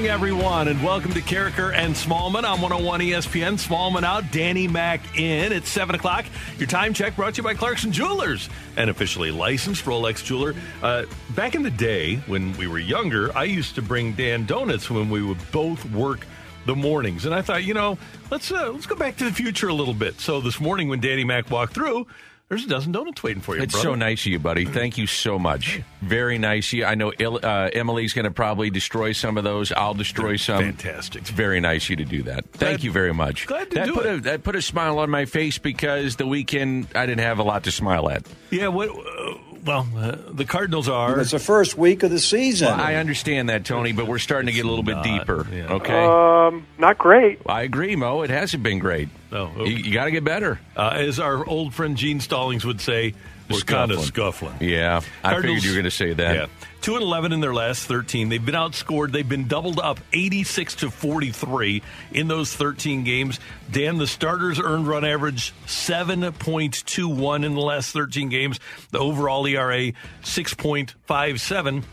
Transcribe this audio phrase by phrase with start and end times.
[0.00, 3.58] Morning, everyone, and welcome to Karraker and Smallman on 101 ESPN.
[3.58, 5.52] Smallman out, Danny Mac in.
[5.52, 6.24] It's 7 o'clock.
[6.56, 8.48] Your time check brought to you by Clarkson Jewelers,
[8.78, 10.54] an officially licensed Rolex jeweler.
[10.82, 11.04] Uh,
[11.36, 15.10] back in the day when we were younger, I used to bring Dan donuts when
[15.10, 16.26] we would both work
[16.64, 17.26] the mornings.
[17.26, 17.98] And I thought, you know,
[18.30, 20.18] let's uh, let's go back to the future a little bit.
[20.18, 22.06] So this morning when Danny Mac walked through,
[22.50, 23.62] there's a dozen donuts waiting for you.
[23.62, 23.90] It's brother.
[23.90, 24.64] so nice of you, buddy.
[24.64, 25.80] Thank you so much.
[26.02, 26.84] Very nice of you.
[26.84, 29.70] I know uh, Emily's going to probably destroy some of those.
[29.70, 30.64] I'll destroy some.
[30.64, 31.22] Fantastic.
[31.22, 32.50] It's very nice of you to do that.
[32.50, 33.46] Thank you very much.
[33.46, 34.14] glad to that do put it.
[34.14, 37.44] A, that put a smile on my face because the weekend I didn't have a
[37.44, 38.26] lot to smile at.
[38.50, 38.88] Yeah, what?
[38.90, 41.20] Uh, well, uh, the Cardinals are.
[41.20, 42.68] It's the first week of the season.
[42.68, 45.46] I understand that, Tony, but we're starting to get a little bit not, deeper.
[45.52, 45.72] yeah.
[45.74, 47.40] Okay, Um, not great.
[47.46, 48.22] I agree, Mo.
[48.22, 49.08] It hasn't been great.
[49.32, 50.58] Oh, You, you got to get better.
[50.76, 53.14] Uh, as our old friend Gene Stallings would say,
[53.50, 54.56] we're kind of scuffling.
[54.60, 56.34] Yeah, I Cardinals- figured you were going to say that.
[56.34, 56.46] Yeah.
[56.82, 58.30] 2 and 11 in their last 13.
[58.30, 59.12] They've been outscored.
[59.12, 63.38] They've been doubled up 86 to 43 in those 13 games.
[63.70, 68.58] Dan, the starters earned run average 7.21 in the last 13 games.
[68.92, 69.92] The overall ERA
[70.22, 71.84] 6.57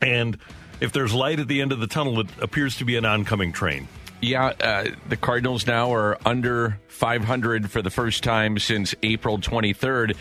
[0.00, 0.38] and
[0.80, 3.52] if there's light at the end of the tunnel, it appears to be an oncoming
[3.52, 3.86] train.
[4.22, 10.16] Yeah, uh, the Cardinals now are under 500 for the first time since April 23rd.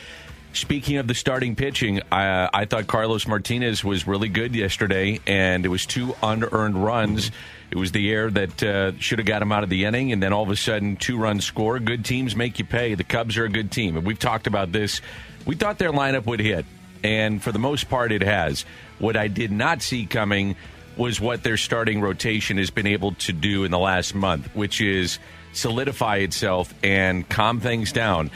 [0.51, 5.63] Speaking of the starting pitching, I, I thought Carlos Martinez was really good yesterday, and
[5.63, 7.31] it was two unearned runs.
[7.69, 10.23] It was the air that uh, should have got him out of the inning, and
[10.23, 11.79] then all of a sudden, two runs score.
[11.79, 12.95] Good teams make you pay.
[12.95, 15.01] The Cubs are a good team, and we've talked about this.
[15.45, 16.65] We thought their lineup would hit,
[17.03, 18.65] and for the most part, it has.
[18.97, 20.55] What I did not see coming
[20.97, 24.81] was what their starting rotation has been able to do in the last month, which
[24.81, 25.19] is
[25.53, 28.31] solidify itself and calm things down.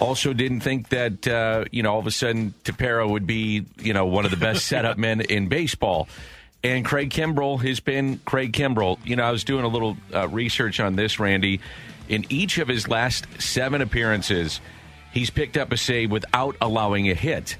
[0.00, 3.92] Also, didn't think that uh, you know all of a sudden Tepera would be you
[3.92, 6.08] know one of the best setup men in baseball.
[6.62, 8.98] And Craig Kimbrel has been Craig Kimbrel.
[9.04, 11.60] You know, I was doing a little uh, research on this, Randy.
[12.08, 14.60] In each of his last seven appearances,
[15.12, 17.56] he's picked up a save without allowing a hit.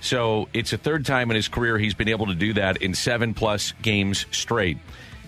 [0.00, 2.94] So it's a third time in his career he's been able to do that in
[2.94, 4.78] seven plus games straight.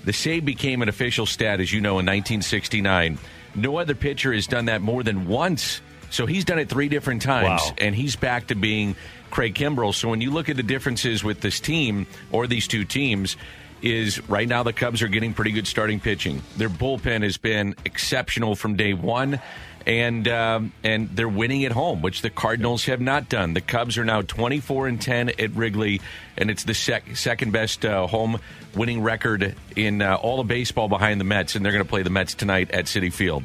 [0.05, 3.19] The save became an official stat, as you know, in 1969.
[3.55, 5.81] No other pitcher has done that more than once.
[6.13, 7.75] So he's done it three different times, Wow.
[7.79, 8.95] and he's back to being
[9.31, 9.95] Craig Kimbrel.
[9.95, 13.37] So when you look at the differences with this team or these two teams,
[13.81, 16.41] is right now the Cubs are getting pretty good starting pitching.
[16.57, 19.41] Their bullpen has been exceptional from day one,
[19.87, 23.55] and um, and they're winning at home, which the Cardinals have not done.
[23.55, 26.01] The Cubs are now twenty four and ten at Wrigley,
[26.37, 28.39] and it's the sec- second best uh, home
[28.77, 32.03] winning record in uh, all of baseball behind the Mets, and they're going to play
[32.05, 33.43] the Mets tonight at Citi Field.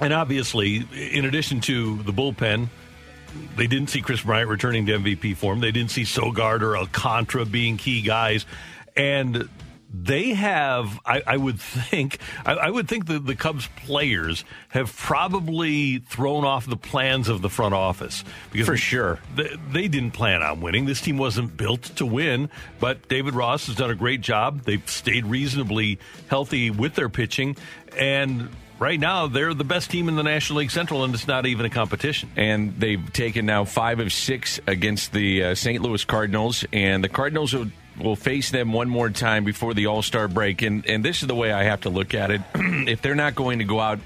[0.00, 2.68] And obviously, in addition to the bullpen,
[3.56, 5.60] they didn't see Kris Bryant returning to MVP form.
[5.60, 8.46] They didn't see Sogard or Alcantara being key guys.
[8.96, 9.48] And
[9.92, 14.94] they have, I, I would think, I, I would think that the Cubs players have
[14.94, 18.22] probably thrown off the plans of the front office
[18.52, 19.18] because For sure.
[19.34, 20.84] they, they didn't plan on winning.
[20.84, 24.62] This team wasn't built to win, but David Ross has done a great job.
[24.62, 25.98] They've stayed reasonably
[26.28, 27.56] healthy with their pitching,
[27.96, 31.46] and right now they're the best team in the National League Central, and it's not
[31.46, 32.30] even a competition.
[32.36, 35.82] and they've taken now five of six against the uh, St.
[35.82, 37.68] Louis Cardinals, and the Cardinals will,
[38.00, 40.62] will face them one more time before the All Star break.
[40.62, 43.34] And and this is the way I have to look at it: if they're not
[43.34, 43.98] going to go out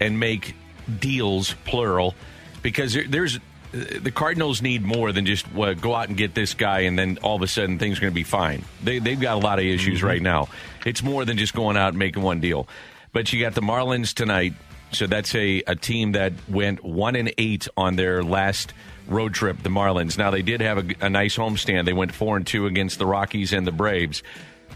[0.00, 0.54] and make
[1.00, 2.14] deals, plural,
[2.62, 3.38] because there, there's
[3.74, 7.18] the Cardinals need more than just what, go out and get this guy, and then
[7.22, 8.64] all of a sudden things are going to be fine.
[8.82, 10.48] They, they've got a lot of issues right now.
[10.86, 12.68] It's more than just going out and making one deal.
[13.14, 14.54] But you got the Marlins tonight,
[14.90, 18.74] so that's a, a team that went one and eight on their last
[19.06, 19.62] road trip.
[19.62, 20.18] The Marlins.
[20.18, 21.84] Now they did have a, a nice homestand.
[21.84, 24.24] They went four and two against the Rockies and the Braves.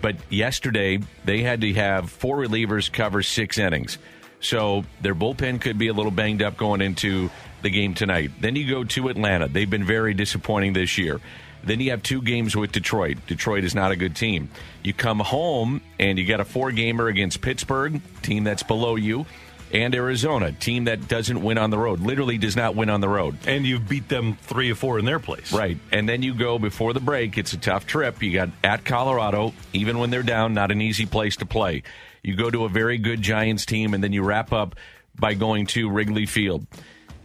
[0.00, 3.98] But yesterday, they had to have four relievers cover six innings.
[4.38, 7.30] So their bullpen could be a little banged up going into
[7.62, 8.30] the game tonight.
[8.40, 9.48] Then you go to Atlanta.
[9.48, 11.20] They've been very disappointing this year.
[11.68, 13.18] Then you have two games with Detroit.
[13.26, 14.48] Detroit is not a good team.
[14.82, 19.26] You come home and you got a four gamer against Pittsburgh, team that's below you,
[19.70, 23.08] and Arizona, team that doesn't win on the road, literally does not win on the
[23.08, 23.36] road.
[23.46, 25.52] And you beat them three or four in their place.
[25.52, 25.76] Right.
[25.92, 27.36] And then you go before the break.
[27.36, 28.22] It's a tough trip.
[28.22, 31.82] You got at Colorado, even when they're down, not an easy place to play.
[32.22, 34.76] You go to a very good Giants team, and then you wrap up
[35.18, 36.66] by going to Wrigley Field.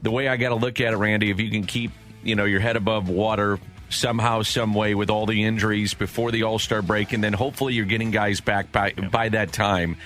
[0.02, 1.92] The way I got to look at it, Randy, if you can keep
[2.24, 3.60] you know your head above water
[3.94, 7.74] somehow, some way with all the injuries before the All Star break, and then hopefully
[7.74, 9.98] you're getting guys back by by that time.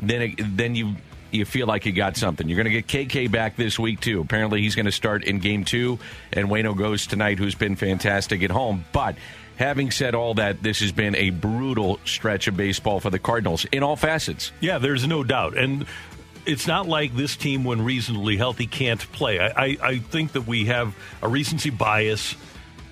[0.00, 0.96] Then it, then you
[1.30, 2.48] you feel like you got something.
[2.48, 4.20] You're going to get KK back this week too.
[4.20, 5.98] Apparently he's going to start in Game Two,
[6.32, 9.16] and Wayno goes tonight, who's been fantastic at home, but.
[9.58, 13.66] Having said all that, this has been a brutal stretch of baseball for the Cardinals
[13.66, 14.50] in all facets.
[14.60, 15.56] Yeah, there's no doubt.
[15.58, 15.84] And
[16.46, 19.38] it's not like this team, when reasonably healthy, can't play.
[19.38, 22.34] I, I, I think that we have a recency bias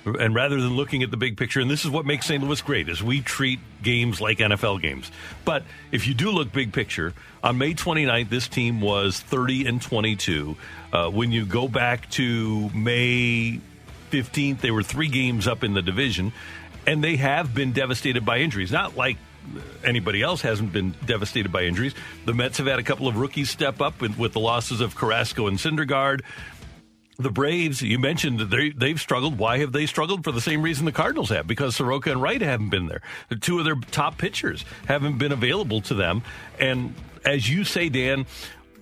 [0.05, 2.43] and rather than looking at the big picture, and this is what makes St.
[2.43, 5.11] Louis great, is we treat games like NFL games.
[5.45, 9.83] But if you do look big picture, on May 29th, this team was 30 and
[9.83, 10.57] 22.
[10.93, 13.61] Uh, when you go back to May
[14.11, 16.33] 15th, they were three games up in the division,
[16.87, 18.73] and they have been devastated by injuries.
[18.73, 19.19] Not like
[19.85, 21.95] anybody else hasn't been devastated by injuries.
[22.25, 24.95] The Mets have had a couple of rookies step up with, with the losses of
[24.95, 26.21] Carrasco and Syndergaard
[27.23, 29.39] the Braves, you mentioned they they've struggled.
[29.39, 30.25] Why have they struggled?
[30.25, 33.03] For the same reason the Cardinals have, because Soroka and Wright haven't been there.
[33.29, 36.23] The two of their top pitchers haven't been available to them.
[36.59, 36.95] And
[37.25, 38.27] as you say, Dan,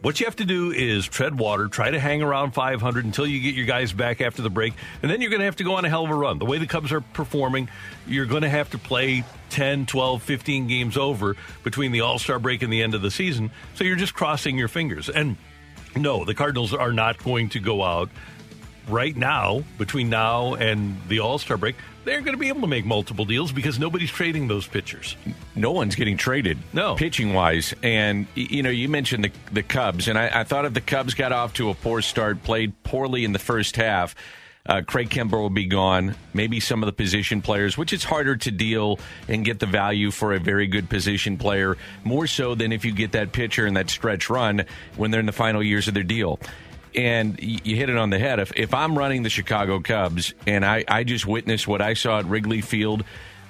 [0.00, 3.40] what you have to do is tread water, try to hang around 500 until you
[3.40, 5.74] get your guys back after the break, and then you're going to have to go
[5.74, 6.38] on a hell of a run.
[6.38, 7.68] The way the Cubs are performing,
[8.06, 12.38] you're going to have to play 10, 12, 15 games over between the All Star
[12.38, 13.50] break and the end of the season.
[13.74, 15.08] So you're just crossing your fingers.
[15.08, 15.36] And
[15.98, 18.10] no, the Cardinals are not going to go out
[18.88, 21.76] right now, between now and the All Star break.
[22.04, 25.16] They're going to be able to make multiple deals because nobody's trading those pitchers.
[25.54, 27.74] No one's getting traded, no pitching wise.
[27.82, 31.14] And you know, you mentioned the the Cubs, and I, I thought if the Cubs
[31.14, 34.14] got off to a poor start, played poorly in the first half.
[34.66, 36.14] Uh, Craig Kimbrel will be gone.
[36.34, 40.10] Maybe some of the position players, which is harder to deal and get the value
[40.10, 43.74] for a very good position player, more so than if you get that pitcher in
[43.74, 44.66] that stretch run
[44.96, 46.38] when they're in the final years of their deal.
[46.94, 48.40] And you hit it on the head.
[48.40, 52.18] If, if I'm running the Chicago Cubs and I, I just witnessed what I saw
[52.18, 53.04] at Wrigley Field,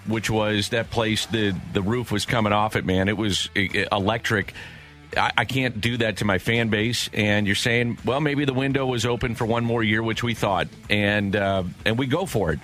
[0.07, 3.09] which was that place, the, the roof was coming off it, man.
[3.09, 4.55] It was electric
[5.17, 7.09] I, I, can't do that to my fan base.
[7.13, 10.35] And you're saying, well, maybe the window was open for one more year, which we
[10.35, 12.61] thought, and uh, and we go for it.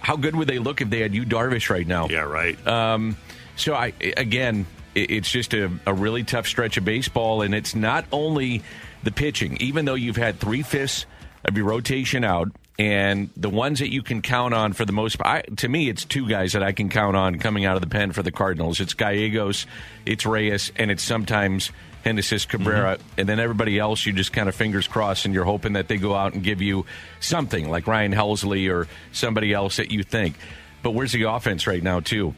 [0.00, 2.08] How good would they look if they had Yu Darvish right now?
[2.08, 2.66] Yeah, right.
[2.66, 3.16] Um,
[3.56, 7.74] so I again, it, it's just a, a really tough stretch of baseball, and it's
[7.74, 8.62] not only
[9.02, 9.56] the pitching.
[9.60, 11.06] Even though you've had three fifths
[11.44, 15.18] of your rotation out, and the ones that you can count on for the most
[15.18, 17.88] part, to me, it's two guys that I can count on coming out of the
[17.88, 18.80] pen for the Cardinals.
[18.80, 19.66] It's Gallegos,
[20.04, 21.70] it's Reyes, and it's sometimes
[22.04, 22.96] Genesis Cabrera.
[22.96, 23.20] Mm-hmm.
[23.20, 25.96] And then everybody else, you just kind of fingers crossed and you're hoping that they
[25.96, 26.84] go out and give you
[27.20, 30.36] something like Ryan Helsley or somebody else that you think.
[30.82, 32.34] But where's the offense right now, too?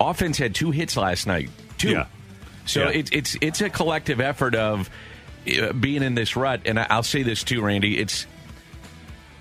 [0.00, 1.50] Offense had two hits last night.
[1.76, 1.90] Two.
[1.90, 2.06] Yeah.
[2.64, 2.90] So yeah.
[2.90, 4.88] It's, it's, it's a collective effort of
[5.46, 6.62] uh, being in this rut.
[6.64, 7.98] And I'll say this, too, Randy.
[7.98, 8.26] It's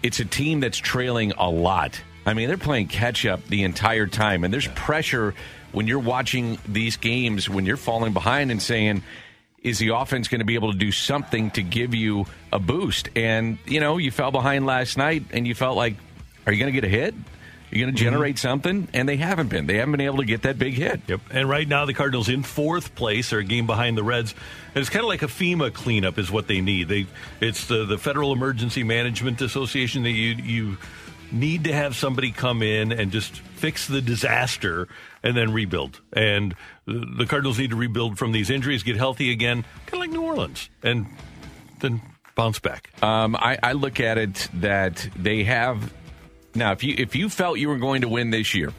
[0.04, 2.00] it's a team that's trailing a lot.
[2.26, 5.34] I mean, they're playing catch up the entire time, and there's pressure
[5.72, 9.04] when you're watching these games when you're falling behind and saying,
[9.62, 13.10] is the offense going to be able to do something to give you a boost?
[13.16, 15.96] And, you know, you fell behind last night and you felt like,
[16.46, 17.14] are you going to get a hit?
[17.72, 18.12] You're going to mm-hmm.
[18.12, 18.48] generate mm-hmm.
[18.48, 19.68] something, and they haven't been.
[19.68, 21.02] They haven't been able to get that big hit.
[21.08, 21.22] Yep.
[21.32, 24.34] And right now, the Cardinals in fourth place, are a game behind the Reds.
[24.74, 26.88] And it's kind of like a FEMA cleanup is what they need.
[26.88, 27.08] They,
[27.42, 30.78] it's the the Federal Emergency Management Association that you you
[31.32, 34.88] need to have somebody come in and just fix the disaster
[35.24, 36.02] and then rebuild.
[36.14, 40.10] And the Cardinals need to rebuild from these injuries, get healthy again, kind of like
[40.10, 41.06] New Orleans, and
[41.82, 42.02] then
[42.36, 42.90] bounce back.
[43.04, 45.94] Um, I, I look at it that they have
[46.56, 48.74] now, if you if you felt you were going to win this year,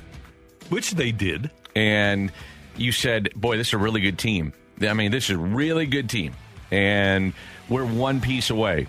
[0.68, 2.32] which they did, and
[2.76, 5.86] you said, "Boy, this is a really good team." I mean, this is a really
[5.86, 6.34] good team,
[6.70, 7.32] and
[7.68, 8.86] we're one piece away.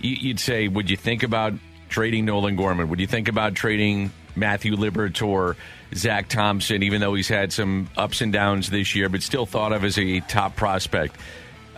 [0.00, 1.54] You'd say, would you think about
[1.88, 2.88] trading Nolan Gorman?
[2.88, 5.56] Would you think about trading Matthew Liberatore,
[5.94, 9.72] Zack Thompson, even though he's had some ups and downs this year, but still thought
[9.72, 11.16] of as a top prospect?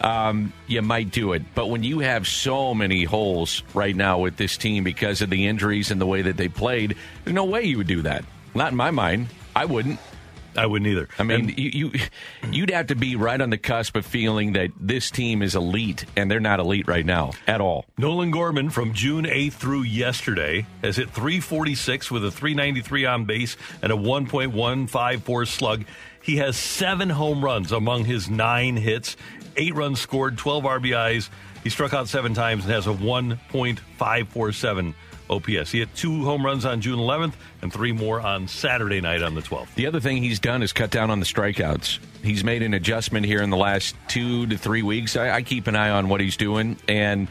[0.00, 1.42] Um, you might do it.
[1.54, 5.46] But when you have so many holes right now with this team because of the
[5.46, 8.24] injuries and the way that they played, there's no way you would do that.
[8.54, 9.28] Not in my mind.
[9.54, 9.98] I wouldn't.
[10.56, 11.08] I wouldn't either.
[11.16, 12.00] I mean, And- you, you
[12.50, 16.06] you'd have to be right on the cusp of feeling that this team is elite,
[16.16, 17.86] and they're not elite right now at all.
[17.96, 23.56] Nolan Gorman from June 8th through yesterday has hit 346 with a 393 on base
[23.80, 25.84] and a 1.154 slug.
[26.22, 29.16] He has seven home runs among his nine hits,
[29.60, 31.28] eight runs scored, 12 RBIs.
[31.62, 34.94] He struck out seven times and has a 1.547
[35.28, 35.70] OPS.
[35.70, 39.34] He had two home runs on June 11th and three more on Saturday night on
[39.34, 39.74] the 12th.
[39.74, 41.98] The other thing he's done is cut down on the strikeouts.
[42.22, 45.16] He's made an adjustment here in the last two to three weeks.
[45.16, 47.28] I, I keep an eye on what he's doing, and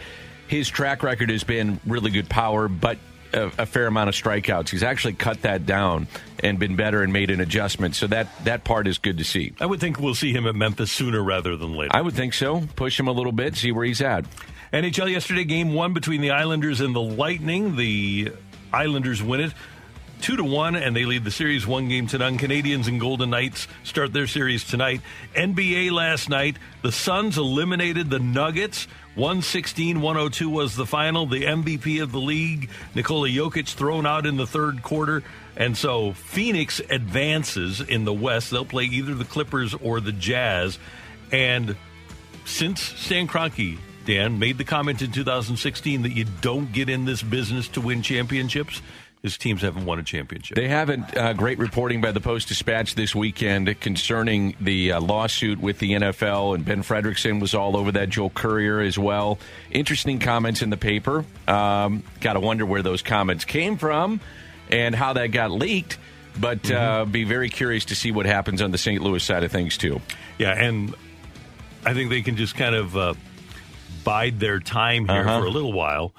[0.47, 2.97] his track record has been really good power, but
[3.33, 4.69] a, a fair amount of strikeouts.
[4.69, 6.07] He's actually cut that down
[6.43, 7.95] and been better and made an adjustment.
[7.95, 9.53] So that that part is good to see.
[9.59, 11.95] I would think we'll see him at Memphis sooner rather than later.
[11.95, 12.63] I would think so.
[12.75, 14.25] Push him a little bit, see where he's at.
[14.71, 17.75] NHL yesterday, game one between the Islanders and the Lightning.
[17.75, 18.33] The
[18.71, 19.53] Islanders win it
[20.21, 22.37] two to one, and they lead the series one game to none.
[22.37, 25.01] Canadiens and Golden Knights start their series tonight.
[25.35, 28.87] NBA last night, the Suns eliminated the Nuggets.
[29.15, 31.25] 116 102 was the final.
[31.25, 35.23] The MVP of the league, Nikola Jokic, thrown out in the third quarter.
[35.57, 38.51] And so Phoenix advances in the West.
[38.51, 40.79] They'll play either the Clippers or the Jazz.
[41.31, 41.75] And
[42.45, 47.21] since Stan Kroenke, Dan, made the comment in 2016 that you don't get in this
[47.21, 48.81] business to win championships,
[49.21, 50.55] his teams haven't won a championship.
[50.55, 51.15] They haven't.
[51.17, 55.91] Uh, great reporting by the Post Dispatch this weekend concerning the uh, lawsuit with the
[55.91, 58.09] NFL, and Ben Frederickson was all over that.
[58.09, 59.37] Joel Currier as well.
[59.71, 61.25] Interesting comments in the paper.
[61.47, 64.21] Um, Got to wonder where those comments came from
[64.69, 65.97] and how that got leaked.
[66.39, 69.01] But uh, be very curious to see what happens on the St.
[69.01, 69.99] Louis side of things too.
[70.37, 70.95] yeah, and
[71.85, 73.13] I think they can just kind of uh,
[74.05, 75.41] bide their time here Uh-huh.
[75.41, 76.13] for a little while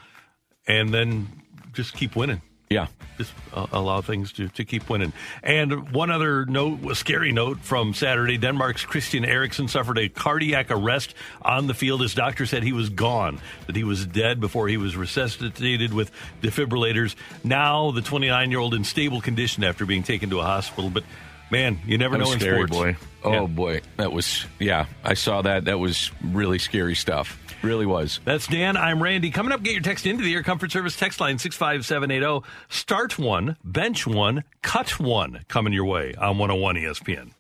[0.69, 1.29] and then
[1.73, 2.43] just keep winning.
[2.71, 2.87] Yeah.
[3.19, 5.13] just uh, allow things to, to keep winning.
[5.43, 10.71] And one other note, a scary note from Saturday Denmark's Christian Eriksen suffered a cardiac
[10.71, 12.01] arrest on the field.
[12.01, 16.13] His doctor said he was gone, that he was dead before he was resuscitated with
[16.43, 17.17] defibrillators.
[17.43, 20.91] Now, the 29 year old in stable condition after being taken to a hospital.
[20.91, 21.03] But
[21.51, 22.73] man, you never That know was in scary, sports.
[22.73, 22.97] boy.
[23.23, 23.47] Oh Yeah.
[23.47, 24.87] boy, that was yeah.
[25.05, 25.67] I saw that.
[25.67, 27.39] That was really scary stuff.
[27.63, 28.21] Really was.
[28.25, 28.79] That's Dan.
[28.79, 29.31] I'm Randy.
[29.31, 32.47] Coming up, get your text into the Air Comfort Service text line 65780.
[32.71, 37.33] Start one, bench one, cut one coming your way on 101 ESPN.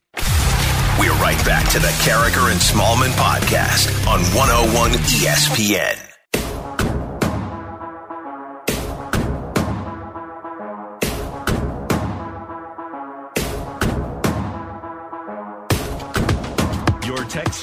[1.01, 5.97] We're right back to the Karraker and Smallman podcast on 101 ESPN.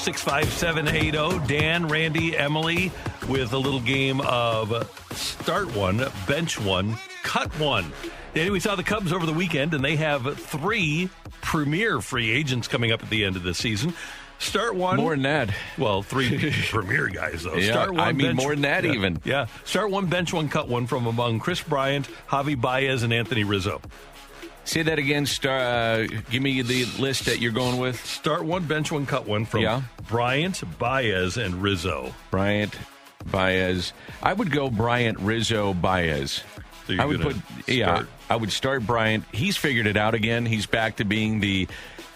[0.08, 1.46] 65780.
[1.46, 2.90] Dan, Randy, Emily
[3.28, 7.92] with a little game of start one, bench one, cut one.
[8.32, 11.10] Danny, we saw the Cubs over the weekend, and they have three
[11.42, 13.92] premier free agents coming up at the end of the season.
[14.38, 14.96] Start one.
[14.96, 15.50] More than that.
[15.76, 17.56] Well, three premier guys, though.
[17.56, 19.20] Yeah, Start one, I mean, bench- more than that yeah, even.
[19.24, 19.46] Yeah.
[19.64, 23.82] Start one, bench one, cut one from among Kris Bryant, Javy Baez, and Anthony Rizzo.
[24.68, 25.24] Say that again.
[25.24, 28.04] Star, uh, give me the list that you're going with.
[28.04, 29.80] Start one, bench one, cut one from Yeah.
[30.08, 32.14] Bryant, Baez, and Rizzo.
[32.30, 32.74] Bryant,
[33.30, 33.94] Baez.
[34.22, 36.42] I would go Bryant, Rizzo, Baez.
[36.86, 38.02] So I would put gonna yeah.
[38.28, 39.24] I would start Bryant.
[39.32, 40.44] He's figured it out again.
[40.44, 41.66] He's back to being the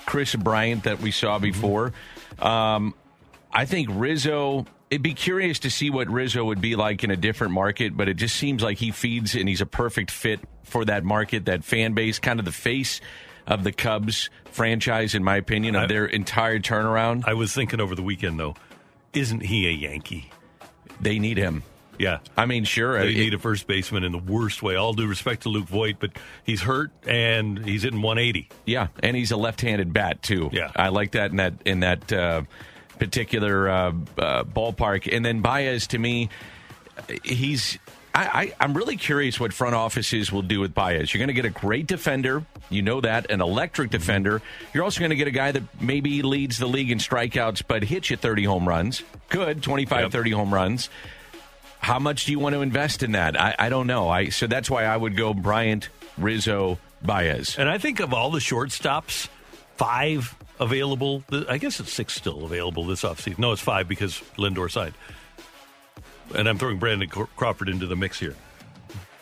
[0.04, 1.42] Kris Bryant that we saw Mm-hmm.
[1.44, 1.92] before.
[2.38, 2.94] Um,
[3.50, 4.66] I think Rizzo.
[4.93, 8.11] It'd be curious to see what Rizzo would be like in a different market, but
[8.11, 11.65] it just seems like he feeds and he's a perfect fit for that market, that
[11.65, 13.01] fan base, kind of the face
[13.47, 17.25] of the Cubs franchise, in my opinion, of I- their entire turnaround.
[17.27, 18.55] I was thinking over the weekend, though,
[19.15, 20.31] isn't he a Yankee?
[21.01, 21.63] they need him.
[21.99, 22.19] Yeah.
[22.37, 22.99] I mean, sure.
[23.01, 24.77] They it- need a first baseman in the worst way.
[24.77, 26.11] All due respect to Luke Voit, but
[26.45, 28.51] he's hurt and he's hitting 180.
[28.67, 30.51] Yeah, and he's a left-handed bat too.
[30.53, 30.71] Yeah.
[30.77, 32.43] I like that in that in that uh,
[33.02, 35.14] particular uh, uh, ballpark.
[35.14, 36.30] And then Baez, to me,
[37.25, 37.78] he's.
[38.14, 41.12] I, I, I'm really curious what front offices will do with Baez.
[41.12, 44.42] You're going to get a great defender, you know that, an electric defender.
[44.75, 47.82] You're also going to get a guy that maybe leads the league in strikeouts, but
[47.82, 49.02] hits you 30 home runs.
[49.30, 50.11] Good, 25, Yep.
[50.12, 50.90] 30 home runs.
[51.78, 53.40] How much do you want to invest in that?
[53.40, 54.11] I, I don't know.
[54.11, 57.59] I so that's why I would go Bryant, Rizzo, Baez.
[57.59, 59.28] And I think of all the shortstops,
[59.76, 61.23] five available.
[61.49, 63.38] I guess it's six still available this offseason.
[63.38, 64.95] No, it's five because Lindor signed.
[66.35, 68.35] And I'm throwing Brandon Crawford into the mix here.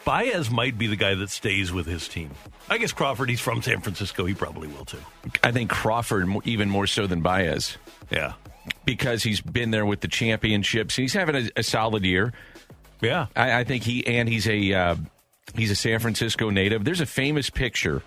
[0.04, 2.30] Baez might be the guy that stays with his team.
[2.68, 4.24] I guess Crawford, he's from San Francisco.
[4.24, 4.98] He probably will too.
[5.42, 7.76] I think Crawford even more so than Baez
[8.10, 8.34] Yeah.
[8.84, 10.96] because he's been there with the championships.
[10.96, 12.32] He's having a, a solid year.
[13.02, 13.26] Yeah.
[13.36, 14.96] I, I think he and he's a uh,
[15.54, 16.84] he's a San Francisco native.
[16.84, 18.02] There's a famous picture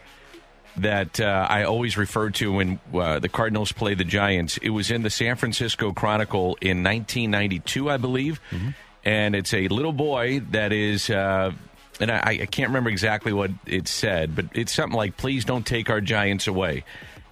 [0.78, 4.58] that uh, I always refer to when uh, the Cardinals play the Giants.
[4.58, 8.40] It was in the San Francisco Chronicle in 1992, I believe,
[9.04, 11.10] and it's a little boy that is.
[11.10, 11.52] Uh,
[12.00, 15.66] and I, I can't remember exactly what it said, but it's something like, please don't
[15.66, 16.86] take our Giants away.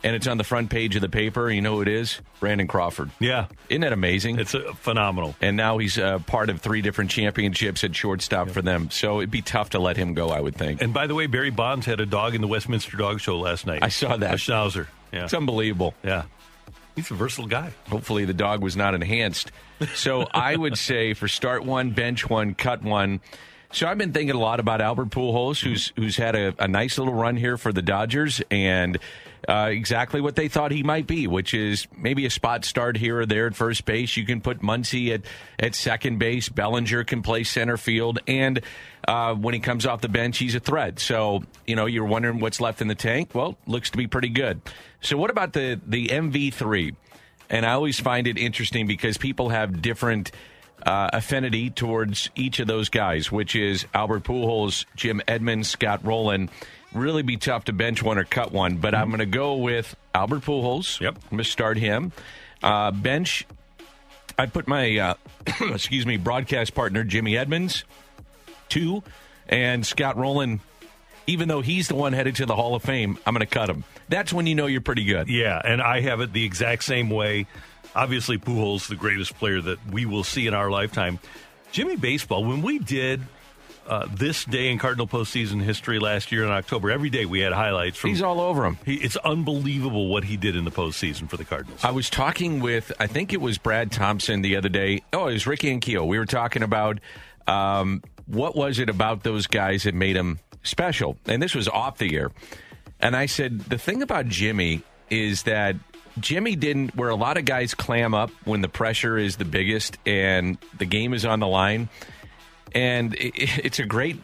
[0.04, 1.50] And it's on the front page of the paper.
[1.52, 2.22] You know who it is?
[2.40, 3.12] Brandon Crawford.
[3.20, 4.40] Yeah, Isn't that amazing?
[4.40, 5.36] it's uh, phenomenal.
[5.42, 8.90] and now he's uh, part of three different championships at shortstop for them.
[8.90, 10.82] So it'd be tough to let him go, I would think.
[10.82, 13.68] And by the way, Barry Bonds had a dog in the Westminster Dog Show last
[13.68, 13.84] night.
[13.84, 14.34] I saw that.
[14.34, 14.88] A Schnauzer.
[15.12, 15.26] Yeah.
[15.26, 15.94] It's unbelievable.
[16.04, 16.24] yeah.
[16.96, 17.72] He's a versatile guy.
[17.90, 19.52] Hopefully, the dog was not enhanced.
[19.96, 23.22] So I would say for start one, bench one, cut one.
[23.72, 26.98] So I've been thinking a lot about Albert Pujols, who's who's had a, a nice
[26.98, 28.98] little run here for the Dodgers, and
[29.48, 33.20] uh, exactly what they thought he might be, which is maybe a spot start here
[33.20, 34.16] or there at first base.
[34.16, 35.22] You can put Muncy at
[35.60, 36.50] at second base.
[36.50, 38.62] Bellinger can play center field, and
[39.08, 41.00] uh, when he comes off the bench, he's a threat.
[41.00, 43.34] So you know you're wondering what's left in the tank.
[43.34, 44.62] Well, looks to be pretty good.
[45.02, 46.96] So what about the the MV three?
[47.50, 50.32] And I always find it interesting because people have different
[50.86, 56.50] uh, affinity towards each of those guys, which is Albert Pujols, Jim Edmonds, Scott Rolen.
[56.94, 59.96] Really be tough to bench one or cut one, but I'm going to go with
[60.14, 61.00] Albert Pujols.
[61.00, 61.16] Yep.
[61.16, 62.12] I'm going to start him.
[62.62, 63.48] Uh, bench,
[64.38, 65.14] I put my, uh,
[65.74, 67.86] excuse me, broadcast partner, Jimmy Edmonds,
[68.70, 69.04] two,
[69.48, 70.60] and Scott Rolen.
[71.28, 73.70] Even though he's the one headed to the Hall of Fame, I'm going to cut
[73.70, 73.84] him.
[74.10, 75.30] That's when you know you're pretty good.
[75.30, 77.46] Yeah, and I have it the exact same way.
[77.96, 81.20] Obviously, Pujols, the greatest player that we will see in our lifetime.
[81.72, 83.22] Jimmy Baseball, when we did
[83.88, 87.54] uh, this day in Cardinal postseason history last year in October, every day we had
[87.54, 88.12] highlights from.
[88.12, 88.78] He's all over him.
[88.86, 91.84] he, it's unbelievable what he did in the postseason for the Cardinals.
[91.84, 95.02] I was talking with, I think it was Brad Thompson the other day.
[95.14, 96.06] Oh, it was Ricky and Keo.
[96.06, 97.00] We were talking about
[97.48, 101.18] um, what was it about those guys that made him special.
[101.26, 102.32] And this was off the air.
[103.00, 105.76] And I said, the thing about Jimmy is that
[106.20, 109.98] Jimmy didn't, where a lot of guys clam up when the pressure is the biggest
[110.06, 111.90] and the game is on the line.
[112.74, 113.34] And it,
[113.66, 114.18] it's a great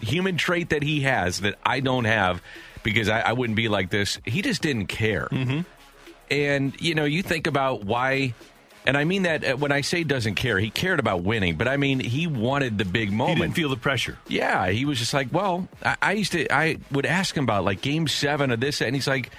[0.00, 2.42] human trait that he has that I don't have
[2.82, 4.18] because I, I wouldn't be like this.
[4.24, 5.28] He just didn't care.
[6.30, 8.34] And, you know, you think about why,
[8.86, 11.68] and I mean that uh, when I say doesn't care, he cared about winning, but
[11.68, 13.38] I mean, he wanted the big moment.
[13.38, 14.18] he didn't feel the pressure.
[14.28, 17.64] yeah, he was just like, well, I, I used to, I would ask him about
[17.64, 19.30] like game seven of this, and he's like,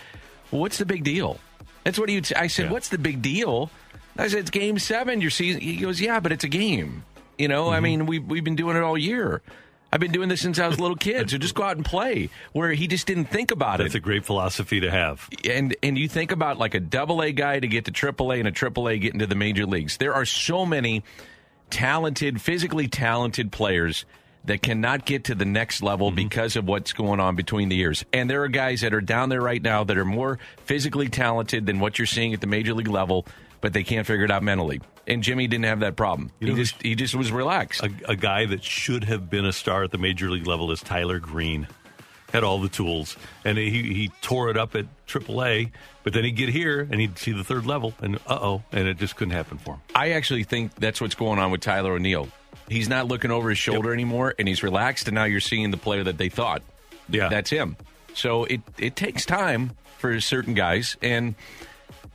[0.52, 1.40] well, what's the big deal?
[1.84, 2.36] That's what he would say.
[2.36, 2.72] I said, Yeah.
[2.72, 3.70] what's the big deal?
[4.18, 5.62] I said, it's game seven, your season.
[5.62, 7.04] He goes, yeah, but it's a game.
[7.38, 7.84] You know, I mm-hmm.
[7.84, 9.42] mean, we've, we've been doing it all year.
[9.92, 11.86] I've been doing this since I was a little kid, so just go out and
[11.86, 12.30] play.
[12.52, 15.30] Where he just didn't think about it That's a great philosophy to have.
[15.48, 18.40] and and you think about like a double A guy to get to triple A
[18.40, 19.98] and a triple A get into the major leagues.
[19.98, 21.04] There are so many
[21.70, 24.06] talented, physically talented players
[24.46, 28.04] that cannot get to the next level because of what's going on between the years.
[28.12, 31.66] And there are guys that are down there right now that are more physically talented
[31.66, 33.26] than what you're seeing at the major league level,
[33.62, 34.82] but they can't figure it out mentally.
[35.08, 36.32] And Jimmy didn't have that problem.
[36.40, 37.84] You he know, just he just was relaxed.
[37.84, 40.82] A, a guy that should have been a star at the major league level is
[40.82, 41.68] Tyler Greene.
[42.32, 45.72] Had all the tools, and he he tore it up at AAA.
[46.04, 48.88] But then he'd get here, and he'd see the third level, and uh oh, and
[48.88, 49.82] it just couldn't happen for him.
[49.94, 52.30] I actually think that's what's going on with Tyler O'Neill.
[52.70, 55.08] He's not looking over his shoulder anymore, and he's relaxed.
[55.08, 56.62] And now you're seeing the player that they thought.
[57.10, 57.28] Yeah.
[57.30, 57.76] that's him.
[58.14, 61.36] So it it takes time for certain guys, and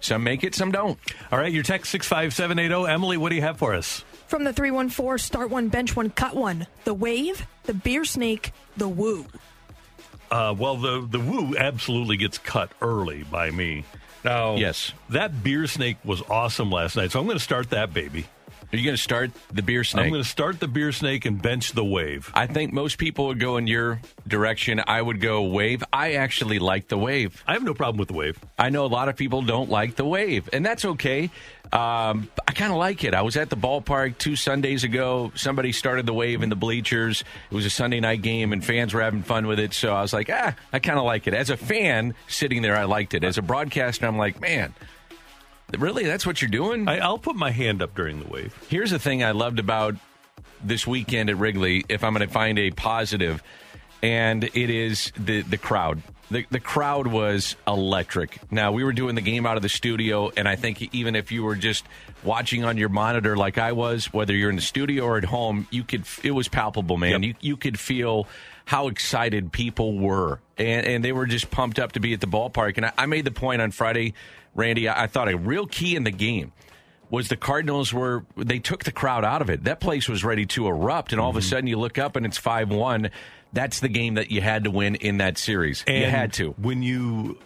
[0.00, 0.98] some make it, some don't.
[1.30, 2.84] All right, your text six five seven eight zero.
[2.84, 4.04] Emily, what do you have for us?
[4.28, 6.66] From the 314, start one, bench one, cut one.
[6.84, 9.24] The wave, the beer snake, the woo.
[10.30, 13.84] Uh, well, the the woo absolutely gets cut early by me.
[14.24, 14.92] Now, Yes.
[15.10, 18.26] that beer snake was awesome last night, so I'm going to start that baby.
[18.70, 20.04] Are you going to start the beer snake?
[20.04, 22.30] I'm going to start the beer snake and bench the wave.
[22.34, 24.82] I think most people would go in your direction.
[24.86, 25.82] I would go wave.
[25.90, 27.42] I actually like the wave.
[27.46, 28.38] I have no problem with the wave.
[28.58, 31.30] I know a lot of people don't like the wave, and that's okay.
[31.72, 33.14] Um, I kind of like it.
[33.14, 35.32] I was at the ballpark two Sundays ago.
[35.34, 37.24] Somebody started the wave in the bleachers.
[37.50, 39.72] It was a Sunday night game, and fans were having fun with it.
[39.72, 41.32] So I was like, ah, I kind of like it.
[41.32, 43.24] As a fan sitting there, I liked it.
[43.24, 44.74] As a broadcaster, I'm like, man,
[45.76, 46.04] really?
[46.04, 46.88] That's what you're doing?
[46.88, 48.54] I, I'll put my hand up during the wave.
[48.68, 49.96] Here's the thing I loved about
[50.62, 53.42] this weekend at Wrigley, if I'm going to find a positive,
[54.02, 56.02] and it is the the crowd.
[56.30, 58.38] The the crowd was electric.
[58.52, 61.32] Now we were doing the game out of the studio, and I think even if
[61.32, 61.84] you were just
[62.22, 65.66] watching on your monitor like I was, whether you're in the studio or at home,
[65.70, 67.22] you could it was palpable, man.
[67.22, 67.22] Yep.
[67.22, 68.26] You you could feel
[68.66, 72.26] how excited people were, and and they were just pumped up to be at the
[72.26, 72.76] ballpark.
[72.76, 74.12] And I, I made the point on Friday,
[74.58, 74.88] Randy.
[74.88, 76.52] I, I thought a real key in the game
[77.10, 79.64] was the Cardinals were they took the crowd out of it.
[79.64, 81.48] That place was ready to erupt, and all of a mm-hmm.
[81.48, 83.10] sudden you look up and it's five one.
[83.50, 85.82] that's the game that you had to win in that series.
[85.86, 86.50] And you had to.
[86.58, 87.38] When you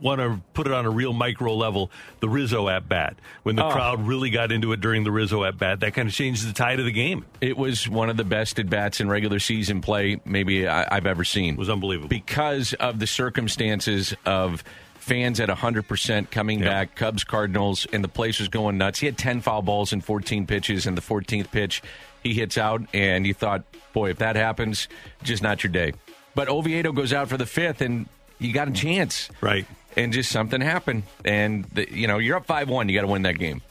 [0.00, 3.64] want to put it on a real micro level, the Rizzo at bat, when the
[3.64, 3.70] Oh.
[3.70, 6.52] crowd really got into it during the Rizzo at bat, that kind of changed the
[6.52, 7.24] tide of the game.
[7.40, 11.06] It was one of the best at bats in regular season play maybe I, I've
[11.06, 11.54] ever seen.
[11.54, 12.08] It was unbelievable.
[12.08, 14.62] because of the circumstances of
[15.08, 16.66] fans at 100% coming Yeah.
[16.66, 19.00] back, Cubs, Cardinals, and the place was going nuts.
[19.00, 21.82] He had 10 foul balls and 14 pitches, and the 14th pitch,
[22.22, 24.86] he hits out, and you thought, boy, if that happens,
[25.22, 25.92] just not your day.
[26.34, 28.06] But Oviedo goes out for the fifth, and
[28.38, 29.28] you got a chance.
[29.40, 29.66] Right.
[29.96, 31.02] And just something happened.
[31.24, 32.88] And, the, you know, you're up 5 1.
[32.88, 33.62] You got to win that game.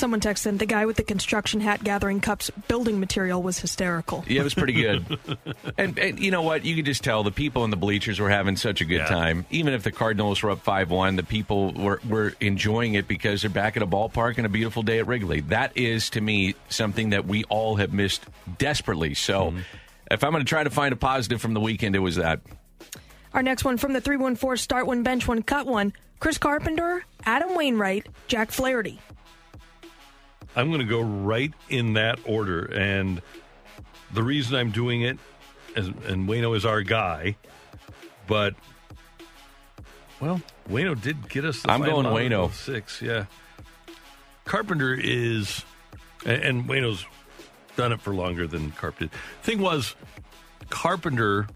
[0.00, 4.24] Someone texted the guy with the construction hat gathering cups building material was hysterical.
[4.26, 5.04] Yeah, it was pretty good.
[5.76, 6.64] and, and you know what?
[6.64, 9.08] You could just tell the people in the bleachers were having such a good Yeah.
[9.08, 9.44] time.
[9.50, 13.42] Even if the Cardinals were up 5 1, the people were, were enjoying it because
[13.42, 15.40] they're back at a ballpark and a beautiful day at Wrigley.
[15.40, 18.24] That is, to me, something that we all have missed
[18.56, 19.12] desperately.
[19.12, 19.58] So mm-hmm.
[20.10, 22.40] if I'm going to try to find a positive from the weekend, it was that.
[23.34, 25.92] Our next one from the 314 start one, bench one, cut one.
[26.20, 28.98] Chris Carpenter, Adam Wainwright, Jack Flaherty.
[30.56, 32.64] I'm going to go right in that order.
[32.64, 33.22] And
[34.12, 35.18] the reason I'm doing it,
[35.76, 37.36] is, and Wayno is our guy,
[38.26, 38.54] but,
[40.20, 42.48] well, Wayno did get us the I'm going out of Waino.
[42.48, 43.26] those Six, yeah.
[44.44, 45.64] Carpenter is,
[46.26, 47.04] and, and Wayno's
[47.76, 49.16] done it for longer than Carpenter.
[49.42, 49.94] Thing was,
[50.70, 51.46] Carpenter,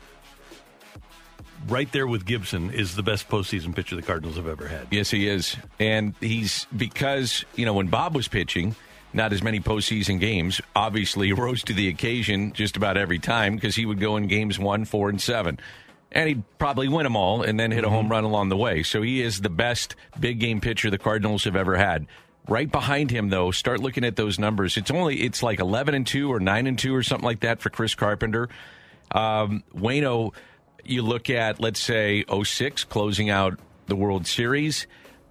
[1.68, 4.88] right there with Gibson, is the best postseason pitcher the Cardinals have ever had.
[4.90, 5.56] Yes, he is.
[5.78, 8.76] And he's because, you know, when Bob was pitching,
[9.12, 13.76] not as many postseason games, obviously rose to the occasion just about every time because
[13.76, 15.58] he would go in games one, four, and seven.
[16.12, 18.84] And he'd probably win them all and then hit a home run along the way.
[18.84, 22.06] So he is the best big game pitcher the Cardinals have ever had.
[22.46, 24.76] Right behind him, though, start looking at those numbers.
[24.76, 27.60] It's only it's like eleven and two or nine and two or something like that
[27.60, 28.50] for Chris Carpenter.
[29.10, 30.34] Um, Wayno,
[30.86, 34.86] you look at, let's say, 06, closing out the World Series.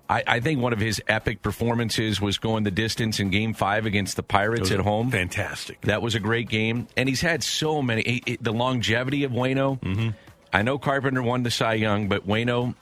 [0.10, 3.86] I, I think one of his epic performances was going the distance in game five
[3.86, 5.10] against the Pirates at home.
[5.12, 5.82] Fantastic.
[5.82, 6.88] That was a great game.
[6.98, 8.04] And he's had so many.
[8.04, 9.80] he- he- the longevity of Wayno.
[9.82, 10.10] Mm-hmm.
[10.52, 12.76] I know Carpenter won the Cy Young, but Wayno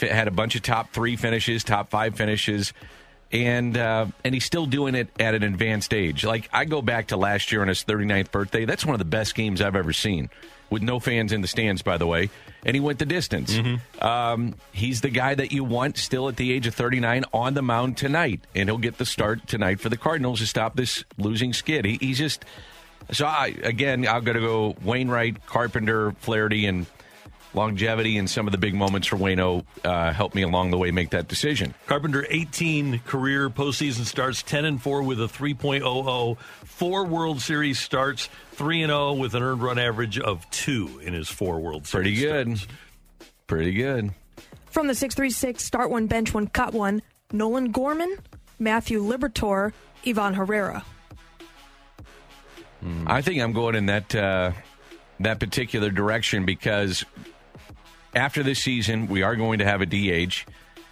[0.00, 2.72] had a bunch of top three finishes, top five finishes.
[3.30, 6.22] And uh, and he's still doing it at an advanced age.
[6.24, 8.64] Like I go back to last year on his 39th birthday.
[8.66, 10.28] That's one of the best games I've ever seen,
[10.72, 12.30] with no fans in the stands, by the way.
[12.64, 13.56] And he went the distance.
[14.00, 17.62] Um, he's the guy that you want still at the age of 39 on the
[17.62, 21.52] mound tonight, and he'll get the start tonight for the Cardinals to stop this losing
[21.52, 21.84] skid.
[21.84, 22.44] He, he's just
[23.12, 23.26] so.
[23.26, 26.86] I, again, I'm going to go Wainwright, Carpenter, Flaherty, and
[27.54, 30.90] longevity and some of the big moments for Wayno uh, helped me along the way
[30.90, 31.74] make that decision.
[31.86, 36.38] Carpenter, 18 career postseason starts, 10 and 4 with a 3.00,
[36.72, 41.12] four World Series starts, 3 and 0 with an earned run average of 2 in
[41.14, 42.18] his four World Series.
[42.18, 42.58] Pretty good.
[42.58, 42.74] starts.
[43.46, 44.10] Pretty good.
[44.66, 47.02] From the 636 start one, bench one, cut one.
[47.32, 48.16] Nolan Gorman,
[48.58, 49.72] Matthew Liberatore,
[50.06, 50.84] Ivan Herrera.
[53.06, 54.52] I think I'm going in that uh,
[55.20, 57.04] that particular direction because
[58.14, 60.44] after this season, we are going to have a DH,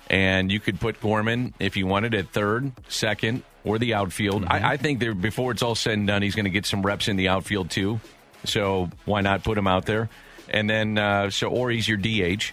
[0.08, 4.44] and you could put Gorman if you wanted at third, second, or the outfield.
[4.46, 6.82] I, I think that before it's all said and done, he's going to get some
[6.82, 8.00] reps in the outfield too.
[8.44, 10.08] So why not put him out there?
[10.48, 12.52] And then uh, so or he's your DH,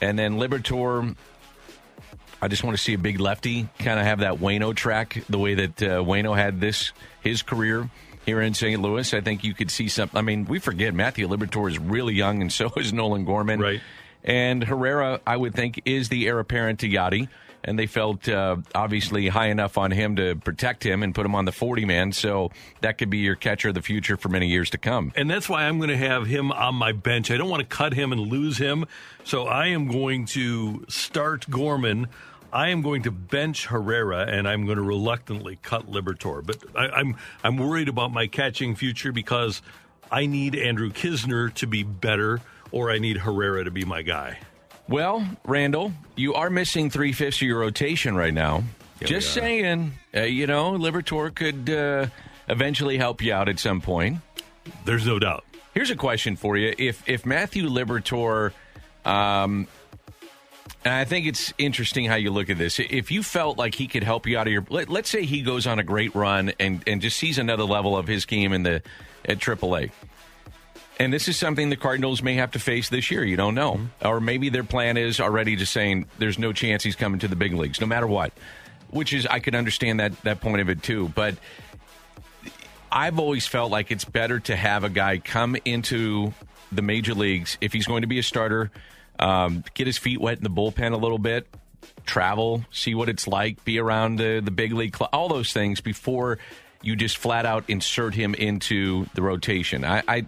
[0.00, 1.16] and then Liberatore.
[2.40, 5.38] I just want to see a big lefty kind of have that Wayno track the
[5.38, 7.88] way that uh, Wayno had this his career
[8.24, 8.80] here in St.
[8.80, 9.14] Louis.
[9.14, 10.18] I think you could see something.
[10.18, 13.60] I mean, we forget Matthew Liberatore is really young, and so is Nolan Gorman.
[13.60, 13.80] Right.
[14.24, 17.28] And Herrera, I would think, is the heir apparent to Yadi.
[17.64, 21.34] And they felt uh, obviously high enough on him to protect him and put him
[21.34, 22.12] on the 40 man.
[22.12, 25.12] So that could be your catcher of the future for many years to come.
[25.14, 27.30] And that's why I'm going to have him on my bench.
[27.30, 28.86] I don't want to cut him and lose him.
[29.24, 32.08] So I am going to start Gorman.
[32.52, 36.44] I am going to bench Herrera, and I'm going to reluctantly cut Liberatore.
[36.44, 39.62] But I, I'm I'm worried about my catching future because
[40.10, 44.38] I need Andrew Knizner to be better, or I need Herrera to be my guy.
[44.88, 48.64] Well, Randall, you are missing three fifths of your rotation right now.
[49.00, 52.06] Yeah, Just saying, uh, you know, Liberatore could uh,
[52.48, 54.18] eventually help you out at some point.
[54.84, 55.44] There's no doubt.
[55.74, 58.52] Here's a question for you: If if Matthew Liberatore,
[59.04, 59.66] um,
[60.84, 62.78] and I think it's interesting how you look at this.
[62.78, 65.42] If you felt like he could help you out of your, let, let's say he
[65.42, 68.62] goes on a great run and and just sees another level of his game in
[68.62, 68.82] the
[69.24, 69.90] at AAA.
[71.02, 73.24] And this is something the Cardinals may have to face this year.
[73.24, 73.80] You don't know.
[74.04, 77.34] Or maybe their plan is already just saying there's no chance he's coming to the
[77.34, 78.32] big leagues, no matter what.
[78.88, 81.08] Which is, I could understand that, that point of it too.
[81.08, 81.34] But
[82.92, 86.34] I've always felt like it's better to have a guy come into
[86.70, 88.70] the major leagues if he's going to be a starter,
[89.18, 91.48] um, get his feet wet in the bullpen a little bit,
[92.06, 95.80] travel, see what it's like, be around the, the big league, cl- all those things
[95.80, 96.38] before
[96.80, 99.84] you just flat out insert him into the rotation.
[99.84, 100.26] I, I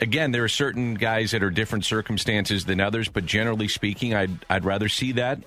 [0.00, 4.44] again, there are certain guys that are different circumstances than others, but generally speaking, I'd
[4.48, 5.40] I'd rather see that.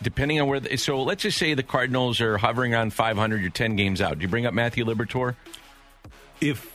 [0.00, 3.40] Depending on where, the, so let's just say the Cardinals are hovering on 500.
[3.40, 4.18] You're 10 games out.
[4.18, 5.34] Do you bring up Matthew Liberatore?
[6.40, 6.72] If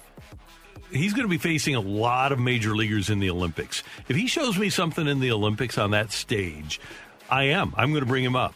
[0.91, 4.27] he's going to be facing a lot of major leaguers in the Olympics, if he
[4.27, 6.81] shows me something in the Olympics on that stage,
[7.29, 7.73] I am.
[7.77, 8.55] I'm going to bring him up.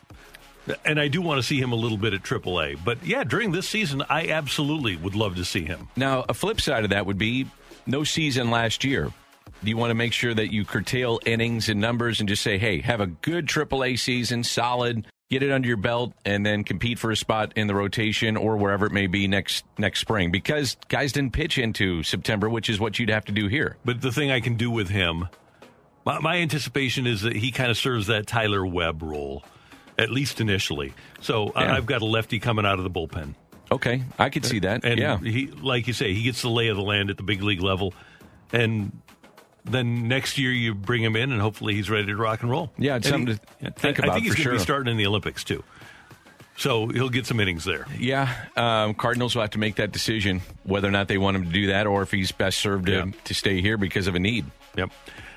[0.84, 2.80] And I do want to see him a little bit at AAA.
[2.84, 5.88] But yeah, during this season, I absolutely would love to see him.
[5.96, 7.48] Now, a flip side of that would be
[7.88, 9.12] no season last year.
[9.64, 12.58] Do you want to make sure that you curtail innings and numbers and just say,
[12.58, 17.00] hey, have a good AAA season, solid, get it under your belt, and then compete
[17.00, 20.30] for a spot in the rotation or wherever it may be next next spring?
[20.32, 23.78] Because guys didn't pitch into September, which is what you'd have to do here.
[23.84, 25.28] But the thing I can do with him,
[26.06, 29.44] my, my anticipation is that he kind of serves that Tyler Webb role,
[29.98, 30.94] at least initially.
[31.20, 31.74] So Yeah.
[31.74, 33.34] I've got a lefty coming out of the bullpen.
[33.72, 34.86] Okay, I could see that.
[34.86, 35.18] And yeah.
[35.18, 37.62] he, like you say, he gets the lay of the land at the big league
[37.62, 37.94] level,
[38.54, 38.92] and
[39.66, 42.72] then next year you bring him in, and hopefully he's ready to rock and roll.
[42.78, 44.60] Yeah, it's And something he- to think I, about I think he's going to be
[44.60, 45.64] starting in the Olympics too,
[46.56, 47.86] so he'll get some innings there.
[48.00, 51.44] Yeah, um, Cardinals will have to make that decision whether or not they want him
[51.46, 53.06] to do that or if he's best served to, Yeah.
[53.26, 54.46] to stay here because of a need.
[54.78, 54.92] Yep.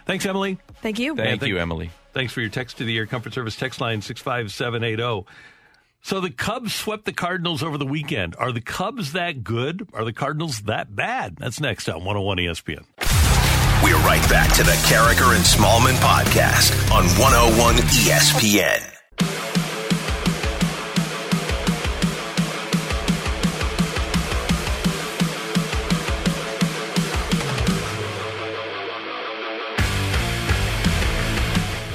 [0.07, 0.59] Thanks, Emily.
[0.83, 1.17] Thank you.
[1.17, 1.91] Thank thank- you, Emily.
[2.13, 5.27] Thanks for your text to the Air Comfort Service text line 65780.
[6.03, 8.35] So the Cubs swept the Cardinals over the weekend.
[8.37, 9.89] Are the Cubs that good?
[9.93, 11.37] Are the Cardinals that bad?
[11.37, 12.85] That's next on 101 ESPN.
[13.83, 19.00] We're right back to the Karraker and Smallman podcast on 101 ESPN.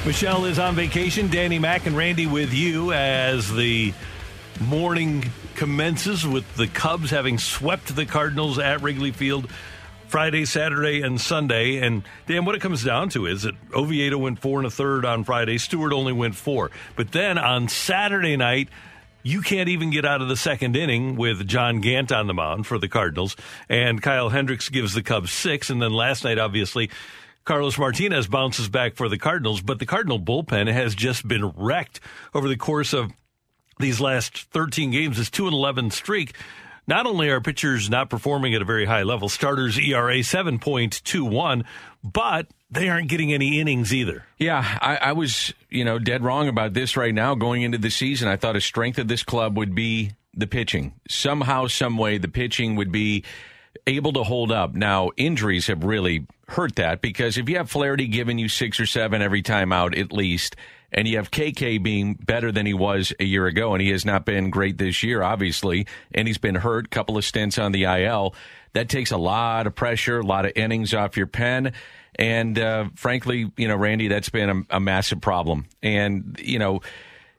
[0.06, 1.26] Michelle is on vacation.
[1.28, 3.92] Danny Mack and Randy with you as the
[4.60, 9.50] morning commences with the Cubs having swept the Cardinals at Wrigley Field
[10.06, 11.78] Friday, Saturday, and Sunday.
[11.78, 15.04] And Dan, what it comes down to is that Oviedo went four and a third
[15.04, 15.58] on Friday.
[15.58, 16.70] Stewart only went four.
[16.94, 18.68] But then on Saturday night,
[19.24, 22.68] you can't even get out of the second inning with John Gant on the mound
[22.68, 23.34] for the Cardinals.
[23.68, 25.68] And Kyle Hendricks gives the Cubs six.
[25.68, 26.90] And then last night, obviously,
[27.46, 32.00] Carlos Martinez bounces back for the Cardinals, but the Cardinal bullpen has just been wrecked
[32.34, 33.12] over the course of
[33.78, 35.16] these last 13 games.
[35.16, 36.34] This 2 and 11 streak.
[36.88, 41.64] Not only are pitchers not performing at a very high level, starters ERA 7.21,
[42.02, 44.24] but they aren't getting any innings either.
[44.38, 47.36] Yeah, I, I was, you know, dead wrong about this right now.
[47.36, 50.94] Going into the season, I thought a strength of this club would be the pitching.
[51.08, 53.24] Somehow, some way, the pitching would be
[53.86, 54.74] able to hold up.
[54.74, 58.86] Now, injuries have really hurt that because if you have Flaherty giving you six or
[58.86, 60.56] seven every time out, at least,
[60.92, 64.04] and you have KK being better than he was a year ago, and he has
[64.04, 67.84] not been great this year, obviously, and he's been hurt, couple of stints on the
[67.84, 68.34] IL.
[68.72, 71.72] That takes a lot of pressure, a lot of innings off your pen.
[72.18, 75.66] And uh, frankly, you know, Randy, that's been a, a massive problem.
[75.82, 76.80] And, you know,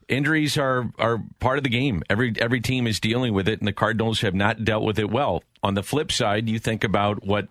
[0.07, 2.03] injuries are are part of the game.
[2.09, 5.09] Every every team is dealing with it, and the Cardinals have not dealt with it
[5.09, 5.43] well.
[5.63, 7.47] On the flip side, you think about what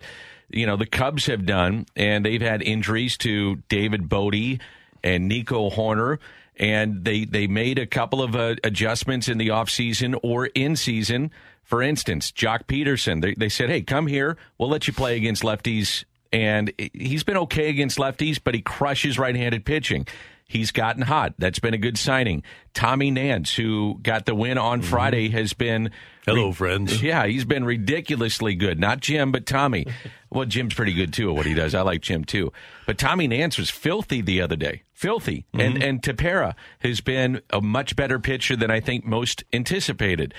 [0.49, 4.59] you know the Cubs have done, and they've had injuries to David Bote
[5.03, 6.19] and Nico Hoerner.
[6.59, 11.31] And they, they made a couple of uh, adjustments in the offseason or in season.
[11.63, 14.37] For instance, Joc Pederson, they, they said, hey, come here.
[14.57, 16.03] We'll let you play against lefties.
[16.33, 20.07] And he's been okay against lefties, but he crushes right handed pitching.
[20.47, 21.33] He's gotten hot.
[21.37, 22.41] That's been a good signing.
[22.73, 24.89] Tommy Nance, who got the win on mm-hmm.
[24.89, 25.91] Friday, has been.
[26.25, 27.03] Hello, friends.
[27.03, 28.79] Yeah, he's been ridiculously good.
[28.79, 29.85] Not Jim, but Tommy.
[30.29, 31.75] well, Jim's pretty good too at what he does.
[31.75, 32.53] I like Jim too.
[32.85, 34.83] But Tommy Nance was filthy the other day.
[34.93, 35.45] Filthy.
[35.53, 35.59] Mm-hmm.
[35.59, 40.33] And and Tepera has been a much better pitcher than I think most anticipated.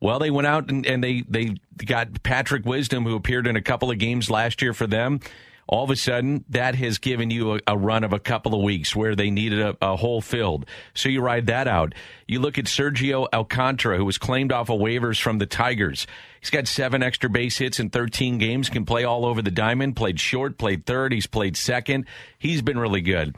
[0.00, 3.62] Well, they went out and, and they, they got Patrick Wisdom, who appeared in a
[3.62, 5.20] couple of games last year for them.
[5.68, 8.62] All of a sudden, that has given you a, a run of a couple of
[8.62, 10.66] weeks where they needed a, a whole field.
[10.94, 11.94] So you ride that out.
[12.28, 16.06] You look at Sergio Alcantara, who was claimed off of waivers from the Tigers.
[16.40, 19.96] He's got seven extra base hits in 13 games, can play all over the diamond,
[19.96, 22.06] played short, played third, he's played second.
[22.38, 23.34] He's been really good.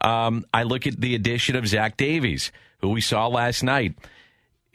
[0.00, 3.94] Um, I look at the addition of Zach Davies, who we saw last night.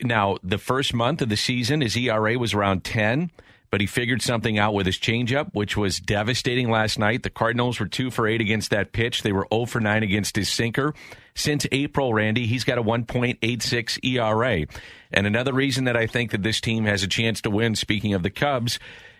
[0.01, 3.31] Now, the first month of the season, his ERA was around 10,
[3.69, 7.23] but he figured something out with his changeup, which was devastating last night.
[7.23, 9.23] The Cardinals were two for eight against that pitch.
[9.23, 10.93] They were 0 for nine against his sinker.
[11.35, 14.65] Since April, Randy, he's got a 1.86 ERA.
[15.11, 18.13] And another reason that I think that this team has a chance to win, speaking
[18.13, 18.79] of the Cubs,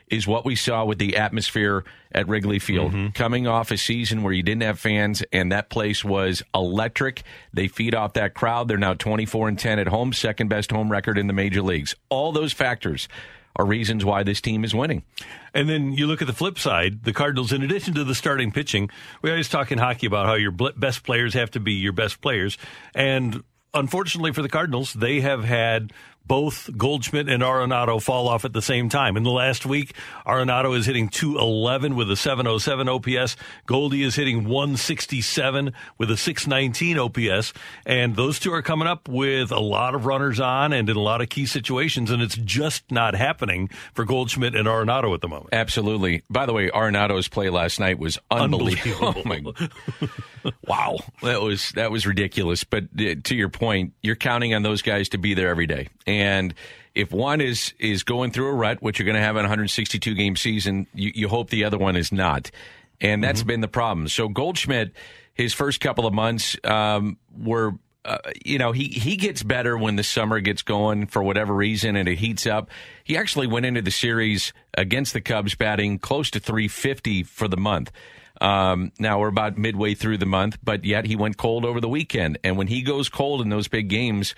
[0.10, 1.84] is what we saw with the atmosphere
[2.14, 2.94] at Wrigley Field.
[2.94, 3.10] Mm-hmm.
[3.10, 7.24] Coming off a season where you didn't have fans and that place was electric.
[7.54, 8.68] They feed off that crowd.
[8.68, 11.96] They're now 24 and 10 at home, second best home record in the major leagues.
[12.10, 13.10] All those factors
[13.58, 15.04] are reasons why this team is winning.
[15.54, 18.52] And then you look at the flip side, the Cardinals, in addition to the starting
[18.52, 18.90] pitching,
[19.22, 22.22] we always talk in hockey about how your best players have to be your best
[22.22, 22.58] players.
[22.94, 23.44] And
[23.74, 25.92] unfortunately for the Cardinals, they have had
[26.28, 29.18] both Goldschmidt and Arenado fall off at the same time.
[29.18, 29.94] In the last week,
[30.26, 33.36] Arenado is hitting 211 with a 707 OPS.
[33.66, 37.54] Goldie is hitting 167 with a 619 OPS.
[37.86, 41.02] And those two are coming up with a lot of runners on and in a
[41.02, 42.12] lot of key situations.
[42.12, 45.50] And it's just not happening for Goldschmidt and Arenado at the moment.
[45.54, 46.24] Absolutely.
[46.30, 49.08] By the way, Arenado's play last night was unbelievable.
[49.08, 49.56] Unbelievable.
[49.68, 49.70] Oh
[50.04, 50.08] my!
[50.68, 52.64] Wow, that was that was ridiculous.
[52.64, 55.90] But uh, to your point, you're counting on those guys to be there every day.
[56.06, 56.54] And
[56.96, 60.14] if one is is going through a rut, which you're going to have in 162
[60.14, 62.52] game season, you, you hope the other one is not.
[63.00, 64.08] And that's been the problem.
[64.08, 64.92] So Goldschmidt,
[65.36, 67.76] his first couple of months um, were
[68.08, 71.98] uh, you know, he, he gets better when the summer gets going for whatever reason
[71.98, 72.70] and it heats up.
[73.04, 77.58] He actually went into the series against the Cubs batting close to 350 for the
[77.58, 77.92] month.
[78.40, 81.90] Um, now we're about midway through the month, but yet he went cold over the
[81.90, 82.40] weekend.
[82.44, 84.36] And when he goes cold in those big games,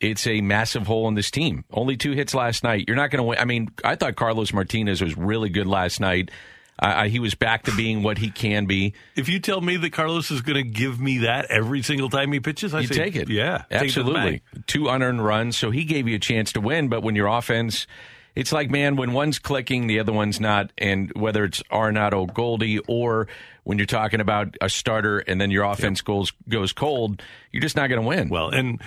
[0.00, 1.64] it's a massive hole in this team.
[1.70, 2.84] Only two hits last night.
[2.88, 3.38] You're not going to win.
[3.38, 6.30] I mean, I thought Carlos Martinez was really good last night.
[6.78, 8.94] Uh, he was back to being what he can be.
[9.14, 12.32] If you tell me that Carlos is going to give me that every single time
[12.32, 13.28] he pitches, I you say, take it.
[13.28, 14.42] Yeah, take it absolutely.
[14.66, 16.88] Two unearned runs, so he gave you a chance to win.
[16.88, 17.86] But when your offense,
[18.34, 20.72] it's like man, when one's clicking, the other one's not.
[20.78, 23.28] And whether it's Arenado, Goldie, or
[23.64, 27.76] when you're talking about a starter and then your offense goes goes cold, you're just
[27.76, 28.28] not going to win.
[28.28, 28.80] Well, and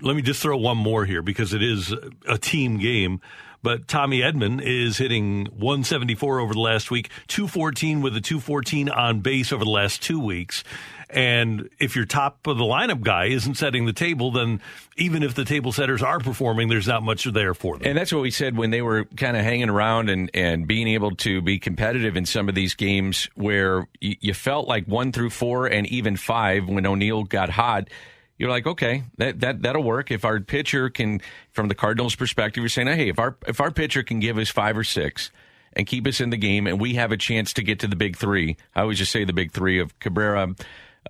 [0.00, 1.94] let me just throw one more here because it is
[2.26, 3.20] a team game.
[3.62, 9.20] But Tommy Edman is hitting 174 over the last week, 214 with a 214 on
[9.20, 10.64] base over the last two weeks.
[11.12, 14.60] And if your top of the lineup guy isn't setting the table, then
[14.96, 17.88] even if the table setters are performing, there's not much there for them.
[17.88, 20.88] And that's what we said when they were kind of hanging around and, and being
[20.88, 25.10] able to be competitive in some of these games where you, you felt like one
[25.10, 27.88] through four and even five when O'Neill got hot.
[28.38, 30.10] You're like, okay, that, that that'll work.
[30.10, 31.20] If our pitcher can,
[31.52, 34.48] from the Cardinals' perspective, you're saying, hey, if our if our pitcher can give us
[34.48, 35.30] five or six
[35.74, 37.96] and keep us in the game, and we have a chance to get to the
[37.96, 38.56] big three.
[38.74, 40.54] I always just say the big three of Cabrera,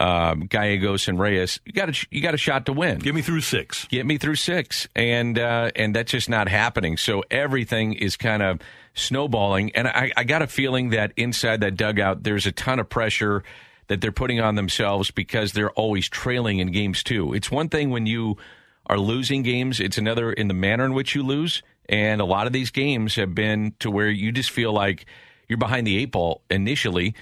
[0.00, 1.60] um, Gallegos, and Reyes.
[1.64, 2.98] You got a you got a shot to win.
[2.98, 3.84] Get me through six.
[3.84, 6.96] Get me through six, and uh, and that's just not happening.
[6.96, 8.60] So everything is kind of
[8.94, 12.88] snowballing, and I, I got a feeling that inside that dugout, there's a ton of
[12.88, 13.44] pressure
[13.88, 17.34] that they're putting on themselves because they're always trailing in games too.
[17.34, 18.38] It's one thing when you
[18.86, 21.62] are losing games; it's another in the manner in which you lose.
[21.90, 25.06] And a lot of these games have been to where you just feel like
[25.48, 27.16] you're behind the eight ball initially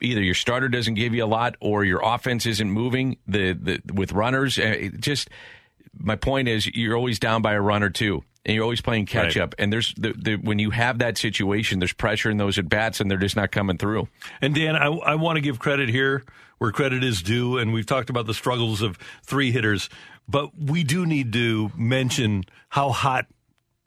[0.00, 3.92] either your starter doesn't give you a lot or your offense isn't moving the, the
[3.92, 4.58] with runners.
[4.58, 5.28] Uh, it just
[5.98, 9.06] my point is you're always down by a run or two and you're always playing
[9.06, 9.42] catch Right.
[9.42, 9.54] up.
[9.58, 13.00] And there's the, the when you have that situation there's pressure in those at bats
[13.00, 14.08] and they're just not coming through.
[14.40, 16.24] And Dan, I, I want to give credit here
[16.58, 19.88] where credit is due, and we've talked about the struggles of three hitters,
[20.28, 23.24] but we do need to mention how hot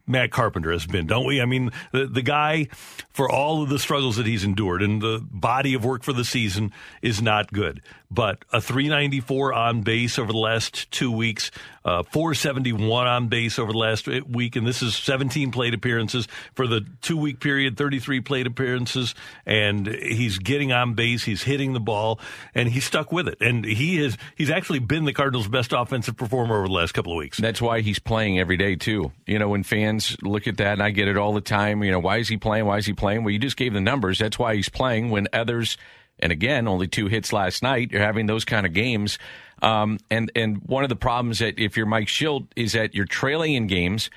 [0.05, 1.41] Matt Carpenter has been, don't we?
[1.41, 2.67] I mean, the the guy
[3.09, 6.25] for all of the struggles that he's endured and the body of work for the
[6.25, 7.81] season is not good.
[8.13, 11.49] But a 394 on base over the last two weeks,
[11.83, 16.67] uh, 471 on base over the last week, and this is 17 plate appearances for
[16.67, 21.79] the two week period, 33 plate appearances, and he's getting on base, he's hitting the
[21.79, 22.19] ball,
[22.53, 23.37] and he's stuck with it.
[23.41, 27.11] And he is he's actually been the Cardinals' best offensive performer over the last couple
[27.13, 27.37] of weeks.
[27.37, 30.83] that's why he's playing every day too you know when fans look at that and
[30.83, 32.93] i get it all the time you know why is he playing why is he
[32.93, 35.77] playing well you just gave the numbers that's why he's playing when others
[36.23, 39.19] and again only two hits last night you're having those kind of games
[39.61, 43.05] um, and and one of the problems that if you're mike shildt is that you're
[43.05, 44.09] trailing in games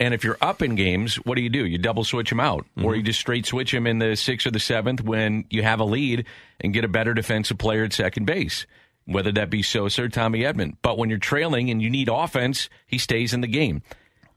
[0.00, 1.66] and if you're up in games, what do you do?
[1.66, 4.52] You double switch him out, or you just straight switch him in the sixth or
[4.52, 6.24] the seventh when you have a lead
[6.60, 8.64] and get a better defensive player at second base,
[9.06, 10.76] whether that be Sosa or Tommy Edman.
[10.82, 13.82] But when you're trailing and you need offense, he stays in the game.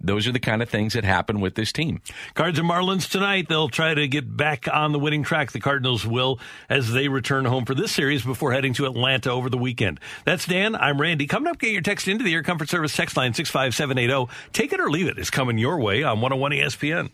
[0.03, 2.01] Those are the kind of things that happen with this team.
[2.33, 3.47] Cards and Marlins tonight.
[3.47, 5.51] They'll try to get back on the winning track.
[5.51, 6.39] The Cardinals will
[6.69, 9.99] as they return home for this series before heading to Atlanta over the weekend.
[10.25, 10.75] That's Dan.
[10.75, 11.27] I'm Randy.
[11.27, 14.31] Coming up, get your text into the Air Comfort Service text line 65780.
[14.53, 17.11] Take it or leave it is coming your way on 101 ESPN.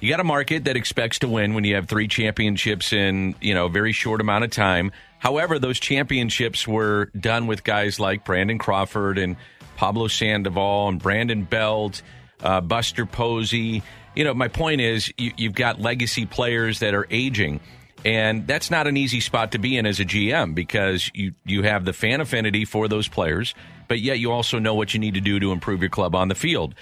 [0.00, 3.54] you got a market that expects to win when you have three championships in you
[3.54, 4.92] know a very short amount of time.
[5.22, 9.36] However, those championships were done with guys like Brandon Crawford and
[9.76, 12.02] Pablo Sandoval and Brandon Belt,
[12.42, 13.84] uh, Buster Posey.
[14.16, 17.60] You know, my point is you, you've got legacy players that are aging.
[18.04, 21.62] And that's not an easy spot to be in as a GM because you, you
[21.62, 23.54] have the fan affinity for those players,
[23.86, 26.26] but yet you also know what you need to do to improve your club on
[26.26, 26.74] the field.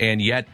[0.00, 0.48] And yet,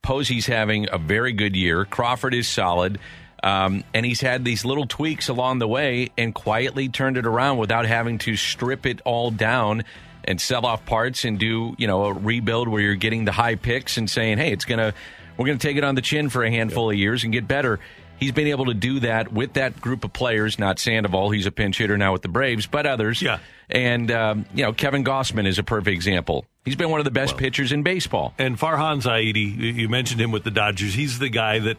[0.00, 1.84] Posey's having a very good year.
[1.84, 2.98] Crawford is solid.
[3.46, 7.58] Um, and he's had these little tweaks along the way and quietly turned it around
[7.58, 9.84] without having to strip it all down
[10.24, 13.54] and sell off parts and do, you know, a rebuild where you're getting the high
[13.54, 14.92] picks and saying, hey, it's going to,
[15.36, 17.46] we're going to take it on the chin for a handful of years and get
[17.46, 17.78] better.
[18.18, 21.30] He's been able to do that with that group of players, not Sandoval.
[21.30, 23.22] He's a pinch hitter now with the Braves, but others.
[23.22, 23.38] Yeah.
[23.70, 26.46] And, um, you know, Kevin Gausman is a perfect example.
[26.64, 28.34] He's been one of the best pitchers in baseball.
[28.38, 30.94] And Farhan Zaidi, you mentioned him with the Dodgers.
[30.94, 31.76] He's the guy that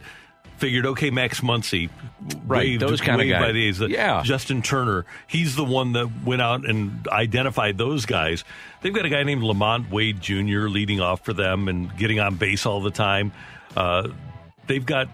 [0.58, 1.90] figured, okay, Max Muncy,
[2.46, 3.42] Right, waved, those kinda guys.
[3.42, 4.22] by The- Yeah.
[4.24, 8.44] Justin Turner, he's the one that went out and identified those guys.
[8.82, 10.68] They've got a guy named LaMonte Wade Jr.
[10.68, 13.32] leading off for them and getting on base all the time.
[13.76, 14.10] Uh,
[14.68, 15.08] they've got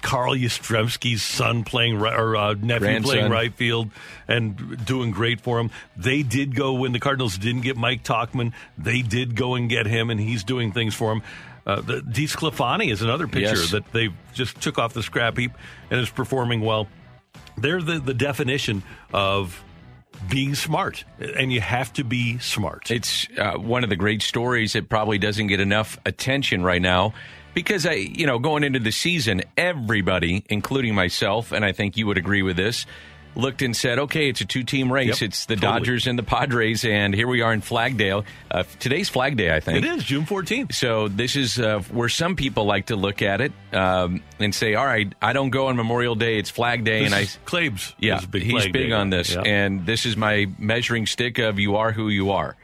[0.00, 3.02] Carl Yastrzemski's son playing right, or uh, nephew Grandson.
[3.02, 3.90] playing right field
[4.28, 5.70] and doing great for him.
[5.96, 8.52] They did go when the Cardinals didn't get Mike Tauchman.
[8.76, 11.22] They did go and get him, and he's doing things for him.
[11.68, 13.70] Uh, the DeSclafani is another pitcher Yes.
[13.72, 15.52] that they just took off the scrap heap
[15.90, 16.88] and is performing well.
[17.58, 19.62] They're the, the definition of
[20.30, 22.90] being smart, and you have to be smart.
[22.90, 27.12] It's uh, one of the great stories that probably doesn't get enough attention right now
[27.54, 32.06] because I, you know, going into the season, everybody, including myself, and I think you
[32.06, 32.86] would agree with this,
[33.38, 35.20] looked and said, "Okay, it's a two-team race.
[35.20, 35.78] Yep, it's the totally.
[35.78, 38.24] Dodgers and the Padres, and here we are in Flagdale.
[38.50, 39.78] Uh, today's Flag Day, I think.
[39.78, 40.74] it is June 14th.
[40.74, 44.74] So this is uh, where some people like to look at it um, and say,
[44.74, 47.38] "All right, I don't go on Memorial Day; it's Flag Day," This and I is
[47.46, 47.94] Klebs.
[47.98, 48.92] yeah, big he's big day.
[48.92, 49.42] on this, Yeah.
[49.42, 52.56] and this is my measuring stick of you are who you are,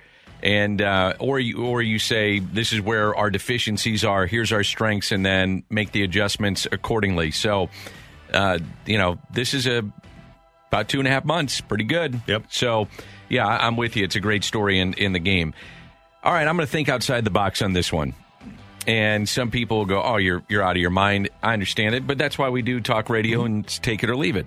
[0.43, 4.27] and uh, or you or you say this is where our deficiencies are.
[4.27, 7.31] Here's our strengths, and then make the adjustments accordingly.
[7.31, 7.71] So,
[8.33, 9.85] uh, you know, this is a
[10.75, 12.21] about two and a half months, pretty good.
[12.27, 12.47] Yep.
[12.51, 12.89] So,
[13.29, 14.03] yeah, I'm with you.
[14.03, 15.55] It's a great story in in the game.
[16.23, 18.15] All right, I'm going to think outside the box on this one.
[18.87, 22.07] And some people will go, "Oh, you're you're out of your mind." I understand it,
[22.07, 24.47] but that's why we do talk radio and take it or leave it.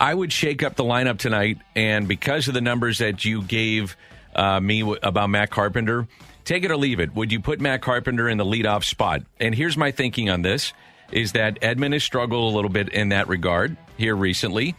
[0.00, 3.96] I would shake up the lineup tonight, and because of the numbers that you gave
[4.34, 6.08] uh, me w- about Matt Carpenter,
[6.44, 7.14] take it or leave it.
[7.14, 9.22] Would you put Matt Carpenter in the leadoff spot?
[9.38, 10.72] And here's my thinking on this:
[11.12, 14.74] is that Edman has struggled a little bit in that regard here recently.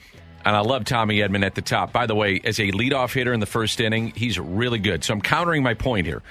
[0.45, 1.91] And I love Tommy Edman at the top.
[1.91, 5.03] By the way, as a leadoff hitter in the first inning, he's really good.
[5.03, 6.21] So I'm countering my point here.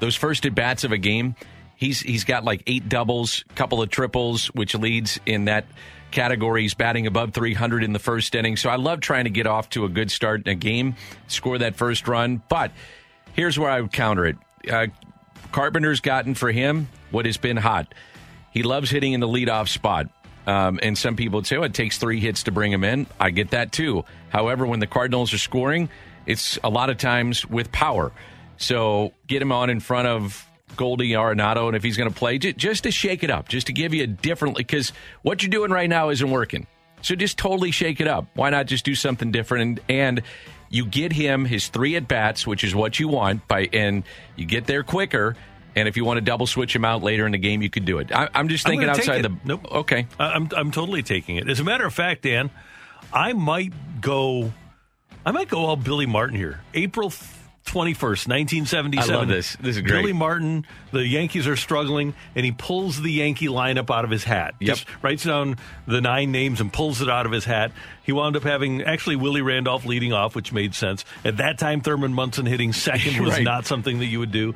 [0.00, 1.34] Those first at bats of a game,
[1.76, 5.64] he's he's got like eight doubles, couple of triples, which leads in that
[6.10, 6.62] category.
[6.62, 8.56] He's batting above 300 in the first inning.
[8.56, 10.94] So I love trying to get off to a good start in a game,
[11.26, 12.42] score that first run.
[12.48, 12.70] But
[13.34, 14.36] here's where I would counter it.
[14.70, 14.86] Uh,
[15.52, 17.92] Carpenter's gotten for him what has been hot.
[18.50, 20.08] He loves hitting in the leadoff spot.
[20.46, 23.06] Um, and some people would say, it takes three hits to bring him in.
[23.18, 24.04] I get that too.
[24.28, 25.88] However, when the Cardinals are scoring,
[26.26, 28.12] it's a lot of times with power.
[28.56, 32.38] So get him on in front of Goldie Arenado, and if he's going to play,
[32.38, 34.92] ju- just to shake it up, just to give you a different, because
[35.22, 36.66] what you're doing right now isn't working.
[37.02, 38.26] So just totally shake it up.
[38.34, 39.62] Why not just do something different?
[39.62, 40.22] And, and
[40.70, 44.04] you get him his three at bats, which is what you want, by and
[44.36, 45.36] you get there quicker.
[45.76, 47.84] And if you want to double switch him out later in the game, you could
[47.84, 48.12] do it.
[48.12, 49.34] I, I'm just thinking outside the.
[49.44, 49.66] Nope.
[49.70, 50.06] Okay.
[50.18, 51.48] I'm I'm totally taking it.
[51.48, 52.50] As a matter of fact, Dan,
[53.12, 54.52] I might go.
[55.26, 56.60] I might go all Billy Martin here.
[56.74, 57.10] April
[57.66, 59.14] 21st, 1977.
[59.14, 59.56] I love this.
[59.56, 60.02] This is great.
[60.02, 64.22] Billy Martin, the Yankees are struggling, and he pulls the Yankee lineup out of his
[64.22, 64.54] hat.
[64.60, 64.76] Yep.
[64.76, 65.56] Just writes down
[65.86, 67.72] the nine names and pulls it out of his hat.
[68.02, 71.06] He wound up having actually Willie Randolph leading off, which made sense.
[71.24, 73.42] At that time, Thurman Munson hitting second was Right.
[73.42, 74.54] not something that you would do.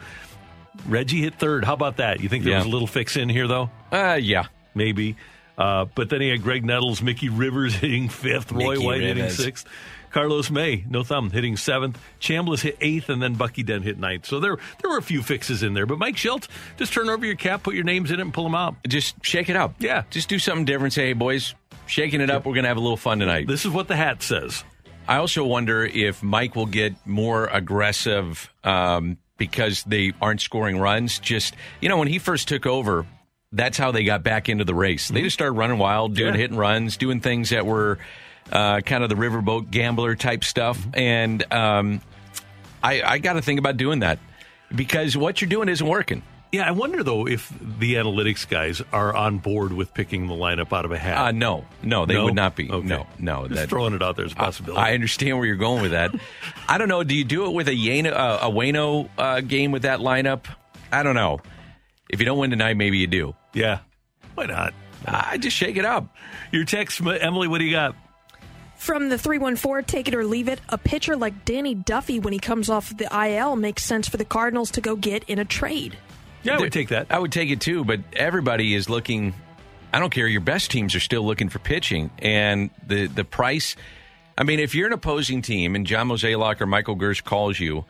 [0.86, 1.64] Reggie hit third.
[1.64, 2.20] How about that?
[2.20, 2.58] You think there Yeah.
[2.58, 3.70] was a little fix in here, though?
[3.92, 4.46] Uh, yeah.
[4.74, 5.16] maybe.
[5.56, 9.28] Uh, but then he had Graig Nettles, Mickey Rivers hitting fifth, Roy Mickey White hitting
[9.28, 9.66] sixth,
[10.10, 14.24] Carlos May, no thumb, hitting seventh, Chambliss hit eighth, and then Bucky Dent hit ninth.
[14.24, 15.84] So there, there were a few fixes in there.
[15.84, 18.44] But Mike Shildt, just turn over your cap, put your names in it, and pull
[18.44, 18.76] them out.
[18.86, 19.74] Just shake it up.
[19.80, 20.04] Yeah.
[20.10, 20.92] Just do something different.
[20.94, 21.54] Say, hey, boys,
[21.86, 22.46] shaking it up.
[22.46, 23.48] We're going to have a little fun tonight.
[23.48, 24.62] This is what the hat says.
[25.08, 31.18] I also wonder if Mike will get more aggressive um, because they aren't scoring runs.
[31.18, 33.06] Just, you know, when he first took over,
[33.52, 35.08] that's how they got back into the race.
[35.08, 36.40] They just started running wild, doing Yeah.
[36.40, 37.98] hit and runs, doing things that were
[38.52, 40.78] uh, kind of the riverboat gambler type stuff.
[40.92, 42.00] And um,
[42.82, 44.18] I, I got to think about doing that
[44.74, 46.22] because what you're doing isn't working.
[46.50, 50.72] Yeah, I wonder though if the analytics guys are on board with picking the lineup
[50.72, 51.18] out of a hat.
[51.18, 52.24] Uh, no, no, they No?
[52.24, 52.70] would not be.
[52.70, 52.86] Okay.
[52.86, 53.42] No, no.
[53.48, 54.80] Just that- throwing it out there as a possibility.
[54.80, 56.14] I understand where you're going with that.
[56.68, 57.04] I don't know.
[57.04, 60.46] Do you do it with a Yano, uh, a Waino uh, game with that lineup?
[60.90, 61.40] I don't know.
[62.08, 63.34] If you don't win tonight, maybe you do.
[63.52, 63.80] yeah,
[64.34, 64.72] why not?
[65.04, 66.14] I just shake it up.
[66.50, 67.46] Your text, Emily.
[67.48, 67.94] What do you got?
[68.76, 72.38] From the 314, take it or leave it, a pitcher like Danny Duffy when he
[72.38, 75.96] comes off the IL makes sense for the Cardinals to go get in a trade.
[76.42, 77.08] Yeah, I would take that.
[77.10, 79.34] I would take it too, but everybody is looking.
[79.92, 80.26] I don't care.
[80.26, 83.76] Your best teams are still looking for pitching, and the the price.
[84.36, 87.84] I mean, if you're an opposing team and John Mozeliak or Michael Girsch calls you,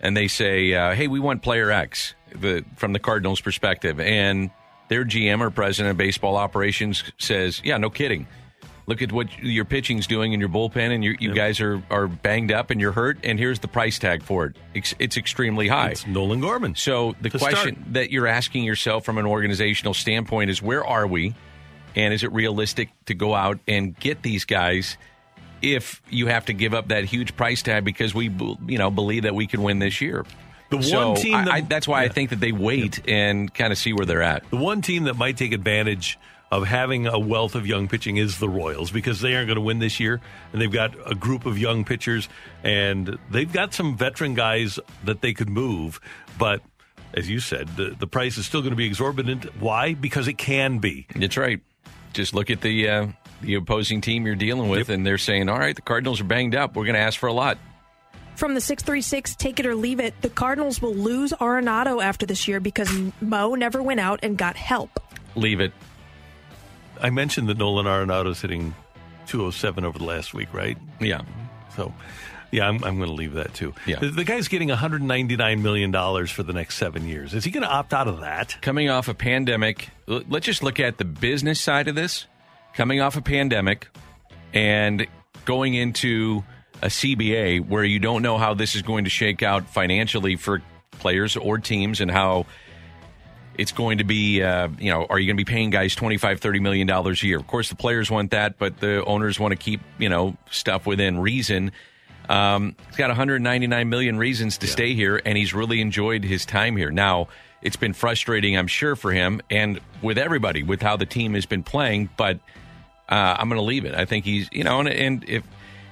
[0.00, 4.50] and they say, uh, "Hey, we want player X," the, from the Cardinals' perspective, and
[4.88, 8.26] their GM or president of baseball operations says, "Yeah, no kidding.
[8.88, 12.08] Look at what your pitching's doing in your bullpen, and you you guys are are
[12.08, 14.56] banged up and you're hurt, and here's the price tag for it.
[14.72, 16.74] It's, it's extremely high." It's Nolan Gorman.
[16.74, 17.92] So the question start.
[17.92, 21.34] that you're asking yourself from an organizational standpoint is where are we?
[21.96, 24.96] And is it realistic to go out and get these guys
[25.60, 28.30] if you have to give up that huge price tag because we
[28.66, 30.24] you know believe that we can win this year?
[30.70, 33.70] The so one team that- I, that's why I think that they wait and kind
[33.70, 34.48] of see where they're at.
[34.48, 36.18] The one team that might take advantage
[36.50, 39.62] of having a wealth of young pitching is the Royals because they aren't going to
[39.62, 40.20] win this year,
[40.52, 42.28] and they've got a group of young pitchers,
[42.62, 46.00] and they've got some veteran guys that they could move.
[46.38, 46.62] But
[47.14, 49.44] as you said, the, the price is still going to be exorbitant.
[49.60, 49.94] Why?
[49.94, 51.06] Because it can be.
[51.14, 51.60] That's right.
[52.12, 53.06] Just look at the uh,
[53.42, 56.54] the opposing team you're dealing with, and they're saying, "All right, the Cardinals are banged
[56.54, 56.74] up.
[56.74, 57.58] We're going to ask for a lot."
[58.34, 62.46] From the 636, take it or leave it, the Cardinals will lose Arenado after this
[62.46, 62.88] year because
[63.20, 65.00] Mo never went out and got help.
[65.34, 65.72] Leave it.
[67.00, 68.74] I mentioned that Nolan Arenado's hitting
[69.26, 70.76] 207 over the last week, right?
[71.00, 71.22] Yeah.
[71.76, 71.92] So,
[72.50, 73.74] yeah, I'm, I'm going to leave that too.
[73.86, 73.98] Yeah.
[73.98, 77.34] The, the guy's getting 199 million dollars for the next seven years.
[77.34, 78.56] Is he going to opt out of that?
[78.62, 82.26] coming off a pandemic, l- let's just look at the business side of this.
[82.74, 83.88] Coming off a pandemic
[84.54, 85.06] and
[85.44, 86.44] going into
[86.80, 90.62] a CBA where you don't know how this is going to shake out financially for
[90.92, 92.46] players or teams and how
[93.58, 96.40] it's going to be, uh, you know, are you going to be paying guys 25,
[96.40, 97.38] 30 million dollars a year?
[97.38, 100.86] Of course, the players want that, but the owners want to keep, you know, stuff
[100.86, 101.72] within reason.
[102.28, 106.76] Um, he's got 199 million reasons to stay here, and he's really enjoyed his time
[106.76, 106.90] here.
[106.90, 107.28] Now,
[107.62, 111.46] it's been frustrating, I'm sure, for him and with everybody with how the team has
[111.46, 112.36] been playing, but
[113.08, 113.94] uh, I'm going to leave it.
[113.94, 115.42] I think he's, you know, and, and if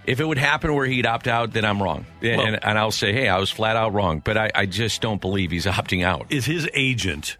[0.06, 2.92] if it would happen where he'd opt out, then I'm wrong, and, Well- and I'll
[2.92, 4.20] say, hey, I was flat out wrong.
[4.24, 6.26] But I, I just don't believe he's opting out.
[6.30, 7.36] Is his agent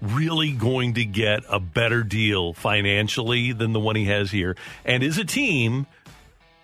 [0.00, 4.56] really going to get a better deal financially than the one he has here?
[4.84, 5.86] And is a team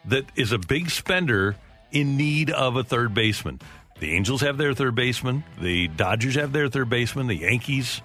[0.07, 1.57] that is a big spender
[1.91, 3.61] in need of a third baseman?
[4.01, 5.45] The Angels have their third baseman.
[5.61, 7.29] The Dodgers have their third baseman.
[7.29, 8.03] The Yankees,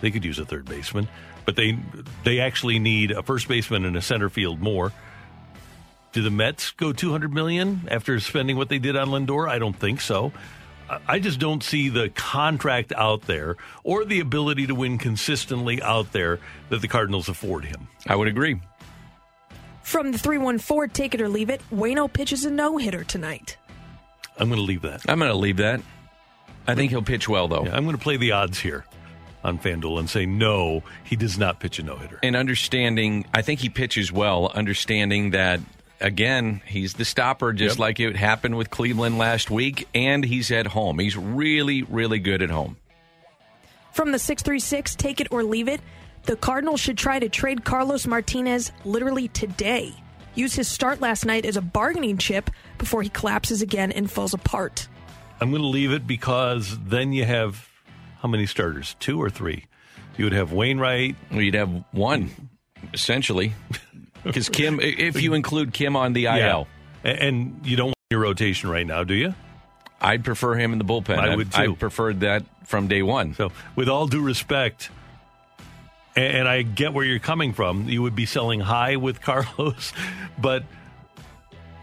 [0.00, 1.08] they could use a third baseman,
[1.44, 1.76] but they
[2.22, 4.92] they actually need a first baseman and a center field more.
[6.12, 9.48] Do the Mets go 200 million after spending what they did on Lindor?
[9.48, 10.32] I don't think so.
[10.90, 15.80] I- I just don't see the contract out there or the ability to win consistently
[15.82, 17.88] out there that the Cardinals afford him.
[18.06, 18.60] I would agree.
[19.82, 23.56] From the 314, take it or leave it, Waino pitches a no hitter tonight.
[24.38, 25.02] I'm going to leave that.
[25.08, 25.80] I'm going to leave that.
[26.66, 27.64] I think he'll pitch well, though.
[27.64, 28.84] Yeah, I'm going to play the odds here
[29.42, 32.18] on FanDuel and say no, he does not pitch a no hitter.
[32.22, 35.60] and understanding i think he pitches well understanding that
[36.00, 37.78] again he's the stopper just Yep.
[37.80, 42.42] like it happened with cleveland last week and he's at home he's really really good
[42.42, 42.76] at home
[43.92, 45.80] From the 636, take it or leave it,
[46.24, 49.92] the Cardinals should try to trade Carlos Martinez literally today.
[50.36, 54.32] Use his start last night as a bargaining chip before he collapses again and falls
[54.32, 54.86] apart.
[55.40, 57.68] I'm going to leave it because then you have
[58.22, 58.94] how many starters?
[59.00, 59.66] Two or three?
[60.16, 61.16] You would have Wainwright.
[61.32, 62.30] Well, you'd have one,
[62.94, 63.54] essentially.
[64.24, 66.64] Because Kim, if you include Kim on the IL, Yeah.
[67.02, 69.34] And you don't want your rotation right now, do you?
[70.02, 71.18] I'd prefer him in the bullpen.
[71.18, 71.72] I would, too.
[71.72, 73.34] I preferred that from day one.
[73.34, 74.90] So, with all due respect,
[76.16, 79.92] and I get where you're coming from, you would be selling high with Carlos,
[80.38, 80.64] but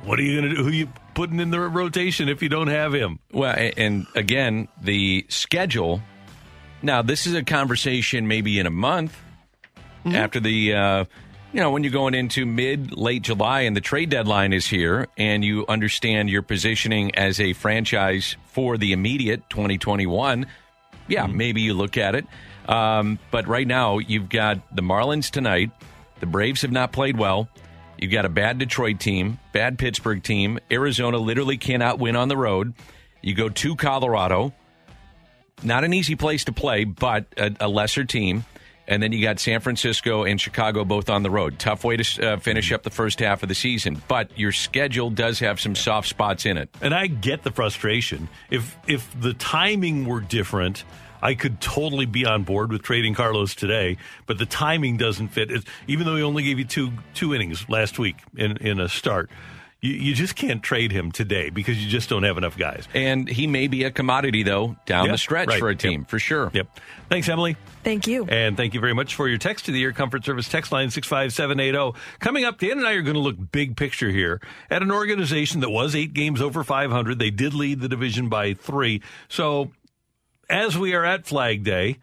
[0.04, 0.64] what are you going to do?
[0.64, 3.20] Who you putting in the rotation if you don't have him?
[3.32, 6.02] Well, and again, the schedule.
[6.84, 9.18] Now, this is a conversation maybe in a month
[10.06, 10.16] Mm-hmm.
[10.16, 11.06] after the, uh,
[11.58, 15.08] you know, when you're going into mid, late July and the trade deadline is here
[15.18, 20.46] and you understand your positioning as a franchise for the immediate 2021.
[21.08, 21.36] Yeah, Mm-hmm.
[21.38, 22.28] maybe you look at it.
[22.70, 25.72] Um, but right now, you've got the Marlins tonight.
[26.20, 27.50] The Braves have not played well.
[27.98, 30.60] You've got a bad Detroit team, bad Pittsburgh team.
[30.70, 32.76] Arizona literally cannot win on the road.
[33.24, 34.54] You go to Colorado.
[35.64, 38.46] Not an easy place to play, but a, a lesser team.
[38.88, 41.60] And then you got San Francisco and Chicago both on the road.
[41.60, 44.02] Tough way to uh, finish up the first half of the season.
[44.08, 46.70] But your schedule does have some soft spots in it.
[46.82, 48.30] And I get the frustration.
[48.50, 50.86] If if the timing were different,
[51.22, 53.98] I could totally be on board with trading Carlos today.
[54.26, 55.52] But the timing doesn't fit.
[55.52, 58.88] It's, even though he only gave you two two innings last week in in a
[58.88, 59.30] start,
[59.82, 62.88] you, you just can't trade him today because you just don't have enough guys.
[62.94, 65.60] And he may be a commodity, though, down Yeah, the stretch right.
[65.60, 66.10] for a team, Yep.
[66.10, 66.52] for sure.
[66.54, 66.80] Yep.
[67.10, 67.58] Thanks, Emily.
[67.88, 68.26] Thank you.
[68.28, 70.90] And thank you very much for your text to the Air Comfort Service text line
[70.90, 71.98] 65780.
[72.20, 75.62] Coming up, Dan and I are going to look big picture here at an organization
[75.62, 77.18] that was eight games over 500.
[77.18, 79.02] They did lead the division by three.
[79.30, 79.72] So
[80.50, 82.00] as we are at Flag Day,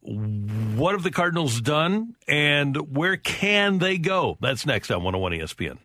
[0.00, 4.36] what have the Cardinals done and where can they go?
[4.40, 5.78] That's next on 101 ESPN.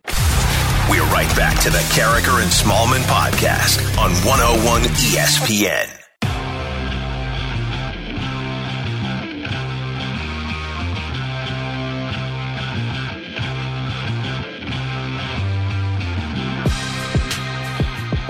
[0.90, 6.05] We're right back to the Karraker and Smallman podcast on 101 ESPN.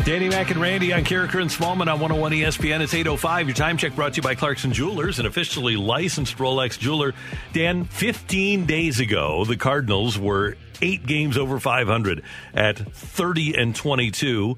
[0.06, 2.80] Danny Mac and Randy on Karraker and Smallman on 101 ESPN.
[2.80, 3.48] It's 805.
[3.48, 7.12] Your time check brought to you by Clarkson Jewelers, an officially licensed Rolex jeweler.
[7.52, 12.22] Dan, 15 days ago, the Cardinals were eight games over 500
[12.54, 14.56] at 30 and 22.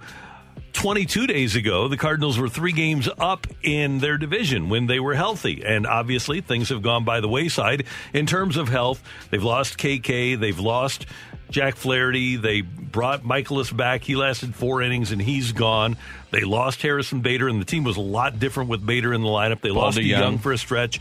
[0.74, 5.14] 22 days ago, the Cardinals were three games up in their division when they were
[5.14, 5.64] healthy.
[5.64, 9.02] And obviously, things have gone by the wayside in terms of health.
[9.30, 11.06] They've lost KK, they've lost
[11.50, 14.02] Jack Flaherty, they brought Mikolas back.
[14.02, 15.96] He lasted four innings and he's gone.
[16.30, 19.28] They lost Harrison Bader, and the team was a lot different with Bader in the
[19.28, 19.62] lineup.
[19.62, 20.20] They lost Young.
[20.20, 20.38] Young.
[20.38, 21.00] for a stretch.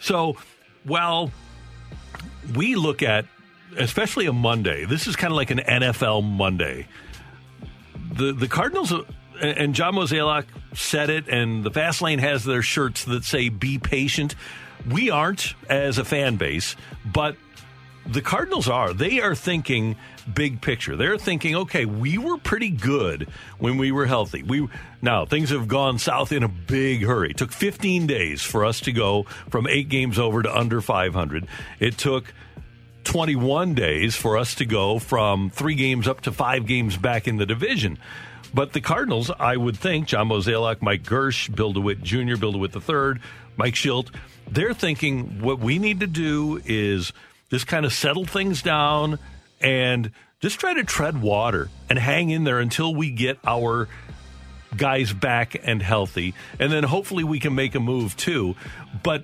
[0.00, 0.36] So,
[0.84, 1.30] while
[2.54, 3.26] we look at,
[3.76, 6.86] especially a Monday, this is kind of like an NFL Monday
[8.14, 9.02] the the Cardinals uh,
[9.40, 13.78] and John Mozeliak said it, and the Fast Lane has their shirts that say "Be
[13.78, 14.34] patient."
[14.88, 17.36] We aren't as a fan base, but
[18.06, 18.92] the Cardinals are.
[18.92, 19.96] They are thinking
[20.32, 20.96] big picture.
[20.96, 23.28] They're thinking, okay, we were pretty good
[23.58, 24.42] when we were healthy.
[24.42, 24.68] We
[25.02, 27.30] now things have gone south in a big hurry.
[27.30, 31.46] It took 15 days for us to go from eight games over to under 500.
[31.80, 32.32] It took
[33.04, 37.36] 21 days for us to go from three games up to five games back in
[37.36, 37.98] the division.
[38.52, 42.74] But the Cardinals, I would think, John Mozeliak, Mike Girsch, Bill DeWitt Jr., Bill DeWitt
[42.74, 43.20] III,
[43.56, 44.14] Mike Shildt,
[44.48, 47.12] they're thinking what we need to do is
[47.54, 49.16] just kind of settle things down
[49.60, 53.88] and just try to tread water and hang in there until we get our
[54.76, 56.34] guys back and healthy.
[56.58, 58.56] And then hopefully we can make a move too.
[59.04, 59.22] But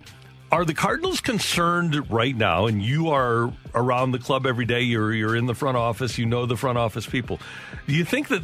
[0.53, 2.67] are the Cardinals concerned right now?
[2.67, 4.83] And you are around the club every day.
[4.83, 6.17] You're you're in the front office.
[6.17, 7.41] You know the front office people.
[7.89, 8.43] Do you think that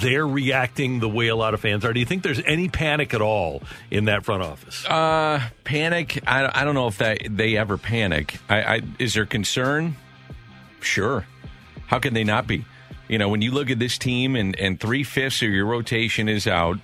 [0.00, 1.92] they're reacting the way a lot of fans are?
[1.92, 4.84] Do you think there's any panic at all in that front office?
[4.84, 6.22] Uh, panic.
[6.26, 8.38] I, I don't know if that they ever panic.
[8.48, 9.96] I, I is there concern?
[10.80, 11.26] Sure.
[11.86, 12.64] How can they not be?
[13.08, 16.28] You know, when you look at this team and and three fifths of your rotation
[16.28, 16.78] is out.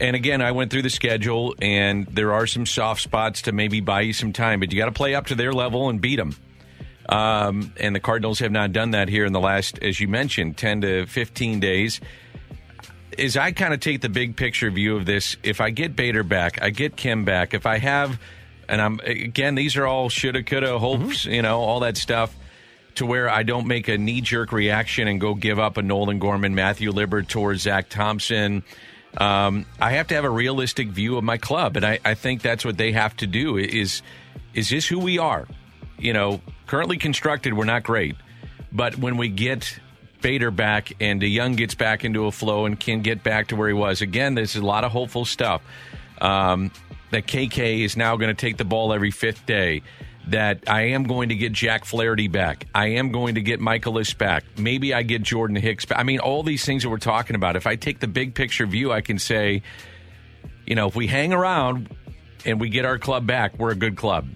[0.00, 3.78] And again, I went through the schedule, and there are some soft spots to maybe
[3.78, 6.16] buy you some time, but you got to play up to their level and beat
[6.16, 6.34] them.
[7.08, 10.56] Um, and the Cardinals have not done that here in the last, as you mentioned,
[10.56, 12.00] 10 to 15 days.
[13.18, 16.22] As I kind of take the big picture view of this, if I get Bader
[16.22, 18.18] back, I get Kim back, if I have,
[18.68, 22.34] and I'm, again, these are all shoulda, coulda, hopes, you know, all that stuff,
[22.96, 26.18] to where I don't make a knee jerk reaction and go give up a Nolan
[26.18, 28.64] Gorman, Matthew Liberatore, Zack Thompson.
[29.16, 32.42] Um, I have to have a realistic view of my club, and I, I think
[32.42, 33.56] that's what they have to do.
[33.58, 34.02] Is
[34.54, 35.46] is this who we are?
[35.98, 38.16] You know, currently constructed, we're not great,
[38.72, 39.78] but when we get
[40.24, 43.68] Bader back and DeJong gets back into a flow and can get back to where
[43.68, 44.00] he was.
[44.00, 45.60] Again, this is a lot of hopeful stuff.
[46.18, 46.70] Um,
[47.10, 49.82] that KK is now going to take the ball every fifth day.
[50.28, 52.66] That I am going to get Jack Flaherty back.
[52.74, 54.44] I am going to get Mikolas back.
[54.56, 55.98] Maybe I get Jordan Hicks back.
[55.98, 57.56] I mean, all these things that we're talking about.
[57.56, 59.60] If I take the big picture view, I can say,
[60.64, 61.94] you know, if we hang around
[62.46, 64.26] and we get our club back, we're a good club.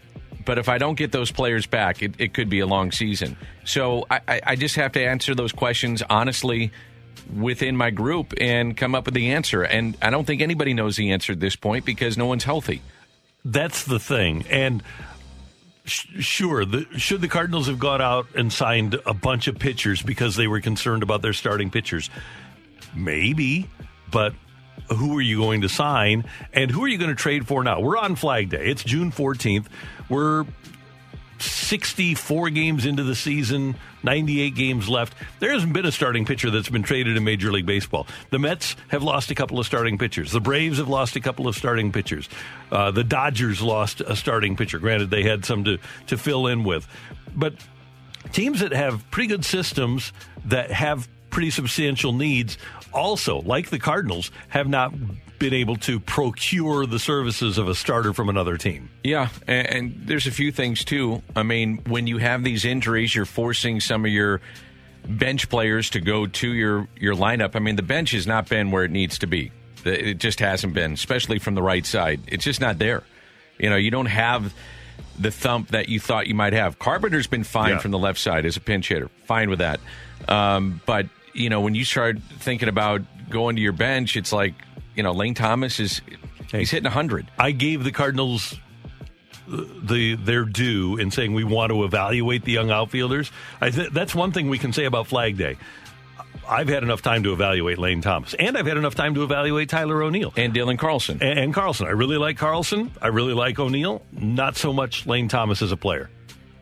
[0.48, 3.36] But if I don't get those players back, it, it could be a long season.
[3.66, 6.72] So I, I, just have to answer those questions honestly
[7.36, 9.62] within my group and come up with the answer.
[9.62, 12.80] And I don't think anybody knows the answer at this point because no one's healthy.
[13.44, 14.46] That's the thing.
[14.48, 14.82] And
[15.84, 20.34] sure, the, should the Cardinals have gone out and signed a bunch of pitchers because
[20.34, 22.08] they were concerned about their starting pitchers?
[22.96, 23.68] Maybe,
[24.10, 24.32] but
[24.88, 27.80] who are you going to sign and who are you going to trade for now?
[27.80, 28.66] We're on Flag Day.
[28.66, 29.66] It's June 14th.
[30.08, 30.46] We're
[31.40, 35.14] 64 games into the season, 98 games left.
[35.38, 38.06] There hasn't been a starting pitcher that's been traded in Major League Baseball.
[38.30, 40.32] The Mets have lost a couple of starting pitchers.
[40.32, 42.28] The Braves have lost a couple of starting pitchers.
[42.72, 44.78] Uh, the Dodgers lost a starting pitcher.
[44.78, 46.88] Granted, they had some to, to fill in with.
[47.34, 47.54] But
[48.32, 50.12] teams that have pretty good systems
[50.46, 52.58] that have pretty substantial needs
[52.92, 54.92] also, like the Cardinals, have not
[55.38, 58.90] been able to procure the services of a starter from another team.
[59.04, 61.22] Yeah, and, and there's a few things too.
[61.36, 64.40] I mean, when you have these injuries, you're forcing some of your
[65.06, 67.54] bench players to go to your your lineup.
[67.54, 69.52] I mean, the bench has not been where it needs to be.
[69.84, 72.20] It just hasn't been, especially from the right side.
[72.26, 73.04] It's just not there.
[73.58, 74.52] You know, you don't have
[75.18, 76.78] the thump that you thought you might have.
[76.80, 77.78] Carpenter's been fine Yeah.
[77.78, 79.78] from the left side as a pinch hitter, fine with that.
[80.26, 81.06] Um, but
[81.38, 84.54] you know, when you start thinking about going to your bench, it's like
[84.94, 86.00] you know, Lane Thomas is
[86.50, 87.30] he's hitting hundred.
[87.38, 88.58] I gave the Cardinals
[89.46, 93.30] the their due in saying we want to evaluate the young outfielders.
[93.60, 95.56] I th- that's one thing we can say about Flag Day.
[96.48, 99.68] I've had enough time to evaluate Lane Thomas, and I've had enough time to evaluate
[99.68, 101.86] Tyler O'Neill and Dylan Carlson and, and Carlson.
[101.86, 102.90] I really like Carlson.
[103.02, 104.02] I really like O'Neill.
[104.12, 106.10] Not so much Lane Thomas as a player.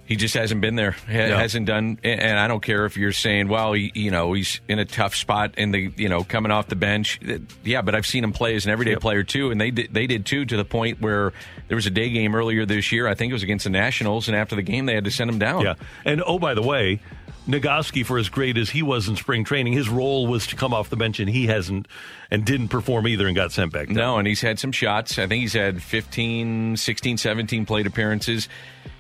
[0.07, 0.93] He just hasn't been there.
[0.93, 1.37] Ha- No.
[1.37, 1.99] Hasn't done.
[2.05, 5.15] And I don't care if you're saying, well, he, you know, he's in a tough
[5.17, 7.19] spot in the, you know, coming off the bench.
[7.29, 9.01] Uh, yeah, but I've seen him play as an everyday Yep.
[9.01, 11.33] player too, and they did, they did too to the point where
[11.69, 13.09] there was a day game earlier this year.
[13.09, 15.29] I think it was against the Nationals, and after the game, they had to send
[15.29, 15.63] him down.
[15.63, 15.75] Yeah.
[16.05, 17.01] And oh, by the way,
[17.47, 20.75] Nogowski, for as great as he was in spring training, his role was to come
[20.75, 21.87] off the bench, and he hasn't
[22.31, 23.87] and didn't perform either and got sent back.
[23.87, 23.97] down.
[23.97, 25.19] No, and he's had some shots.
[25.19, 28.49] I think he's had 15, 16, 17 plate appearances.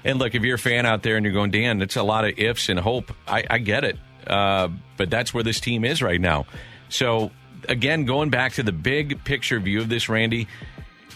[0.05, 2.25] And look, if you're a fan out there and you're going, Dan, that's a lot
[2.25, 3.13] of ifs and hope.
[3.27, 3.99] I, I get it.
[4.27, 6.47] Uh, but that's where this team is right now.
[6.89, 7.33] So,
[7.69, 10.47] again, going back to the big picture view of this, Randy,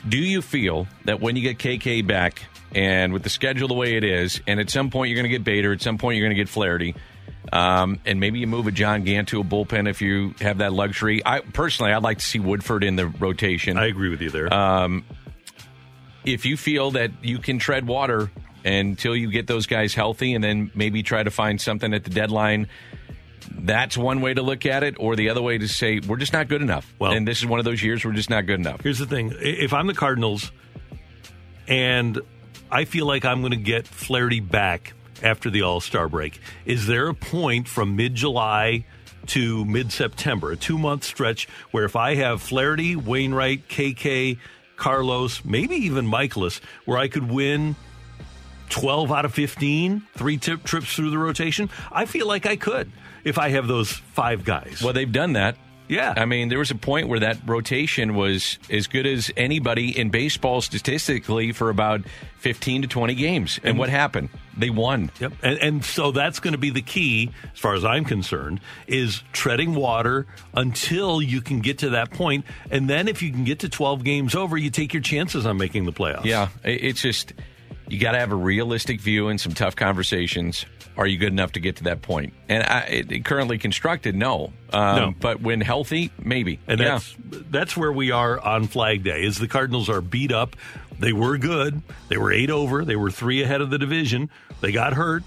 [0.09, 3.97] do you feel that when you get KK back and with the schedule the way
[3.97, 6.27] it is, and at some point you're going to get Bader, at some point you're
[6.27, 6.95] going to get Flaherty,
[7.53, 10.73] um, and maybe you move a John Gant to a bullpen if you have that
[10.73, 11.23] luxury.
[11.25, 13.77] I personally, I'd like to see Woodford in the rotation.
[13.77, 14.53] I agree with you there.
[14.53, 15.05] Um,
[16.25, 18.31] if you feel that you can tread water
[18.65, 22.11] until you get those guys healthy and then maybe try to find something at the
[22.11, 22.69] deadline,
[23.51, 24.97] that's one way to look at it.
[24.99, 26.93] Or the other way to say, we're just not good enough.
[26.99, 28.83] Well- and this is one of those years we're just not good enough.
[28.83, 30.53] Here's the thing: if I'm the Cardinals,
[31.67, 32.21] and
[32.71, 34.93] I feel like I'm going to get Flaherty back
[35.23, 38.85] after the All Star break, is there a point from mid July
[39.27, 44.39] to mid September, a two month stretch, where if I have Flaherty, Wainwright, KK,
[44.77, 47.77] Carlos, maybe even Mikolas, where I could win?
[48.71, 51.69] 12 out of 15, three tip trips through the rotation.
[51.91, 52.91] I feel like I could
[53.25, 54.81] if I have those five guys.
[54.83, 55.57] Well, they've done that.
[55.91, 56.15] Yeah.
[56.17, 60.11] I mean, there was a point where that rotation was as good as anybody in
[60.11, 62.03] baseball statistically for about
[62.39, 63.61] 15 to 20 games.
[63.65, 64.31] And what happened?
[64.57, 65.11] They won.
[65.21, 65.33] Yep.
[65.43, 69.23] And, and so that's going to be the key, as far as I'm concerned, is
[69.33, 72.45] treading water until you can get to that point.
[72.71, 75.59] And then if you can get to 12 games over, you take your chances on
[75.59, 76.25] making the playoffs.
[76.25, 77.33] Yeah, it's just
[77.91, 80.65] you got to have a realistic view and some tough conversations.
[80.97, 82.35] Are you good enough to get to that point?
[82.49, 84.53] And I, it, currently constructed, no.
[84.73, 85.15] Um, No.
[85.19, 86.59] But when healthy, maybe.
[86.67, 86.87] And yeah.
[86.89, 87.17] that's
[87.51, 89.25] that's where we are on Flag Day.
[89.25, 90.57] Is the Cardinals are beat up.
[90.99, 91.81] They were good.
[92.09, 92.85] They were eight over.
[92.85, 94.29] They were three ahead of the division.
[94.61, 95.23] They got hurt,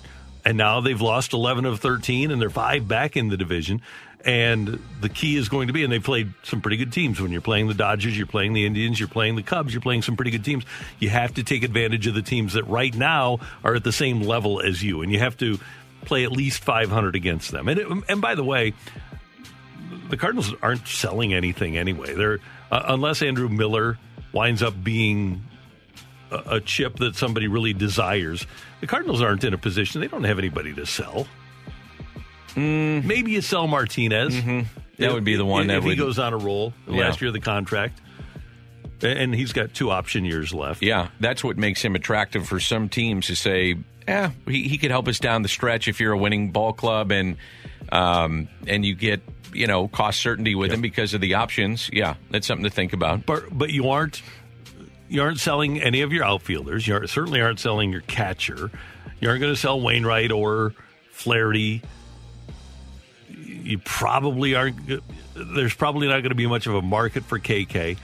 [0.45, 3.81] and now they've lost eleven of thirteen, and they're five back in the division.
[4.25, 7.19] And the key is going to be, and they played some pretty good teams.
[7.19, 10.01] When you're playing the Dodgers, you're playing the Indians, you're playing the Cubs, you're playing
[10.01, 10.63] some pretty good teams.
[10.99, 14.21] You have to take advantage of the teams that right now are at the same
[14.21, 15.59] level as you, and you have to
[16.05, 17.67] play at least 500 against them.
[17.67, 18.73] And it, and by the way,
[20.09, 22.13] the Cardinals aren't selling anything anyway.
[22.13, 22.39] They're
[22.71, 23.97] uh, unless Andrew Miller
[24.31, 25.43] winds up being
[26.31, 28.45] a, a chip that somebody really desires.
[28.81, 31.27] The Cardinals aren't in a position; they don't have anybody to sell.
[32.55, 33.07] Mm-hmm.
[33.07, 34.33] Maybe you sell Martinez.
[34.35, 34.61] Mm-hmm.
[34.99, 36.73] That would be the one if, that if would- he goes on a roll.
[36.85, 37.01] the Yeah.
[37.07, 37.99] Last year of the contract,
[39.01, 40.81] and he's got two option years left.
[40.81, 43.75] Yeah, that's what makes him attractive for some teams to say,
[44.07, 47.11] yeah, he, he could help us down the stretch if you're a winning ball club
[47.11, 47.37] and
[47.91, 49.21] um, and you get
[49.53, 51.89] you know cost certainty with him because of the options.
[51.91, 53.25] Yeah, that's something to think about.
[53.25, 54.21] But but you aren't
[55.09, 56.87] you aren't selling any of your outfielders.
[56.87, 58.71] You aren't, certainly aren't selling your catcher.
[59.19, 60.73] You aren't going to sell Wainwright or
[61.11, 61.81] Flaherty.
[63.63, 64.75] You probably aren't.
[65.35, 67.97] There's probably not going to be much of a market for KK.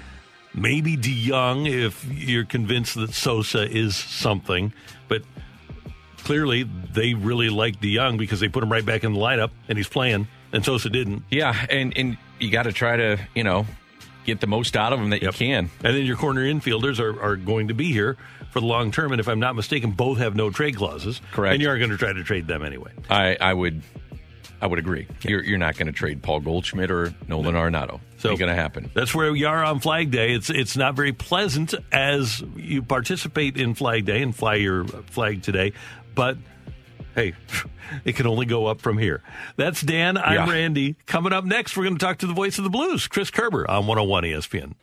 [0.53, 4.73] Maybe DeJong if you're convinced that Sosa is something,
[5.07, 5.21] but
[6.23, 9.77] clearly they really like DeJong because they put him right back in the lineup and
[9.77, 11.23] he's playing, and Sosa didn't.
[11.29, 13.65] Yeah, and and you got to try to you know
[14.25, 15.33] get the most out of him that Yep.
[15.33, 15.69] you can.
[15.83, 18.17] And then your corner infielders are, are going to be here
[18.51, 19.11] for the long term.
[19.11, 21.21] And if I'm not mistaken, both have no trade clauses.
[21.31, 21.53] Correct.
[21.53, 22.91] And you aren't going to try to trade them anyway.
[23.09, 23.81] I I would.
[24.61, 25.07] I would agree.
[25.21, 27.99] You're, you're not going to trade Paul Goldschmidt or Nolan Arenado.
[28.17, 28.91] So Ain't going to happen.
[28.93, 30.33] That's where we are on Flag Day.
[30.33, 35.41] It's it's not very pleasant as you participate in Flag Day and fly your flag
[35.41, 35.71] today,
[36.15, 36.37] but
[37.15, 37.33] hey,
[38.05, 39.21] it can only go up from here.
[39.55, 40.17] That's Dan.
[40.17, 40.49] I'm Yeah.
[40.49, 40.95] Randy.
[41.05, 43.69] Coming up next, we're going to talk to the voice of the blues, Chris Kerber,
[43.69, 44.73] on 101 ESPN.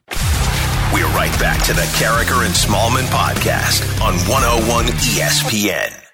[0.94, 6.05] We're right back to the Karraker and Smallman podcast on 101 ESPN.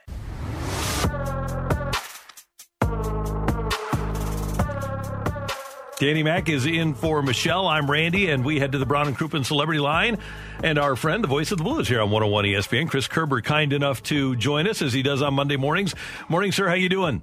[6.02, 7.68] Danny Mack is in for Michelle.
[7.68, 10.18] I'm Randy, and we head to the Brown and Crouppen Celebrity Line.
[10.60, 13.72] And our friend, the voice of the Blues, here on 101 ESPN, Chris Kerber, kind
[13.72, 15.94] enough to join us as he does on Monday mornings.
[16.28, 16.66] Morning, sir.
[16.66, 17.22] How you doing?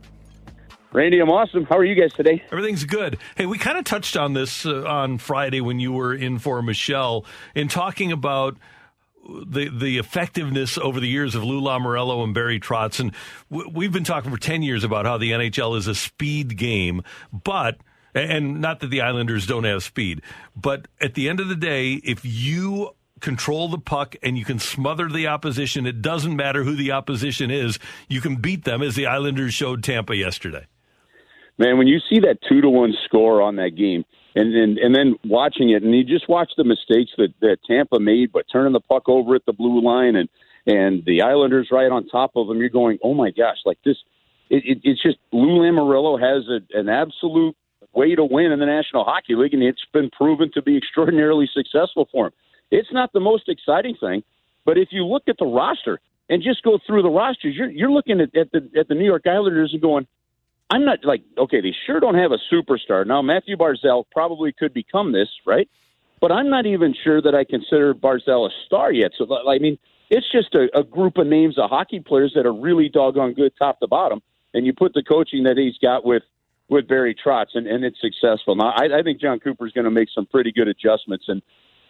[0.93, 1.65] Randy, I'm awesome.
[1.65, 2.41] How are you guys today?
[2.53, 3.17] Everything's good.
[3.35, 6.61] Hey, we kind of touched on this uh, on Friday when you were in for
[6.61, 7.25] Michelle
[7.55, 8.55] in talking about
[9.45, 13.11] the the effectiveness over the years of Lou Lamoriello and Barry Trotz, and
[13.51, 17.03] w- we've been talking for ten years about how the NHL is a speed game,
[17.33, 17.75] but
[18.13, 20.21] and not that the Islanders don't have speed,
[20.55, 24.59] but at the end of the day, if you control the puck and you can
[24.59, 28.95] smother the opposition, it doesn't matter who the opposition is, you can beat them, as
[28.95, 30.65] the Islanders showed Tampa yesterday.
[31.57, 34.05] Man, when you see that two to one score on that game,
[34.35, 37.99] and and, and then watching it, and you just watch the mistakes that, that Tampa
[37.99, 40.29] made, but turning the puck over at the blue line, and
[40.65, 43.97] and the Islanders right on top of them, you're going, oh my gosh, like this.
[44.49, 47.55] It, it, it's just Lou Lamoriello has a, an absolute
[47.93, 51.49] way to win in the National Hockey League, and it's been proven to be extraordinarily
[51.53, 52.33] successful for him.
[52.71, 54.23] It's not the most exciting thing,
[54.65, 57.91] but if you look at the roster and just go through the rosters, you're you're
[57.91, 60.05] looking at, at the at the New York Islanders and going,
[60.69, 63.21] I'm not like okay, they sure don't have a superstar now.
[63.21, 65.67] Mathew Barzal probably could become this, right?
[66.21, 69.11] But I'm not even sure that I consider Barzal a star yet.
[69.17, 69.79] So I mean,
[70.09, 73.53] it's just a, a group of names of hockey players that are really doggone good,
[73.57, 74.21] top to bottom.
[74.53, 76.23] And you put the coaching that he's got with
[76.69, 78.55] with Barry Trotz, and, and it's successful.
[78.55, 81.41] Now, I, I think Jon Cooper's going to make some pretty good adjustments, and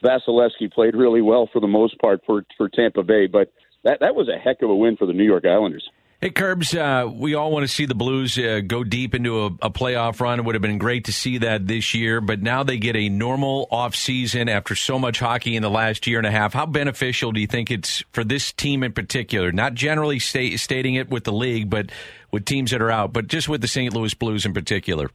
[0.04, 3.28] Vasilevskiy played really well for the most part for for Tampa Bay.
[3.28, 3.52] But
[3.84, 5.88] that that was a heck of a win for the New York Islanders.
[6.22, 9.46] Hey, Curbs, uh, we all want to see the Blues uh, go deep into a,
[9.62, 10.38] a playoff run.
[10.38, 13.08] It would have been great to see that this year, but now they get a
[13.08, 16.52] normal offseason after so much hockey in the last year and a half.
[16.52, 19.54] How beneficial do you think it's for this team in particular?
[19.54, 21.90] Not generally sta- stating it with the league, but
[22.32, 23.94] with teams that are out, but just with the St.
[23.94, 25.10] Louis Blues in particular.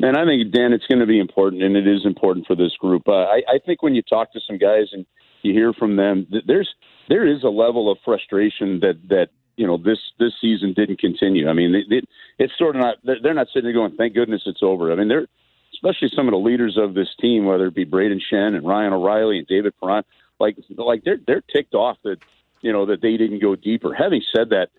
[0.00, 2.72] Man, I think Dan, it's going to be important, and it is important for this
[2.80, 3.02] group.
[3.06, 5.04] Uh, I, I think when you talk to some guys and
[5.42, 6.70] you hear from them, th- there's
[7.10, 11.48] there is a level of frustration that that you know this this season didn't continue.
[11.48, 14.42] I mean, it, it, it's sort of not they're not sitting there going, "Thank goodness
[14.46, 15.26] it's over." I mean, they're
[15.74, 18.92] especially some of the leaders of this team, whether it be Brayden Schenn and Ryan
[18.92, 20.04] O'Reilly and David Perron,
[20.40, 22.18] like like they're they're ticked off that
[22.60, 23.94] you know that they didn't go deeper.
[23.94, 24.70] Having said that,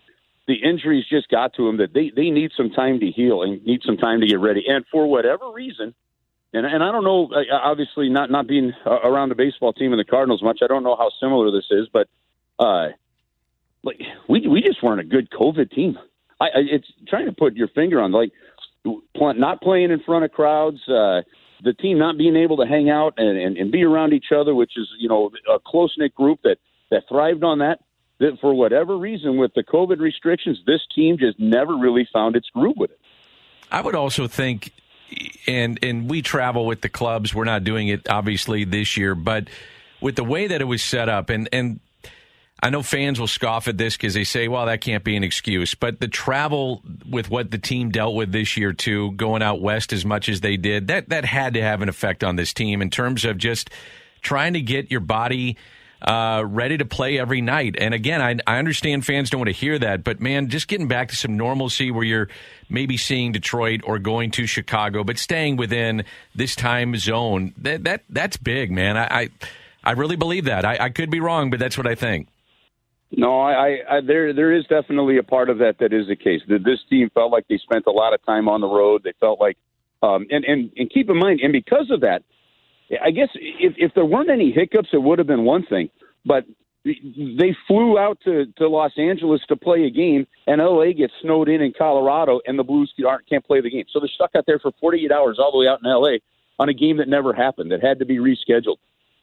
[0.46, 3.64] the injuries just got to them that they they need some time to heal and
[3.64, 4.64] need some time to get ready.
[4.66, 5.94] And for whatever reason,
[6.52, 10.04] and and I don't know, obviously not not being around the baseball team and the
[10.04, 12.08] Cardinals much, I don't know how similar this is, but
[12.58, 12.88] uh,
[13.86, 15.96] like we we just weren't a good COVID team.
[16.40, 18.32] I, I it's trying to put your finger on like
[18.82, 20.80] pl- not playing in front of crowds.
[20.88, 21.22] Uh,
[21.64, 24.54] the team not being able to hang out and, and, and be around each other,
[24.54, 26.58] which is you know a close knit group that
[26.90, 27.80] that thrived on that
[28.18, 32.48] that for whatever reason with the COVID restrictions, this team just never really found its
[32.50, 33.00] groove with it.
[33.70, 34.72] I would also think,
[35.46, 37.34] and and we travel with the clubs.
[37.34, 39.48] We're not doing it obviously this year, but
[40.00, 41.80] with the way that it was set up, and and
[42.62, 45.22] I know fans will scoff at this because they say, "Well, that can't be an
[45.22, 49.60] excuse." But the travel with what the team dealt with this year too, going out
[49.60, 52.54] west as much as they did, that that had to have an effect on this
[52.54, 53.70] team in terms of just
[54.22, 55.56] trying to get your body
[56.02, 57.76] uh, ready to play every night.
[57.78, 60.88] And again, I, I understand fans don't want to hear that, but man, just getting
[60.88, 62.28] back to some normalcy where you're
[62.68, 66.04] maybe seeing Detroit or going to Chicago, but staying within
[66.34, 68.96] this time zone, that, that that's big, man.
[68.96, 69.28] I, I,
[69.84, 70.64] I really believe that.
[70.64, 72.28] I, I could be wrong, but that's what I think.
[73.12, 76.42] No, I, I there there is definitely a part of that that is the case.
[76.48, 79.02] That this team felt like they spent a lot of time on the road.
[79.04, 79.56] They felt like,
[80.02, 82.22] um, and and and keep in mind, and because of that,
[83.02, 85.88] I guess if if there weren't any hiccups, it would have been one thing.
[86.24, 86.46] But
[86.84, 91.48] they flew out to to Los Angeles to play a game, and LA gets snowed
[91.48, 93.84] in in Colorado, and the Blues aren't can't play the game.
[93.92, 96.18] So they're stuck out there for 48 hours all the way out in LA
[96.58, 98.78] on a game that never happened that had to be rescheduled.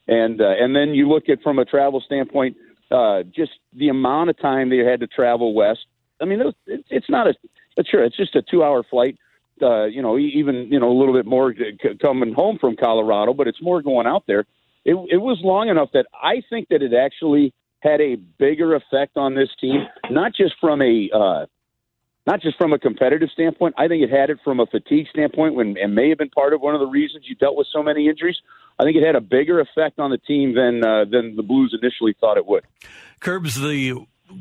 [0.08, 2.58] And uh, and then you look at from a travel standpoint
[2.92, 5.86] uh, just the amount of time they had to travel west.
[6.22, 7.34] I mean, it, it, it's not a,
[7.78, 9.18] it's sure, it's just a two hour flight.
[9.62, 11.54] Uh, you know, even you know a little bit more
[12.02, 14.46] coming home from Colorado, but it's more going out there.
[14.84, 19.16] It, it was long enough that I think that it actually had a bigger effect
[19.16, 21.46] on this team, not just from a uh,
[22.26, 23.76] not just from a competitive standpoint.
[23.78, 26.54] I think it had it from a fatigue standpoint, when and may have been part
[26.54, 28.38] of one of the reasons you dealt with so many injuries.
[28.80, 31.78] I think it had a bigger effect on the team than uh, than the Blues
[31.80, 32.64] initially thought it would.
[33.20, 33.96] Curbs the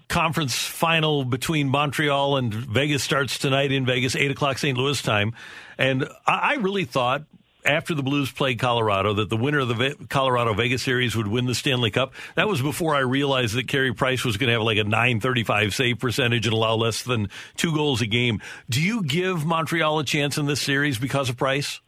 [0.09, 4.77] conference final between Montreal and Vegas starts tonight in Vegas, eight o'clock St.
[4.77, 5.35] Louis time,
[5.77, 7.25] and I really thought
[7.65, 11.47] after the Blues played Colorado that the winner of the Colorado Vegas series would win
[11.47, 12.13] the Stanley Cup.
[12.35, 15.75] That was before I realized that Carey Price was going to have like a 935
[15.75, 18.41] save percentage and allow less than two goals a game.
[18.69, 21.81] Do you give Montreal a chance in this series because of Price?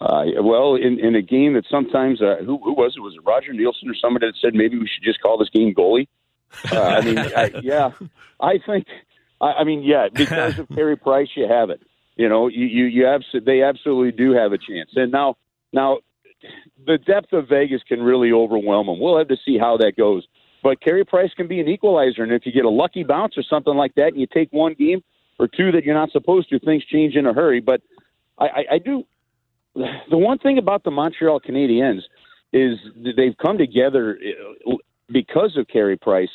[0.00, 3.00] Uh, well, in, in a game that sometimes uh, who, who was it?
[3.00, 5.74] Was it Roger Neilson or somebody that said maybe we should just call this game
[5.74, 6.06] goalie?
[6.70, 7.92] Uh, I mean, I, yeah,
[8.40, 8.86] I think.
[9.40, 11.80] I, I mean, yeah, because of Carey Price, you have it.
[12.16, 14.90] You know, you you, you they absolutely do have a chance.
[14.94, 15.36] And now,
[15.72, 15.98] now,
[16.86, 18.98] the depth of Vegas can really overwhelm them.
[18.98, 20.26] We'll have to see how that goes.
[20.62, 23.42] But Carey Price can be an equalizer, and if you get a lucky bounce or
[23.42, 25.02] something like that, and you take one game
[25.38, 27.60] or two that you're not supposed to, things change in a hurry.
[27.60, 27.82] But
[28.38, 29.04] I, I, I do.
[29.74, 32.00] The one thing about the Montreal Canadiens
[32.52, 32.78] is
[33.16, 34.18] they've come together
[34.66, 34.76] uh,
[35.12, 36.30] because of Carey Price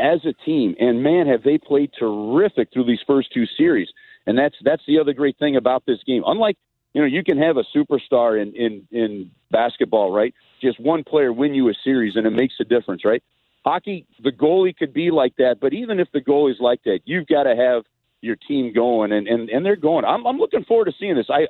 [0.00, 3.88] as a team, and man, have they played terrific through these first two series.
[4.26, 6.22] And that's that's the other great thing about this game.
[6.26, 6.56] Unlike
[6.92, 10.34] you know, you can have a superstar in in in basketball, right?
[10.60, 13.22] Just one player win you a series, and it makes a difference, right?
[13.64, 17.26] Hockey, the goalie could be like that, but even if the goalie's like that, you've
[17.26, 17.84] got to have
[18.20, 20.04] your team going, and and and they're going.
[20.04, 21.26] I'm I'm looking forward to seeing this.
[21.30, 21.46] I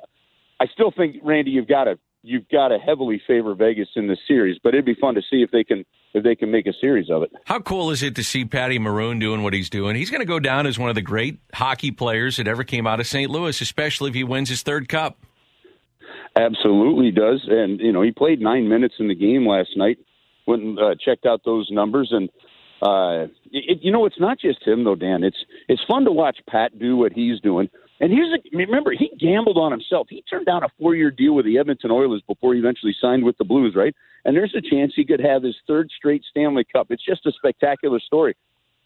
[0.59, 4.19] I still think Randy, you've got to you've got to heavily favor Vegas in this
[4.27, 6.73] series, but it'd be fun to see if they can if they can make a
[6.81, 7.31] series of it.
[7.45, 9.95] How cool is it to see Patty Maroon doing what he's doing?
[9.95, 12.85] He's going to go down as one of the great hockey players that ever came
[12.85, 13.31] out of St.
[13.31, 15.17] Louis, especially if he wins his third cup.
[16.35, 19.97] Absolutely does, and you know he played nine minutes in the game last night.
[20.47, 22.29] Went and uh, checked out those numbers, and
[22.81, 25.23] uh, it, you know it's not just him though, Dan.
[25.23, 27.69] It's it's fun to watch Pat do what he's doing.
[28.01, 30.07] And here's a, remember he gambled on himself.
[30.09, 33.23] He turned down a four year deal with the Edmonton Oilers before he eventually signed
[33.23, 33.95] with the Blues, right?
[34.25, 36.87] And there's a chance he could have his third straight Stanley Cup.
[36.89, 38.35] It's just a spectacular story.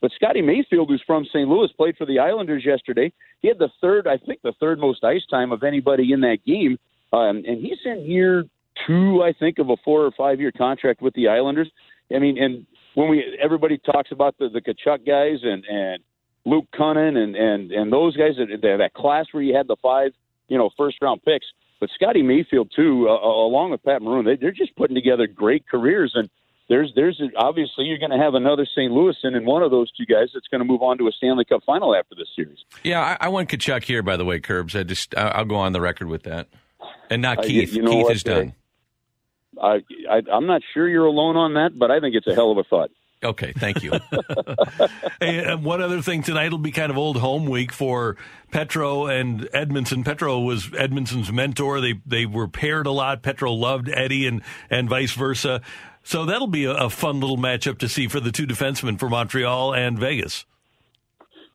[0.01, 1.47] But Scotty Mayfield, who's from St.
[1.47, 3.11] Louis, played for the Islanders yesterday.
[3.41, 6.39] He had the third, I think, the third most ice time of anybody in that
[6.45, 6.77] game,
[7.13, 8.43] um, and he's in year
[8.85, 11.71] two, I think, of a four or five year contract with the Islanders.
[12.13, 16.03] I mean, and when we everybody talks about the the Tkachuk guys and and
[16.45, 20.13] Luke Kunin and and and those guys that that class where you had the five
[20.47, 21.45] you know first round picks.
[21.79, 25.67] But Scotty Mayfield too, uh, along with Pat Maroon, they, they're just putting together great
[25.67, 26.13] careers.
[26.15, 26.29] And
[26.69, 28.91] there's there's obviously you're going to have another St.
[28.91, 31.45] Louis and one of those two guys that's going to move on to a Stanley
[31.45, 32.59] Cup final after this series.
[32.83, 34.01] Yeah, I, I want Tkachuk here.
[34.03, 34.75] By the way, Curbs.
[34.75, 36.47] I just I'll go on the record with that,
[37.09, 37.71] and not Keith.
[37.71, 38.53] Uh, you know Keith what, is done.
[39.61, 42.51] I, I I'm not sure you're alone on that, but I think it's a hell
[42.51, 42.91] of a thought.
[43.23, 43.93] Okay, thank you.
[45.21, 48.17] and one other thing tonight will be kind of old home week for
[48.51, 50.05] Petro and Edmundson.
[50.05, 51.81] Petro was Edmundson's mentor.
[51.81, 53.23] They they were paired a lot.
[53.23, 55.61] Petro loved Eddie and and vice versa.
[56.03, 59.09] So that'll be a, a fun little matchup to see for the two defensemen for
[59.09, 60.45] Montreal and Vegas.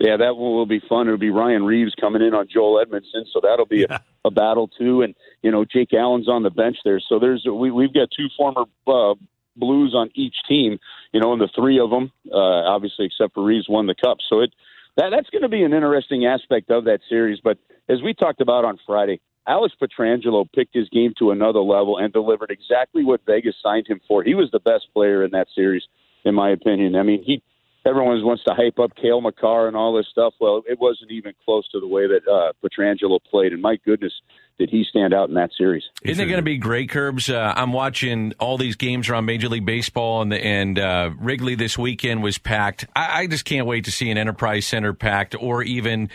[0.00, 1.06] Yeah, that one will be fun.
[1.06, 3.98] It'll be Ryan Reaves coming in on Joel Edmundson, so that'll be yeah.
[4.24, 5.02] a, a battle too.
[5.02, 8.28] And you know, Jake Allen's on the bench there, so there's we we've got two
[8.36, 9.14] former uh,
[9.56, 10.78] Blues on each team,
[11.12, 14.18] you know, and the three of them, uh, obviously, except for Reaves, won the cup.
[14.28, 14.52] So it
[14.96, 17.40] that that's going to be an interesting aspect of that series.
[17.42, 17.58] But
[17.88, 22.12] as we talked about on Friday, Alex Pietrangelo picked his game to another level and
[22.12, 24.22] delivered exactly what Vegas signed him for.
[24.22, 25.82] He was the best player in that series,
[26.24, 26.96] in my opinion.
[26.96, 27.42] I mean, he
[27.86, 30.34] everyone wants to hype up Cale Makar and all this stuff.
[30.40, 34.12] Well, it wasn't even close to the way that uh, Pietrangelo played, and my goodness,
[34.58, 35.84] did he stand out in that series?
[36.02, 37.30] Isn't it going to be great, Curbs?
[37.30, 41.78] Uh, I'm watching all these games around Major League Baseball, and and uh, Wrigley this
[41.78, 42.86] weekend was packed.
[42.94, 46.10] I, I, just can't wait to see an Enterprise Center packed, or even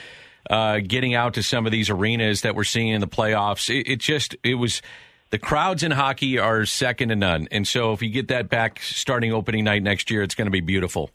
[0.49, 3.69] uh, getting out to some of these arenas that we're seeing in the playoffs.
[3.73, 4.83] It, it just it was
[5.31, 8.79] the crowds in hockey are second to none, and so if you get that back
[8.83, 11.09] starting opening night next year, it's going to be beautiful.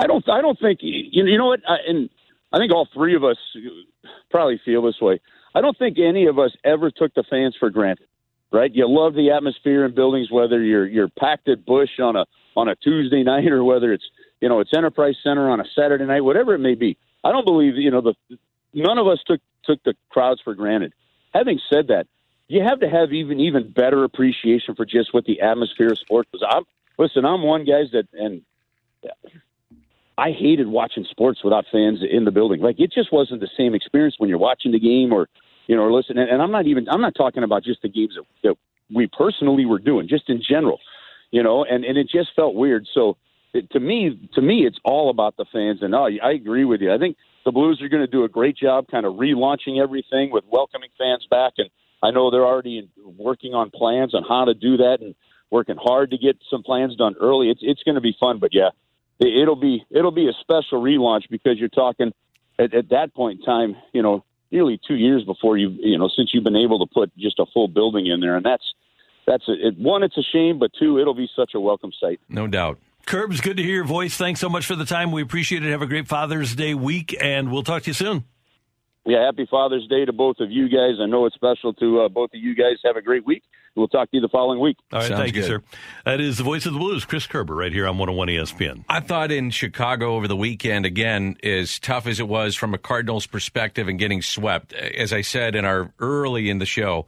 [0.00, 0.26] I don't.
[0.30, 1.04] I don't think you.
[1.12, 1.60] You know what?
[1.68, 2.08] I, and
[2.52, 3.36] I think all three of us
[4.30, 5.20] probably feel this way.
[5.54, 8.06] I don't think any of us ever took the fans for granted.
[8.50, 8.74] Right?
[8.74, 12.24] You love the atmosphere in buildings, whether you're you're packed at Bush on a
[12.56, 14.04] on a Tuesday night or whether it's
[14.40, 16.96] you know it's Enterprise Center on a Saturday night, whatever it may be.
[17.22, 18.14] I don't believe you know the
[18.72, 20.94] none of us took took the crowds for granted.
[21.34, 22.06] Having said that,
[22.48, 26.30] you have to have even even better appreciation for just what the atmosphere of sports
[26.32, 26.42] was.
[26.48, 26.64] I'm
[26.98, 28.40] listen, I'm one guys that and
[30.20, 32.60] I hated watching sports without fans in the building.
[32.60, 35.28] Like it just wasn't the same experience when you're watching the game or
[35.66, 36.26] you know or listening.
[36.30, 38.54] And I'm not even I'm not talking about just the games that, that
[38.94, 40.78] we personally were doing, just in general.
[41.30, 42.86] You know, and and it just felt weird.
[42.92, 43.16] So
[43.54, 45.78] it, to me, to me, it's all about the fans.
[45.80, 46.92] And oh, I agree with you.
[46.92, 47.16] I think
[47.46, 50.90] the Blues are going to do a great job, kind of relaunching everything with welcoming
[50.98, 51.54] fans back.
[51.56, 51.70] And
[52.02, 55.14] I know they're already working on plans on how to do that and
[55.50, 57.48] working hard to get some plans done early.
[57.48, 58.38] It's it's going to be fun.
[58.38, 58.70] But yeah,
[59.20, 62.12] it'll be it'll be a special relaunch because you're talking
[62.58, 66.08] at, at that point in time, you know, nearly two years before you you know
[66.08, 68.74] since you've been able to put just a full building in there, and that's
[69.26, 70.02] that's a, it, one.
[70.02, 72.20] It's a shame, but two, it'll be such a welcome sight.
[72.28, 72.78] No doubt.
[73.06, 74.16] Curbs, good to hear your voice.
[74.16, 75.10] Thanks so much for the time.
[75.10, 75.70] We appreciate it.
[75.70, 78.24] Have a great Father's Day week, and we'll talk to you soon.
[79.06, 81.00] Yeah, happy Father's Day to both of you guys.
[81.00, 82.76] I know it's special to uh, both of you guys.
[82.84, 83.42] Have a great week.
[83.76, 84.76] We'll talk to you the following week.
[84.92, 85.40] All right, Sounds thank good.
[85.40, 85.62] you, sir.
[86.04, 88.84] That is the voice of the Blues, Chris Kerber, right here on 101 ESPN.
[88.88, 92.78] I thought in Chicago over the weekend, again, as tough as it was from a
[92.78, 97.06] Cardinals perspective and getting swept, as I said in our early in the show,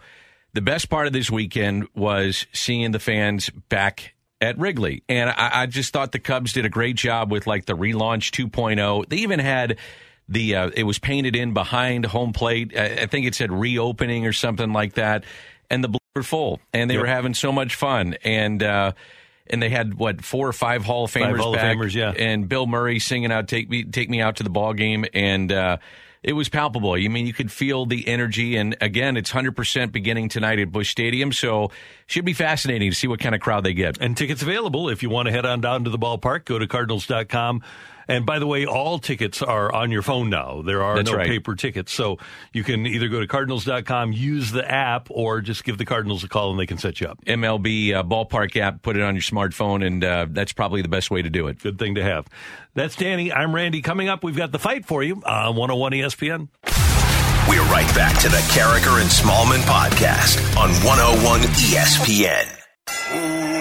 [0.53, 5.03] the best part of this weekend was seeing the fans back at Wrigley.
[5.09, 8.31] And I, I just thought the Cubs did a great job with like the relaunch
[8.31, 9.09] 2.0.
[9.09, 9.79] They even had
[10.29, 12.77] the uh, it was painted in behind home plate.
[12.77, 15.25] I, I think it said reopening or something like that.
[15.71, 17.03] And the Blues were full, and they yep.
[17.03, 18.17] were having so much fun.
[18.25, 18.93] And uh,
[19.47, 22.11] and they had what four or five Hall of Famers Hall back, of Famers, yeah.
[22.11, 25.51] And Bill Murray singing out "Take me, take me out to the ball game," and
[25.51, 25.77] uh,
[26.23, 26.93] it was palpable.
[26.93, 28.57] I mean, you could feel the energy.
[28.57, 31.33] And again, it's 100% beginning tonight at Busch Stadium.
[31.33, 31.73] So
[32.07, 33.99] should be fascinating to see what kind of crowd they get.
[33.99, 36.45] And tickets available if you want to head on down to the ballpark.
[36.45, 37.63] Go to cardinals.com
[38.09, 40.63] and by the way, all tickets are on your phone now.
[40.63, 41.27] There are That's no right.
[41.27, 41.93] paper tickets.
[41.93, 42.19] So
[42.53, 46.29] you can either go to cardinals.com, use the app, or just give the Cardinals a
[46.29, 47.25] call and they can set you up.
[47.25, 51.11] MLB uh, ballpark app, put it on your smartphone, and uh, that's probably the best
[51.11, 51.59] way to do it.
[51.61, 52.27] Good thing to have.
[52.75, 53.33] That's Danny.
[53.33, 53.83] I'm Randy.
[53.83, 56.49] Coming up, we've got the fight for you on 101 ESPN.
[57.49, 63.52] We're right back to the Karraker and Smallman podcast on 101 ESPN.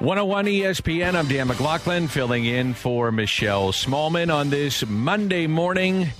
[0.00, 6.10] 101 ESPN, I'm Dan McLaughlin, filling in for Michelle Smallman on this Monday morning.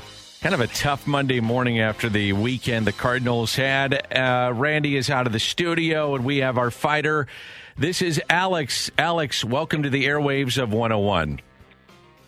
[0.40, 3.94] Kind of a tough Monday morning after the weekend the Cardinals had.
[4.12, 7.28] Uh, Randy is out of the studio, and we have our fighter.
[7.76, 8.90] This is Alex.
[8.98, 11.40] Alex, welcome to the airwaves of 101.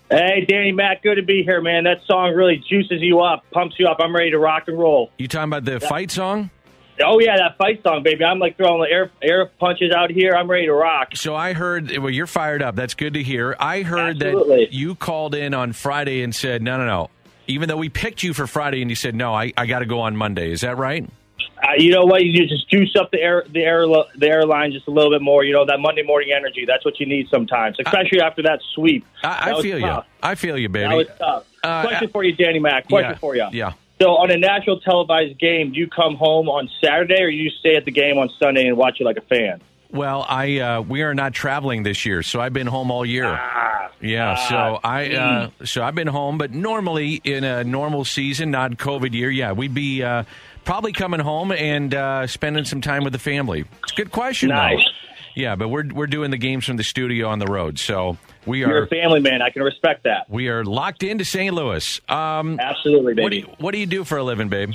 [0.09, 1.82] Hey, Danny Matt, good to be here, man.
[1.82, 3.96] That song really juices you up, pumps you up.
[3.98, 5.11] I'm ready to rock and roll.
[5.18, 6.51] You talking about the fight song?
[7.05, 8.24] Oh yeah, that fight song, baby.
[8.24, 10.32] I'm like throwing air air punches out here.
[10.34, 11.16] I'm ready to rock.
[11.16, 11.96] So I heard.
[11.98, 12.76] Well, you're fired up.
[12.76, 13.56] That's good to hear.
[13.59, 14.66] I heard Absolutely.
[14.66, 17.10] that you called in on Friday and said, "No, no, no
[17.51, 19.86] even though we picked you for Friday and you said, no, I, I got to
[19.86, 20.52] go on Monday.
[20.52, 21.09] Is that right?
[21.62, 22.24] Uh, you know what?
[22.24, 25.44] You just juice up the air, the air, the airline just a little bit more.
[25.44, 26.64] You know that Monday morning energy.
[26.66, 29.05] That's what you need sometimes, especially I, after that sweep.
[29.22, 30.06] I, I feel tough.
[30.06, 30.10] you.
[30.22, 30.89] I feel you, baby.
[30.89, 31.47] That was tough.
[31.62, 32.89] Uh, Question for you, Danny Mac.
[32.89, 33.47] Question yeah, for you.
[33.52, 33.72] Yeah.
[34.01, 37.77] So on a national televised game, do you come home on Saturday, or you stay
[37.77, 39.60] at the game on Sunday and watch it like a fan?
[39.90, 43.27] Well, I uh, we are not traveling this year, so I've been home all year.
[43.27, 48.05] Ah, yeah, ah, so I uh, so I've been home, but normally in a normal
[48.05, 50.22] season, not COVID year, yeah, we'd be uh,
[50.64, 53.64] probably coming home and uh, spending some time with the family.
[53.82, 54.78] It's a good question, nice.
[54.78, 55.10] though.
[55.35, 58.61] Yeah, but we're we're doing the games from the studio on the road, so we
[58.61, 59.43] You're are a family man.
[59.43, 60.28] I can respect that.
[60.28, 61.55] we are locked into St.
[61.55, 62.01] Louis.
[62.09, 64.73] Um, Absolutely, what do you, what do you do for a living, babe?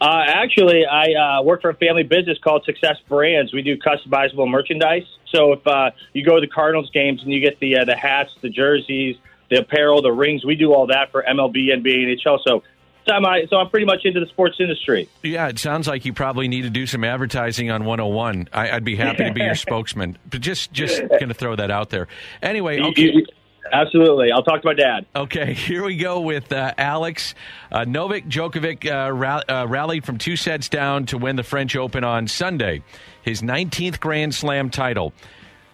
[0.00, 3.52] Uh, actually, I uh, work for a family business called Success Brands.
[3.54, 5.04] We do customizable merchandise.
[5.32, 7.96] So if uh, you go to the Cardinals games and you get the uh, the
[7.96, 9.16] hats, the jerseys,
[9.50, 12.38] the apparel, the rings, we do all that for MLB, NBA, and NHL.
[12.46, 12.62] So,
[13.06, 15.08] so I'm, so I'm pretty much into the sports industry.
[15.22, 18.48] Yeah, it sounds like you probably need to do some advertising on 101.
[18.52, 21.70] I, I'd be happy to be your spokesman, but just just going to throw that
[21.70, 22.08] out there.
[22.42, 23.24] Anyway, okay.
[23.72, 24.32] absolutely.
[24.32, 25.04] I'll talk to my dad.
[25.14, 27.34] Okay, here we go with uh, Alex.
[27.70, 31.76] Uh, Novak Djokovic uh, ra- uh, rallied from two sets down to win the French
[31.76, 32.82] Open on Sunday,
[33.22, 35.12] his 19th Grand Slam title.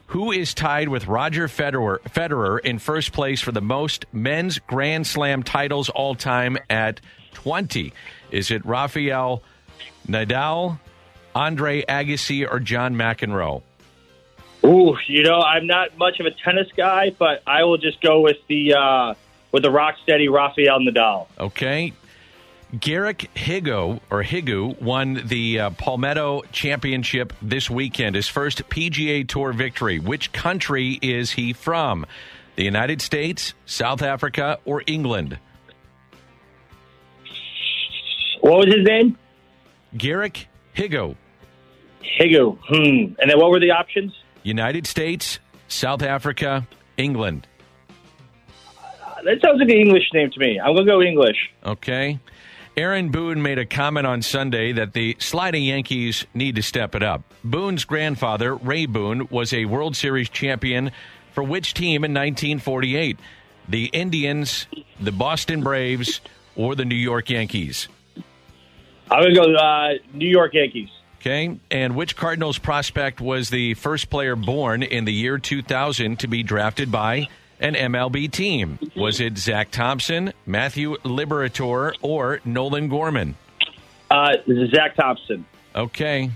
[0.07, 5.07] Who is tied with Roger Federer, Federer in first place for the most men's Grand
[5.07, 7.01] Slam titles all time at
[7.32, 7.93] 20?
[8.31, 9.43] Is it Rafael
[10.07, 10.78] Nadal,
[11.35, 13.62] Andre Agassi, or John McEnroe?
[14.65, 18.20] Ooh, you know, I'm not much of a tennis guy, but I will just go
[18.20, 19.15] with the uh,
[19.52, 21.27] with the rock steady Rafael Nadal.
[21.39, 21.93] Okay.
[22.78, 29.52] Garrick Higgo or Higu won the uh, Palmetto Championship this weekend, his first PGA Tour
[29.52, 29.98] victory.
[29.98, 32.07] Which country is he from?
[32.55, 35.39] The United States, South Africa, or England?
[38.51, 39.17] What was his name?
[39.97, 41.15] Garrick Higgo.
[42.19, 42.59] Higgo.
[42.67, 43.15] Hmm.
[43.21, 44.13] And then what were the options?
[44.43, 46.67] United States, South Africa,
[46.97, 47.47] England.
[49.25, 50.59] That sounds like an English name to me.
[50.59, 51.37] I'm gonna go English.
[51.65, 52.19] Okay.
[52.77, 57.05] Aaron Boone made a comment on Sunday that the sliding Yankees need to step it
[57.05, 57.23] up.
[57.45, 60.91] Boone's grandfather, Ray Boone, was a World Series champion
[61.35, 63.17] for which team in 1948?
[63.69, 64.67] The Indians,
[64.99, 66.21] the Boston Braves,
[66.57, 67.87] or the New York Yankees?
[69.11, 70.89] I'm gonna go uh, New York Yankees.
[71.20, 71.59] Okay.
[71.70, 76.43] And which Cardinals prospect was the first player born in the year 2000 to be
[76.43, 77.28] drafted by
[77.59, 78.78] an MLB team?
[78.97, 83.35] Was it Zack Thompson, Matthew Liberatore, or Nolan Gorman?
[84.11, 85.45] Uh, this is Zack Thompson.
[85.74, 86.31] Okay.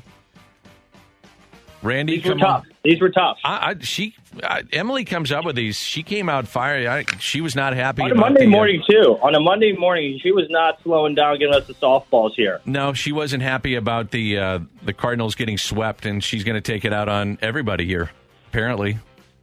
[1.82, 2.62] Randy, These were come tough.
[2.64, 2.70] on.
[2.82, 3.38] These were tough.
[3.44, 5.76] I, I, she, I, Emily comes up with these.
[5.76, 6.88] She came out fiery.
[6.88, 9.18] I, she was not happy On a about Monday the, uh, morning too.
[9.22, 12.60] On a Monday morning, she was not slowing down, giving us the softballs here.
[12.64, 16.60] no, she wasn't happy about the uh, the Cardinals getting swept, and she's going to
[16.60, 18.10] take it out on everybody here.
[18.48, 18.98] Apparently.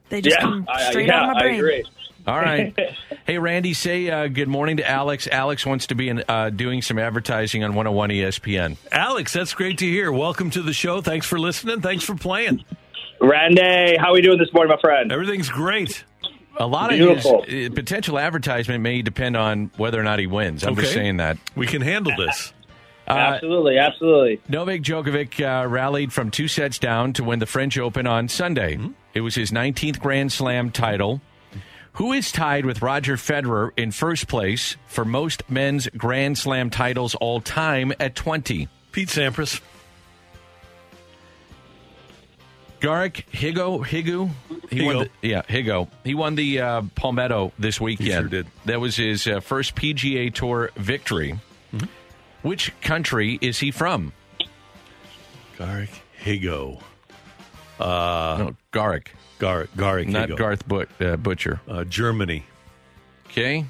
[0.09, 1.55] They just yeah, come I, straight yeah, out of my I brain.
[1.59, 1.85] agree.
[2.27, 2.77] All right.
[3.26, 5.27] hey, Randy, say uh, good morning to Alex.
[5.27, 8.77] Alex wants to be in, uh, doing some advertising on 101 ESPN.
[8.91, 10.11] Alex, that's great to hear.
[10.11, 11.01] Welcome to the show.
[11.01, 11.81] Thanks for listening.
[11.81, 12.63] Thanks for playing.
[13.22, 15.11] Randy, how are we doing this morning, my friend?
[15.11, 16.03] Everything's great.
[16.57, 17.43] A lot Beautiful.
[17.43, 20.64] of his uh, potential advertisement may depend on whether or not he wins.
[20.64, 21.38] I'm just saying that.
[21.56, 22.53] We can handle this.
[23.07, 24.41] Uh, absolutely, absolutely.
[24.49, 28.80] Novak Djokovic uh, rallied from two sets down to win the French Open on Sunday.
[29.14, 31.22] It was his 19th Grand Slam title.
[31.93, 37.15] Who is tied with Roger Federer in first place for most men's Grand Slam titles
[37.15, 38.68] all time at 20?
[38.91, 39.61] Pete Sampras.
[42.81, 44.29] Garrick Higgo Higu.
[44.69, 45.09] He won Higgo.
[45.21, 45.87] the, yeah, Higgo.
[46.03, 48.09] He won the uh, Palmetto this weekend.
[48.11, 48.47] sure did.
[48.65, 51.39] That was his uh, first PGA Tour victory.
[51.73, 51.85] Mm-hmm.
[52.41, 54.11] Which country is he from?
[55.57, 55.91] Garrick
[56.23, 56.81] Higgo.
[57.79, 60.37] no, Garrick, Gar- Garrick not Higgo.
[60.37, 61.61] Garth But, uh, Butcher.
[61.67, 62.45] Uh, Germany.
[63.27, 63.65] Okay.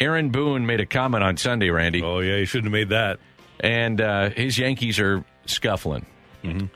[0.00, 3.18] Aaron Boone made a comment on Sunday, Randy, Oh, yeah, he shouldn't have made that.
[3.60, 6.04] and uh, his Yankees are scuffling.
[6.42, 6.66] Mm-hmm.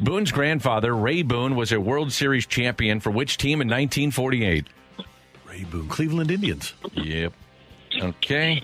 [0.00, 4.66] Boone's grandfather, Ray Boone, was a World Series champion for which team in 1948?
[5.48, 5.88] Ray Boone.
[5.88, 6.74] Cleveland Indians.
[6.92, 7.32] Yep.
[8.00, 8.62] Okay.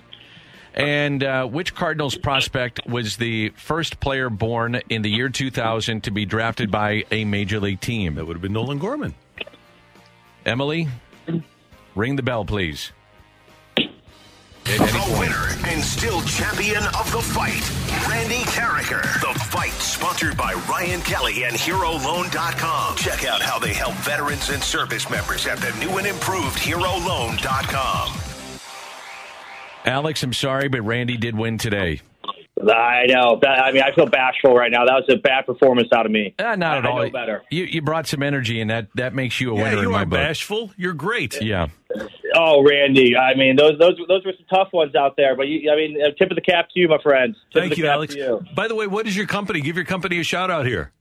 [0.73, 6.11] And uh, which Cardinals prospect was the first player born in the year 2000 to
[6.11, 8.15] be drafted by a major league team?
[8.15, 9.15] That would have been Nolan Gorman.
[10.45, 10.87] Emily,
[11.95, 12.91] ring the bell, please.
[14.67, 15.19] At The point.
[15.19, 17.61] winner and still champion of the fight,
[18.09, 19.03] Randy Karraker.
[19.21, 22.95] The fight sponsored by Ryan Kelly and HeroLoan.com.
[22.97, 28.17] Check out how they help veterans and service members at the new and improved HeroLoan.com.
[29.85, 32.01] Alex, I'm sorry, but Randy did win today.
[32.61, 33.37] I know.
[33.41, 34.85] That, I mean, I feel bashful right now.
[34.85, 36.33] That was a bad performance out of me.
[36.39, 37.03] Uh, not at I all.
[37.03, 37.43] know better.
[37.49, 39.91] You you brought some energy, and that that makes you a Yeah, winner you in
[39.91, 40.19] my are book.
[40.19, 40.71] bashful.
[40.77, 41.41] You're great.
[41.41, 41.67] Yeah.
[42.33, 43.15] Oh, Randy.
[43.17, 45.35] I mean, those those those were some tough ones out there.
[45.35, 47.35] But you, I mean, uh, tip of the cap to you, my friend.
[47.53, 48.15] Tip Thank you, Alex.
[48.15, 48.41] you.
[48.55, 49.59] By the way, what is your company?
[49.61, 50.91] Give your company a shout out here.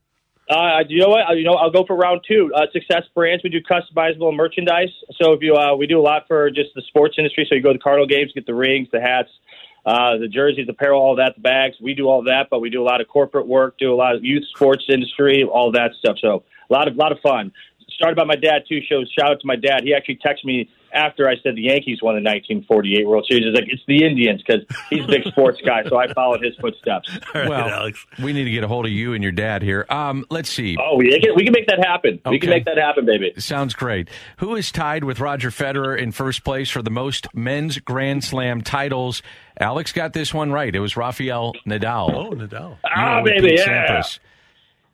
[0.51, 1.31] Uh, you know what?
[1.31, 2.51] Uh, You know, I'll go for round two.
[2.55, 3.43] Uh, Success Brands.
[3.43, 4.91] We do customizable merchandise.
[5.23, 7.47] So if you, uh, we do a lot for just the sports industry.
[7.49, 9.31] So you go to Cardinal games, get the rings, the hats,
[9.87, 11.77] uh, the jerseys, apparel, all that, the bags.
[11.81, 14.15] We do all that, but we do a lot of corporate work, do a lot
[14.15, 16.17] of youth sports industry, all that stuff.
[16.21, 17.53] So a lot of lot of fun.
[17.91, 18.81] Started by my dad too.
[18.89, 19.83] Shows shout out to my dad.
[19.85, 23.45] He actually texted me after I said the Yankees won the 1948 World Series.
[23.45, 25.83] He's like, it's the Indians because he's a big sports guy.
[25.89, 27.11] So I followed his footsteps.
[27.35, 28.07] All right, well, Alex.
[28.23, 29.85] we need to get a hold of you and your dad here.
[29.91, 30.77] Um, let's see.
[30.81, 32.21] Oh, we can, we can make that happen.
[32.27, 33.33] We can make that happen, baby.
[33.39, 34.09] Sounds great.
[34.39, 38.61] Who is tied with Roger Federer in first place for the most men's Grand Slam
[38.63, 39.23] titles?
[39.59, 40.75] Alex got this one right.
[40.75, 42.13] It was Rafael Nadal.
[42.15, 42.71] Oh, Nadal.
[42.71, 43.89] You Ah, went baby, Pete yeah.
[44.01, 44.19] Sampras.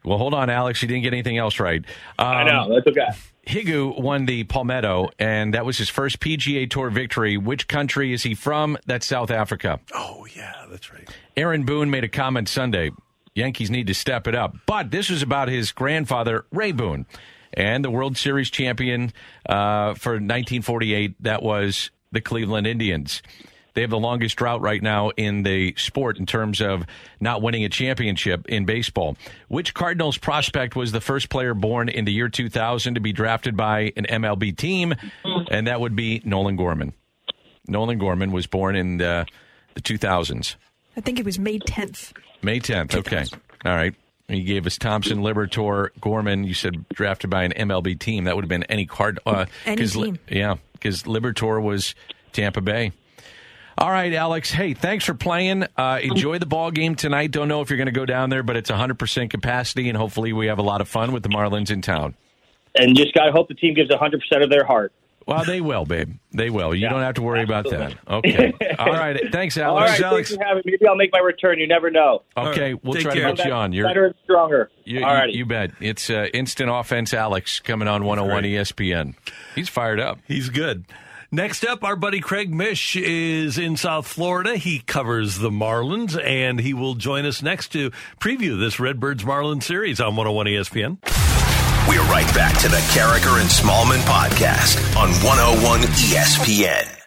[0.05, 0.81] Well, hold on, Alex.
[0.81, 1.85] You didn't get anything else right.
[2.19, 2.75] Um, I know.
[2.75, 3.07] That's okay.
[3.47, 7.37] Higu won the Palmetto, and that was his first PGA Tour victory.
[7.37, 8.77] Which country is he from?
[8.87, 9.81] That's South Africa.
[9.95, 11.09] Oh, yeah, that's right.
[11.37, 12.91] Aaron Boone made a comment Sunday.
[13.35, 14.57] Yankees need to step it up.
[14.67, 17.07] But this was about his grandfather, Ray Boone,
[17.55, 19.13] and the World Series champion
[19.49, 21.23] uh, for 1948.
[21.23, 23.23] That was the Cleveland Indians.
[23.81, 26.85] They have the longest drought right now in the sport in terms of
[27.19, 29.17] not winning a championship in baseball.
[29.49, 33.57] Which Cardinals prospect was the first player born in the year 2000 to be drafted
[33.57, 34.95] by an MLB team?
[35.51, 36.93] And that would be Nolan Gorman.
[37.69, 39.25] Nolan Gorman was born in the,
[39.73, 40.57] the 2000s.
[40.95, 42.13] I think it was May 10th.
[42.43, 42.95] May 10th.
[42.97, 43.25] Okay.
[43.65, 43.95] All right.
[44.29, 46.45] You gave us Thompson, Liberatore, Gorman.
[46.45, 48.25] You said drafted by an MLB team.
[48.25, 49.21] That would have been any card.
[49.25, 50.19] Uh, Any Li- team.
[50.29, 51.95] yeah, because Liberatore was
[52.35, 52.93] Tampa Bay.
[53.81, 54.51] All right, Alex.
[54.51, 55.65] Hey, thanks for playing.
[55.75, 57.31] Uh, enjoy the ball game tonight.
[57.31, 60.35] Don't know if you're going to go down there, but it's 100% capacity, and hopefully
[60.35, 62.15] we have a lot of fun with the Marlins in town.
[62.75, 64.93] And just got to hope the team gives 100% of their heart.
[65.27, 66.15] Well, they will, babe.
[66.33, 66.75] They will.
[66.75, 67.95] You Yeah, don't have to worry about that.
[68.09, 68.53] Okay.
[68.79, 69.19] All right.
[69.33, 69.93] Thanks, All Alex.
[69.93, 70.29] right, Alex.
[70.31, 70.73] thanks for having me.
[70.73, 71.59] Maybe I'll make my return.
[71.59, 72.23] You never know.
[72.37, 73.29] Okay, we'll Take try care.
[73.31, 73.73] to get you on.
[73.73, 74.71] You're better and stronger.
[74.85, 75.71] You, All you, you bet.
[75.81, 79.15] It's uh, instant offense, Alex, coming on 101 ESPN.
[79.55, 80.19] He's fired up.
[80.27, 80.85] He's good.
[81.33, 84.57] Next up, our buddy Craig Mish is in South Florida.
[84.57, 89.63] He covers the Marlins, and he will join us next to preview this Redbirds Marlins
[89.63, 90.99] series on 101 ESPN.
[91.89, 97.00] We're right back to the Karraker and Smallman podcast on 101 ESPN.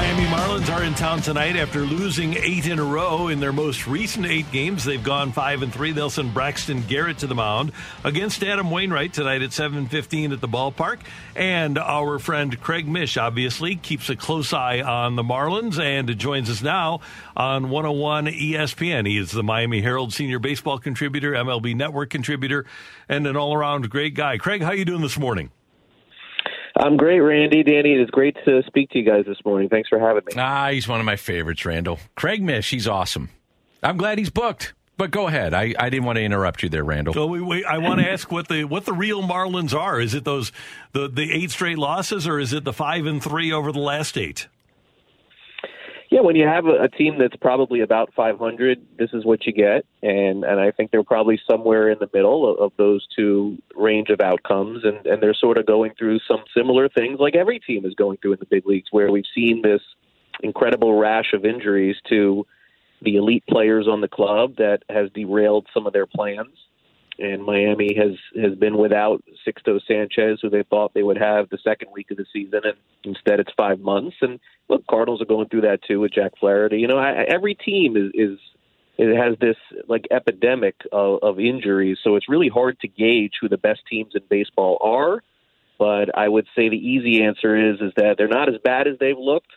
[0.00, 3.86] Miami Marlins are in town tonight after losing eight in a row in their most
[3.86, 4.82] recent eight games.
[4.82, 5.92] They've gone five and three.
[5.92, 7.72] They'll send Braxton Garrett to the mound
[8.02, 11.00] against Adam Wainwright tonight at 7:15 at the ballpark.
[11.36, 16.48] And our friend Craig Mish obviously keeps a close eye on the Marlins and joins
[16.48, 17.00] us now
[17.36, 19.06] on 101 ESPN.
[19.06, 22.64] He is the Miami Herald senior baseball contributor, MLB Network contributor,
[23.06, 24.38] and an all-around great guy.
[24.38, 25.50] Craig, how are you doing this morning?
[26.76, 27.62] I'm great, Randy.
[27.62, 29.68] Danny, it is great to speak to you guys this morning.
[29.68, 30.32] Thanks for having me.
[30.36, 31.98] Ah, he's one of my favorites, Randall.
[32.14, 33.30] Craig Mish, he's awesome.
[33.82, 34.74] I'm glad he's booked.
[34.96, 35.54] But go ahead.
[35.54, 37.14] I, I didn't want to interrupt you there, Randall.
[37.14, 39.98] So we, we, I want to ask what the what the real Marlins are.
[39.98, 40.52] Is it those
[40.92, 44.18] the the eight straight losses, or is it the five and three over the last
[44.18, 44.46] eight?
[46.10, 49.52] Yeah, when you have a, a team that's probably about 500, this is what you
[49.52, 53.58] get, and and I think they're probably somewhere in the middle of, of those two
[53.76, 57.60] range of outcomes, and and they're sort of going through some similar things like every
[57.60, 59.82] team is going through in the big leagues, where we've seen this
[60.42, 62.44] incredible rash of injuries to
[63.02, 66.56] the elite players on the club that has derailed some of their plans.
[67.20, 71.58] And Miami has has been without Sixto Sanchez, who they thought they would have the
[71.62, 74.16] second week of the season, and instead it's five months.
[74.22, 74.40] And
[74.70, 76.78] look, Cardinals are going through that too with Jack Flaherty.
[76.78, 78.38] You know, I, every team is is
[78.96, 79.56] it has this
[79.88, 84.12] like epidemic of, of injuries, so it's really hard to gauge who the best teams
[84.14, 85.22] in baseball are.
[85.78, 88.98] But I would say the easy answer is is that they're not as bad as
[88.98, 89.52] they've looked,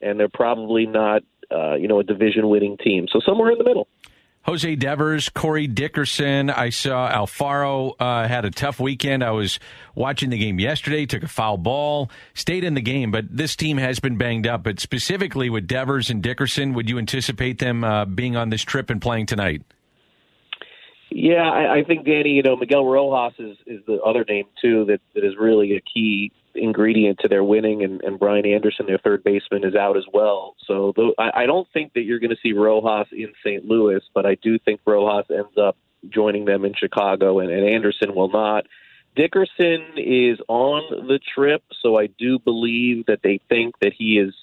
[0.00, 3.06] and they're probably not uh, you know a division winning team.
[3.12, 3.88] So somewhere in the middle.
[4.44, 6.50] Jose Devers, Corey Dickerson.
[6.50, 9.22] I saw Alfaro uh, had a tough weekend.
[9.22, 9.60] I was
[9.94, 13.78] watching the game yesterday, took a foul ball, stayed in the game, but this team
[13.78, 14.64] has been banged up.
[14.64, 18.90] But specifically with Devers and Dickerson, would you anticipate them uh, being on this trip
[18.90, 19.62] and playing tonight?
[21.10, 22.30] Yeah, I, I think Danny.
[22.30, 25.80] You know, Miguel Rojas is is the other name too that that is really a
[25.80, 30.04] key ingredient to their winning, and, and Brian Anderson, their third baseman, is out as
[30.12, 30.54] well.
[30.66, 33.64] So though, I, I don't think that you're going to see Rojas in St.
[33.64, 35.76] Louis, but I do think Rojas ends up
[36.08, 38.66] joining them in Chicago, and, and Anderson will not.
[39.14, 44.34] Dickerson is on the trip, so I do believe that they think that he is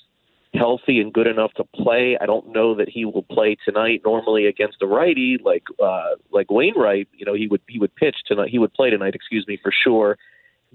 [0.53, 2.17] healthy and good enough to play.
[2.19, 4.01] I don't know that he will play tonight.
[4.03, 8.17] Normally against a righty like uh, like Wainwright, you know, he would he would pitch
[8.25, 8.49] tonight.
[8.49, 10.17] He would play tonight, excuse me, for sure.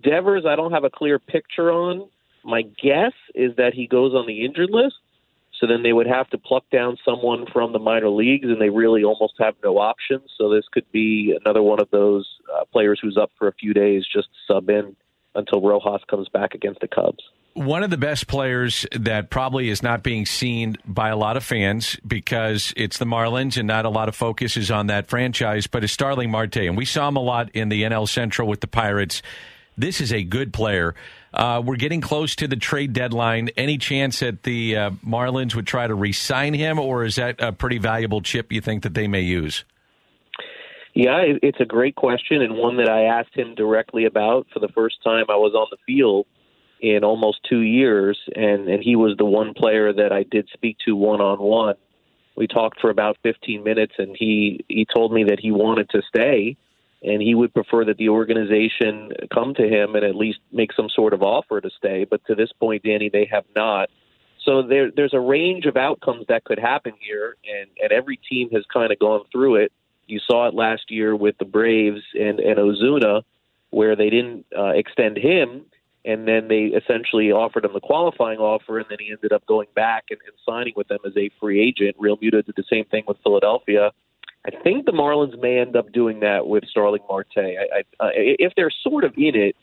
[0.02, 2.08] Devers, I don't have a clear picture on.
[2.44, 4.96] My guess is that he goes on the injured list.
[5.60, 8.70] So then they would have to pluck down someone from the minor leagues, and they
[8.70, 10.30] really almost have no options.
[10.36, 13.72] So this could be another one of those uh, players who's up for a few
[13.72, 14.96] days, just sub in
[15.34, 17.22] until Rojas comes back against the Cubs.
[17.54, 21.44] One of the best players that probably is not being seen by a lot of
[21.44, 25.68] fans because it's the Marlins and not a lot of focus is on that franchise,
[25.68, 26.56] but is Starling Marte.
[26.56, 29.22] And we saw him a lot in the NL Central with the Pirates.
[29.76, 30.94] This is a good player.
[31.32, 33.50] Uh, we're getting close to the trade deadline.
[33.56, 37.40] Any chance that the uh, Marlins would try to re sign him, or is that
[37.40, 39.64] a pretty valuable chip you think that they may use?
[40.94, 44.68] Yeah, it's a great question and one that I asked him directly about for the
[44.68, 46.26] first time I was on the field
[46.80, 50.76] in almost two years, and and he was the one player that I did speak
[50.86, 51.74] to one on one.
[52.36, 56.02] We talked for about 15 minutes, and he he told me that he wanted to
[56.08, 56.56] stay,
[57.04, 60.88] and he would prefer that the organization come to him and at least make some
[60.88, 62.04] sort of offer to stay.
[62.08, 63.90] But to this point, Danny, they have not.
[64.44, 68.50] So there, there's a range of outcomes that could happen here, and, and every team
[68.50, 69.72] has kind of gone through it.
[70.06, 73.22] You saw it last year with the Braves and, and Ozuna,
[73.70, 75.62] where they didn't uh, extend him,
[76.04, 79.68] and then they essentially offered him the qualifying offer, and then he ended up going
[79.74, 81.96] back and, and signing with them as a free agent.
[81.98, 83.92] Realmuto did the same thing with Philadelphia.
[84.46, 87.28] I think the Marlins may end up doing that with Starling Marte.
[87.36, 87.66] I,
[88.00, 89.56] I, uh, if they're sort of in it,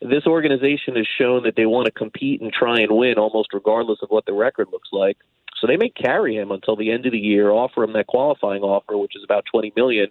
[0.00, 3.98] this organization has shown that they want to compete and try and win almost regardless
[4.02, 5.18] of what the record looks like.
[5.60, 8.62] So they may carry him until the end of the year, offer him that qualifying
[8.62, 10.08] offer, which is about twenty million,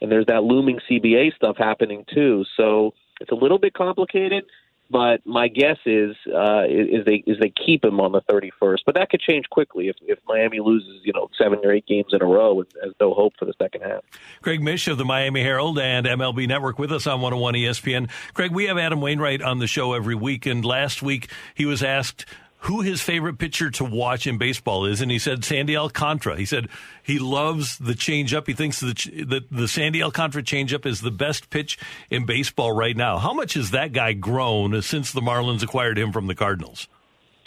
[0.00, 2.44] and there's that looming CBA stuff happening too.
[2.56, 4.44] So it's a little bit complicated.
[4.90, 8.78] But my guess is uh, is they is they keep him on the 31st.
[8.84, 12.08] But that could change quickly if, if Miami loses, you know, seven or eight games
[12.12, 14.02] in a row and has no hope for the second half.
[14.42, 18.10] Craig Mish of the Miami Herald and MLB Network with us on 101 ESPN.
[18.34, 21.82] Craig, we have Adam Wainwright on the show every week, and last week he was
[21.82, 22.26] asked
[22.64, 26.36] who his favorite pitcher to watch in baseball is, and he said Sandy Alcantara.
[26.36, 26.68] He said
[27.02, 28.46] he loves the changeup.
[28.46, 31.78] He thinks that the, the Sandy Alcantara changeup is the best pitch
[32.08, 33.18] in baseball right now.
[33.18, 36.88] How much has that guy grown since the Marlins acquired him from the Cardinals?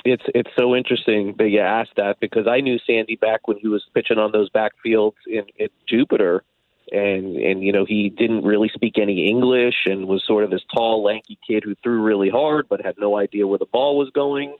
[0.05, 3.67] It's it's so interesting that you asked that because I knew Sandy back when he
[3.67, 6.43] was pitching on those backfields in, in Jupiter,
[6.91, 10.63] and and you know he didn't really speak any English and was sort of this
[10.73, 14.11] tall, lanky kid who threw really hard but had no idea where the ball was
[14.11, 14.55] going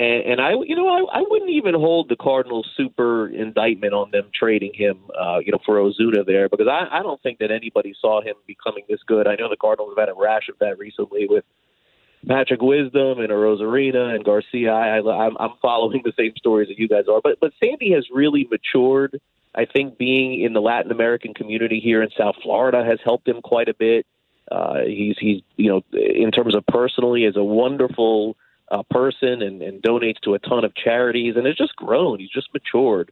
[0.00, 4.10] and, and I, you know, I, I wouldn't even hold the Cardinals super indictment on
[4.10, 7.50] them trading him, uh, you know, for Ozuna there because I, I don't think that
[7.50, 9.26] anybody saw him becoming this good.
[9.26, 11.44] I know the Cardinals have had a rash of that recently with
[12.26, 14.72] Patrick Wisdom and Arozarena and Garcia.
[14.72, 17.92] I, I, I'm, I'm following the same stories that you guys are, but but Sandy
[17.92, 19.20] has really matured.
[19.54, 23.42] I think being in the Latin American community here in South Florida has helped him
[23.42, 24.06] quite a bit.
[24.50, 28.36] Uh, he's he's you know in terms of personally is a wonderful
[28.70, 32.18] uh, person and, and donates to a ton of charities, and it's just grown.
[32.18, 33.10] He's just matured.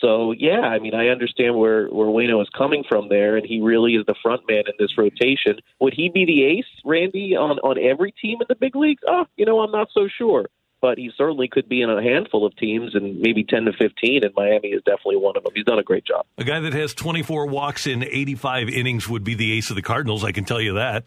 [0.00, 3.60] So yeah, I mean, I understand where where Waino is coming from there, and he
[3.60, 5.58] really is the front man in this rotation.
[5.80, 9.02] Would he be the ace, Randy, on on every team in the big leagues?
[9.08, 10.46] Oh, you know, I'm not so sure,
[10.82, 14.22] but he certainly could be in a handful of teams, and maybe ten to fifteen.
[14.22, 15.52] And Miami is definitely one of them.
[15.54, 16.26] He's done a great job.
[16.36, 19.82] A guy that has 24 walks in 85 innings would be the ace of the
[19.82, 20.24] Cardinals.
[20.24, 21.04] I can tell you that.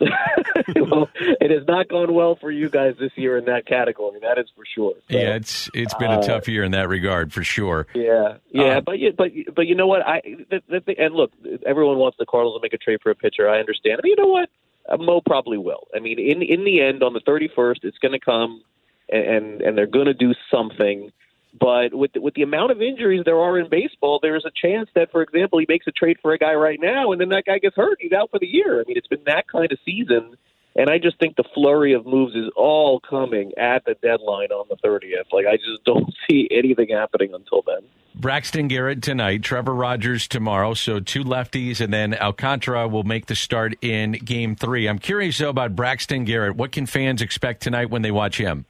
[0.76, 4.18] well, it has not gone well for you guys this year in that category.
[4.20, 4.94] That is for sure.
[5.10, 7.86] So, yeah, it's it's been a uh, tough year in that regard for sure.
[7.94, 10.06] Yeah, yeah, uh, but you, but but you know what?
[10.06, 11.32] I the, the, the, and look,
[11.66, 13.48] everyone wants the Cardinals to make a trade for a pitcher.
[13.48, 13.98] I understand.
[14.00, 14.48] But you know what?
[14.88, 15.86] Uh, Mo probably will.
[15.94, 18.62] I mean, in in the end, on the thirty first, it's going to come,
[19.10, 21.12] and and they're going to do something.
[21.58, 24.88] But with the, with the amount of injuries there are in baseball, there's a chance
[24.94, 27.44] that, for example, he makes a trade for a guy right now, and then that
[27.44, 27.98] guy gets hurt.
[28.00, 28.80] He's out for the year.
[28.80, 30.36] I mean, it's been that kind of season,
[30.76, 34.66] and I just think the flurry of moves is all coming at the deadline on
[34.68, 35.32] the 30th.
[35.32, 37.80] Like, I just don't see anything happening until then.
[38.14, 40.74] Braxton Garrett tonight, Trevor Rogers tomorrow.
[40.74, 44.88] So two lefties, and then Alcantara will make the start in Game Three.
[44.88, 46.56] I'm curious though about Braxton Garrett.
[46.56, 48.66] What can fans expect tonight when they watch him?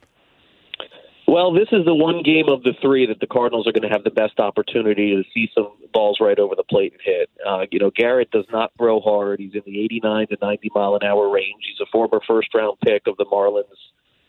[1.31, 3.95] Well, this is the one game of the three that the Cardinals are going to
[3.95, 7.29] have the best opportunity to see some balls right over the plate and hit.
[7.47, 9.39] Uh, you know, Garrett does not throw hard.
[9.39, 11.63] He's in the 89 to 90 mile an hour range.
[11.65, 13.63] He's a former first round pick of the Marlins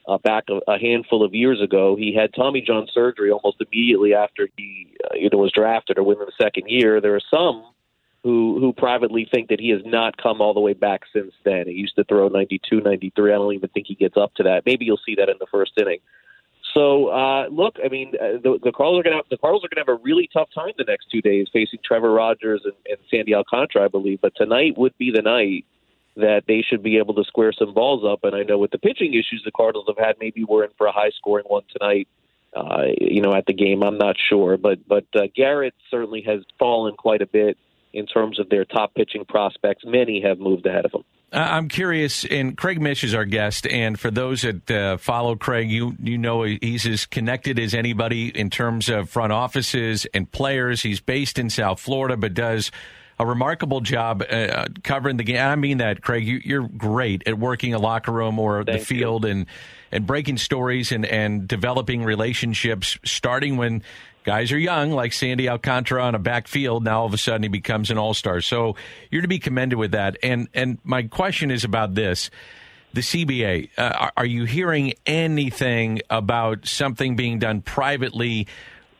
[0.06, 1.96] uh, back a, a handful of years ago.
[1.96, 6.04] He had Tommy John surgery almost immediately after he uh, you know was drafted or
[6.04, 7.00] within the second year.
[7.00, 7.64] There are some
[8.22, 11.66] who who privately think that he has not come all the way back since then.
[11.66, 13.32] He used to throw 92, 93.
[13.32, 14.62] I don't even think he gets up to that.
[14.64, 15.98] Maybe you'll see that in the first inning.
[16.74, 19.68] So uh, look, I mean, uh, the, the Cardinals are going to the Cardinals are
[19.68, 22.72] going to have a really tough time the next two days facing Trevor Rogers and,
[22.88, 24.20] and Sandy Alcantara, I believe.
[24.20, 25.66] But tonight would be the night
[26.16, 28.24] that they should be able to square some balls up.
[28.24, 30.86] And I know with the pitching issues the Cardinals have had, maybe we're in for
[30.86, 32.08] a high scoring one tonight.
[32.54, 36.40] Uh, you know, at the game, I'm not sure, but but uh, Garrett certainly has
[36.58, 37.56] fallen quite a bit
[37.92, 39.84] in terms of their top pitching prospects.
[39.86, 41.04] Many have moved ahead of him.
[41.32, 43.66] I'm curious, and Craig Mish is our guest.
[43.66, 48.28] And for those that uh, follow Craig, you you know he's as connected as anybody
[48.28, 50.82] in terms of front offices and players.
[50.82, 52.70] He's based in South Florida, but does
[53.18, 55.40] a remarkable job uh, covering the game.
[55.40, 56.26] I mean that, Craig.
[56.26, 59.30] You, are great at working a locker room or Thank the field you.
[59.30, 59.46] and
[59.90, 63.82] and breaking stories and and developing relationships, starting when
[64.24, 66.84] guys are young, like Sandy Alcantara on a backfield.
[66.84, 68.40] Now all of a sudden he becomes an all star.
[68.40, 68.76] So
[69.10, 70.16] you're to be commended with that.
[70.22, 72.30] And and my question is about this.
[72.94, 78.46] The CBA, uh, are you hearing anything about something being done privately?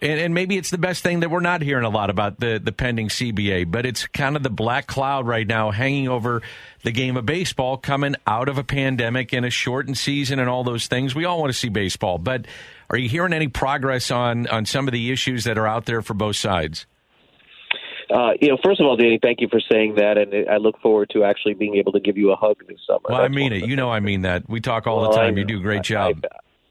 [0.01, 2.59] And, and, maybe it's the best thing that we're not hearing a lot about the,
[2.59, 6.43] the pending CBA, but it's kind of the black cloud right now hanging over
[6.83, 10.65] the game of baseball coming out of a pandemic and a shortened season and all
[10.65, 11.15] those things.
[11.15, 12.47] We all want to see baseball, but
[12.93, 16.03] are you hearing any progress on on some of the issues that are out there
[16.03, 16.87] for both sides?
[18.13, 20.79] Uh, you know, first of all, Danny, thank you for saying that, and I look
[20.83, 23.01] forward to actually being able to give you a hug this summer.
[23.09, 23.67] Well, That's I mean it.
[23.67, 24.47] You know, I mean that.
[24.49, 25.39] We talk all well, the time.
[25.39, 26.23] You do a great job.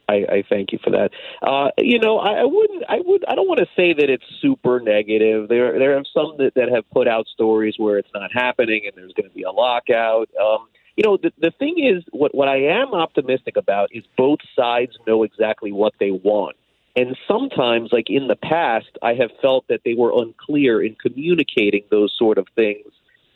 [0.07, 1.09] I, I, I thank you for that.
[1.41, 2.83] Uh, you know, I, I wouldn't.
[2.87, 3.25] I would.
[3.27, 5.49] I don't want to say that it's super negative.
[5.49, 8.93] There, there are some that, that have put out stories where it's not happening, and
[8.95, 10.29] there's going to be a lockout.
[10.39, 14.39] Um, you know, the, the thing is, what, what I am optimistic about is both
[14.55, 16.57] sides know exactly what they want.
[16.95, 21.83] And sometimes, like in the past, I have felt that they were unclear in communicating
[21.89, 22.87] those sort of things.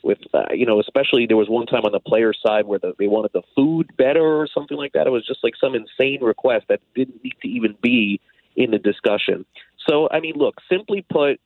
[0.02, 2.92] With uh, you know, especially there was one time on the player side where the,
[2.98, 5.06] they wanted the food better or something like that.
[5.06, 8.20] It was just like some insane request that didn't need to even be
[8.54, 9.44] in the discussion.
[9.88, 11.40] So, I mean, look, simply put,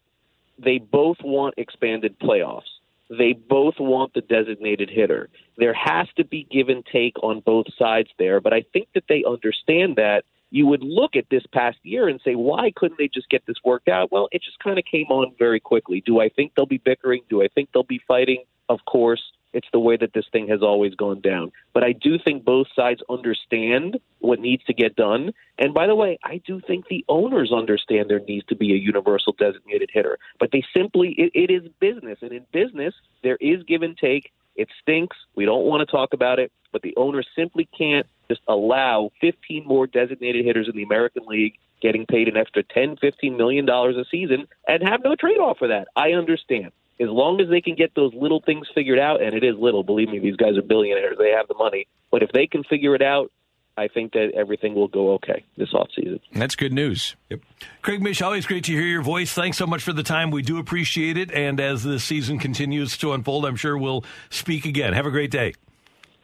[0.59, 2.69] they both want expanded playoffs.
[3.11, 5.28] They both want the designated hitter.
[5.57, 9.05] There has to be give and take on both sides there, but I think that
[9.09, 10.24] they understand that.
[10.51, 13.56] You would look at this past year and say, why couldn't they just get this
[13.64, 14.10] worked out?
[14.10, 16.02] Well, it just kind of came on very quickly.
[16.05, 17.22] Do I think they'll be bickering?
[17.28, 18.44] Do I think they'll be fighting?
[18.68, 19.22] Of course.
[19.52, 21.51] It's the way that this thing has always gone down.
[21.72, 25.32] But I do think both sides understand what needs to get done.
[25.59, 28.77] And by the way, I do think the owners understand there needs to be a
[28.77, 30.18] universal designated hitter.
[30.39, 32.18] But they simply, it, it is business.
[32.22, 34.31] And in business, there is give and take.
[34.55, 35.16] It stinks.
[35.35, 36.52] We don't want to talk about it.
[36.70, 41.59] But the owners simply can't just allow 15 more designated hitters in the American League
[41.82, 45.59] getting paid an extra 10, 15 million dollars a season and have no trade off
[45.59, 45.89] for that.
[45.97, 46.70] I understand
[47.01, 49.82] as long as they can get those little things figured out, and it is little,
[49.82, 51.16] believe me, these guys are billionaires.
[51.19, 51.86] They have the money.
[52.11, 53.32] But if they can figure it out,
[53.77, 56.20] I think that everything will go okay this offseason.
[56.35, 57.16] That's good news.
[57.31, 57.40] Yep.
[57.81, 59.32] Craig Mish, always great to hear your voice.
[59.32, 60.31] Thanks so much for the time.
[60.31, 61.32] We do appreciate it.
[61.32, 64.93] And as the season continues to unfold, I'm sure we'll speak again.
[64.93, 65.55] Have a great day.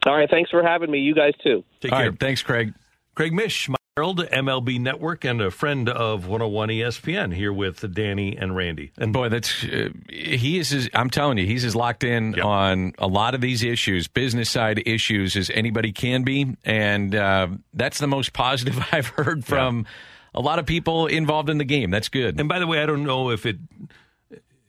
[0.05, 0.28] All right.
[0.28, 0.98] Thanks for having me.
[0.98, 1.64] You guys too.
[1.81, 2.10] Take All care.
[2.10, 2.74] Right, thanks, Craig.
[3.14, 3.68] Craig Mish.
[3.98, 8.93] Herald, MLB Network, and a friend of 101 ESPN here with Danny and Randy.
[8.98, 10.70] And boy, that's uh, he is.
[10.74, 12.44] As, I'm telling you, he's as locked in yep.
[12.44, 17.48] on a lot of these issues, business side issues, as anybody can be, and uh,
[17.73, 20.40] that's the most positive I've heard from yeah.
[20.40, 21.90] a lot of people involved in the game.
[21.90, 22.39] That's good.
[22.39, 23.56] And by the way, I don't know if it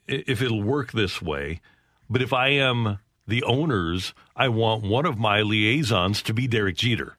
[0.07, 1.59] if it'll work this way,
[2.09, 6.77] but if I am the owners, I want one of my liaisons to be Derek
[6.77, 7.17] Jeter.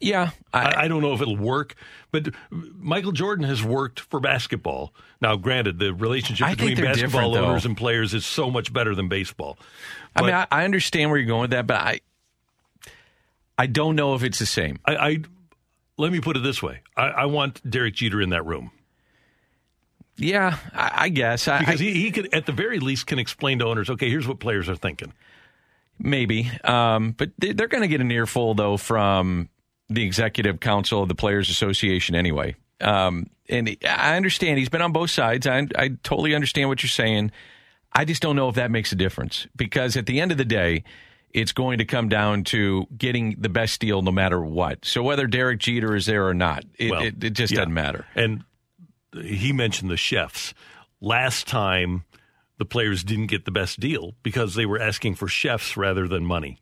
[0.00, 1.74] Yeah, I, I, don't know if it'll work,
[2.10, 4.92] but Michael Jordan has worked for basketball.
[5.20, 9.58] Now, granted, the relationship between basketball owners and players is so much better than baseball.
[10.14, 12.00] But I mean, I, I, understand where you're going with that, but I,
[13.58, 14.78] I don't know if it's the same.
[14.84, 15.18] I, I
[15.96, 18.72] let me put it this way: I, want Derek Jeter in that room.
[20.16, 23.90] Yeah, I, guess because he, he could, at the very least, can explain to owners,
[23.90, 25.12] okay, here's what players are thinking.
[25.98, 29.48] Maybe, um, but they're going to get an earful though from
[29.88, 32.56] the executive council of the Players Association anyway.
[32.80, 35.46] Um, and I understand he's been on both sides.
[35.46, 37.30] I, I totally understand what you're saying.
[37.92, 40.44] I just don't know if that makes a difference because at the end of the
[40.44, 40.84] day,
[41.30, 44.84] it's going to come down to getting the best deal no matter what.
[44.84, 47.58] So whether Derek Jeter is there or not, it, well, it, it just yeah.
[47.58, 48.06] doesn't matter.
[48.14, 48.44] And
[49.22, 50.54] he mentioned the chefs.
[51.00, 52.04] Last time,
[52.58, 56.24] the players didn't get the best deal because they were asking for chefs rather than
[56.24, 56.58] money.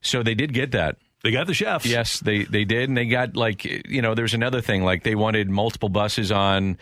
[0.00, 0.96] So they did get that.
[1.22, 1.86] They got the chefs.
[1.86, 4.14] Yes, they they did, and they got like you know.
[4.14, 6.76] There's another thing like they wanted multiple buses on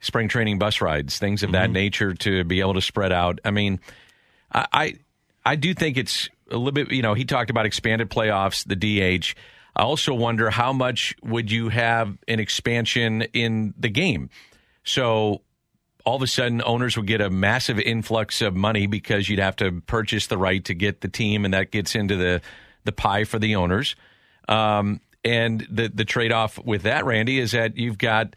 [0.00, 1.54] spring training bus rides, things of mm-hmm.
[1.54, 3.40] that nature to be able to spread out.
[3.44, 3.80] I mean,
[4.52, 4.94] I, I
[5.44, 6.92] I do think it's a little bit.
[6.92, 9.34] You know, he talked about expanded playoffs, the DH.
[9.74, 14.30] I also wonder how much would you have an expansion in the game?
[14.88, 15.42] So
[16.06, 19.56] all of a sudden owners would get a massive influx of money because you'd have
[19.56, 22.40] to purchase the right to get the team and that gets into the
[22.84, 23.96] the pie for the owners.
[24.48, 28.34] Um, and the the trade off with that, Randy, is that you've got,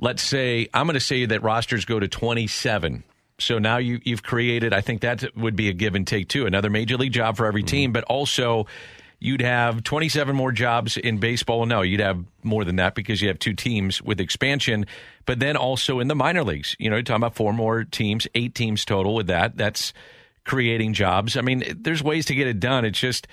[0.00, 3.04] let's say, I'm going to say that rosters go to 27
[3.38, 6.46] So now you, you've created, I think that would be a give and take too.
[6.46, 8.66] Another major league job for every team, but also
[9.24, 11.64] you'd have 27 more jobs in baseball.
[11.64, 14.84] No, you'd have more than that because you have two teams with expansion,
[15.24, 16.76] but then also in the minor leagues.
[16.78, 19.56] You know, you're talking about four more teams, eight teams total with that.
[19.56, 19.94] That's
[20.44, 21.38] creating jobs.
[21.38, 22.84] I mean, there's ways to get it done.
[22.84, 23.26] It's just,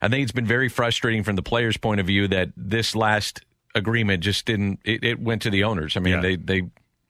[0.00, 3.42] I think it's been very frustrating from the players' point of view that this last
[3.74, 5.98] agreement just didn't, it, it went to the owners.
[5.98, 6.20] I mean, Yeah.
[6.22, 6.62] they, they,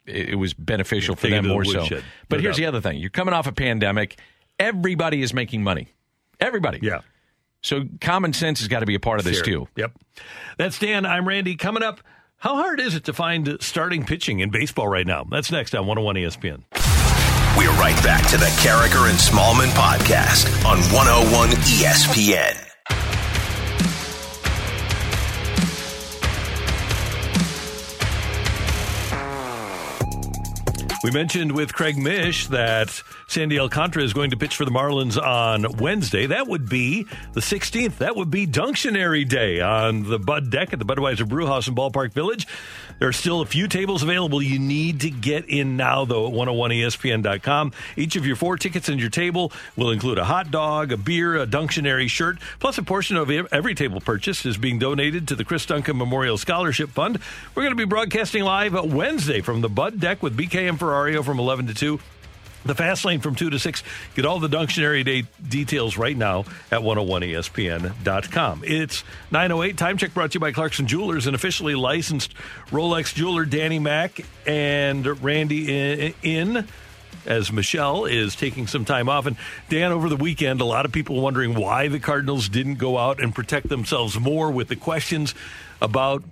[0.04, 1.86] it was beneficial Yeah, for them to the more so.
[2.28, 2.62] But no here's doubt.
[2.62, 4.18] the other thing you're coming off a pandemic,
[4.58, 5.88] everybody is making money.
[6.40, 6.80] Everybody.
[6.82, 7.02] Yeah.
[7.66, 9.44] So common sense has got to be a part of this Fair.
[9.44, 9.68] too.
[9.74, 9.98] Yep.
[10.56, 11.04] That's Dan.
[11.04, 11.56] I'm Randy.
[11.56, 12.00] Coming up,
[12.36, 15.24] how hard is it to find starting pitching in baseball right now?
[15.28, 16.62] That's next on 101 ESPN.
[17.58, 22.62] We're right back to the Karraker and Smallman podcast on 101 ESPN.
[31.02, 35.20] We mentioned with Craig Mish that Sandy Alcantara is going to pitch for the Marlins
[35.20, 36.26] on Wednesday.
[36.26, 37.98] That would be the 16th.
[37.98, 42.12] That would be Dunctionary Day on the Bud Deck at the Budweiser Brewhouse in Ballpark
[42.12, 42.46] Village.
[43.00, 44.40] There are still a few tables available.
[44.40, 47.72] You need to get in now, though, at 101ESPN.com.
[47.96, 51.36] Each of your four tickets and your table will include a hot dog, a beer,
[51.36, 55.44] a Dunctionary shirt, plus a portion of every table purchase is being donated to the
[55.44, 57.18] Chris Duncan Memorial Scholarship Fund.
[57.54, 61.24] We're going to be broadcasting live Wednesday from the Bud Deck with BK and Ferrario
[61.24, 62.00] from 11 to 2.
[62.66, 63.82] The fast lane from 2 to 6.
[64.14, 66.40] Get all the Dunctionary Day details right now
[66.70, 68.62] at 101ESPN.com.
[68.64, 69.76] It's 908.
[69.76, 72.34] Time check brought to you by Clarkson Jewelers, an officially licensed
[72.70, 73.44] Rolex jeweler.
[73.44, 76.14] Danny Mack and Randy in.
[76.22, 76.68] in
[77.24, 79.26] as Michelle is taking some time off.
[79.26, 79.36] And
[79.68, 83.20] Dan, over the weekend, a lot of people wondering why the Cardinals didn't go out
[83.20, 85.34] and protect themselves more with the questions
[85.82, 86.22] about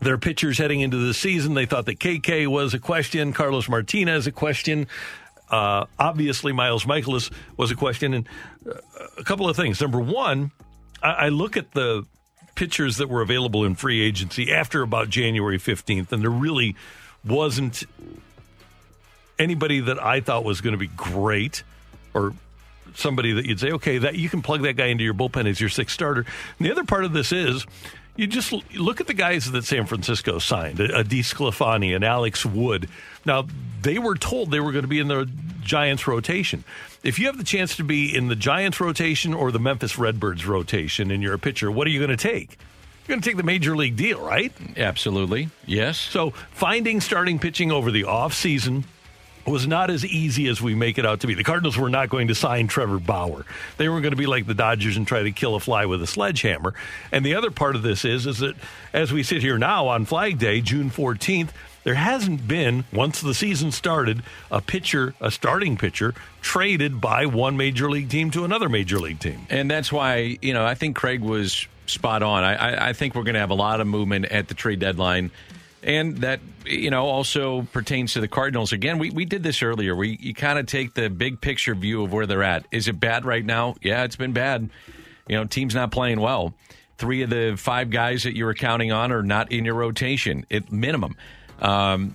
[0.00, 1.54] their pitchers heading into the season.
[1.54, 4.86] They thought that KK was a question, Carlos Martinez a question.
[5.50, 8.14] Uh, obviously, Miles Mikolas was a question.
[8.14, 8.28] And
[8.68, 8.74] uh,
[9.18, 9.80] a couple of things.
[9.80, 10.52] Number one,
[11.02, 12.06] I, I look at the
[12.54, 16.76] pitchers that were available in free agency after about January 15th, and there really
[17.24, 17.84] wasn't
[19.38, 21.62] anybody that I thought was going to be great
[22.12, 22.34] or
[22.94, 25.60] somebody that you'd say, okay, that you can plug that guy into your bullpen as
[25.60, 26.26] your sixth starter.
[26.58, 27.64] And the other part of this is
[28.16, 32.44] you just look at the guys that San Francisco signed, a, a DeSclafani and Alex
[32.44, 32.88] Wood.
[33.24, 33.46] Now,
[33.82, 35.28] they were told they were going to be in the
[35.62, 36.64] Giants rotation.
[37.02, 40.46] If you have the chance to be in the Giants rotation or the Memphis Redbirds
[40.46, 42.58] rotation and you're a pitcher, what are you going to take?
[43.06, 44.52] You're going to take the major league deal, right?
[44.76, 45.48] Absolutely.
[45.66, 45.98] Yes.
[45.98, 48.84] So finding starting pitching over the offseason
[49.46, 51.34] was not as easy as we make it out to be.
[51.34, 53.44] The Cardinals were not going to sign Trevor Bauer.
[53.76, 56.02] They were going to be like the Dodgers and try to kill a fly with
[56.02, 56.74] a sledgehammer.
[57.12, 58.54] And the other part of this is is that
[58.92, 61.50] as we sit here now on Flag Day, June 14th,
[61.82, 67.56] there hasn't been once the season started a pitcher, a starting pitcher traded by one
[67.56, 69.46] major league team to another major league team.
[69.48, 72.44] And that's why, you know, I think Craig was spot on.
[72.44, 74.78] I, I, I think we're going to have a lot of movement at the trade
[74.78, 75.30] deadline.
[75.82, 78.72] And that, you know, also pertains to the Cardinals.
[78.72, 79.96] Again, we, we did this earlier.
[79.96, 82.66] We you kind of take the big picture view of where they're at.
[82.70, 83.76] Is it bad right now?
[83.80, 84.68] Yeah, it's been bad.
[85.26, 86.52] You know, team's not playing well.
[86.98, 90.44] Three of the five guys that you were counting on are not in your rotation
[90.50, 91.16] at minimum.
[91.60, 92.14] Um,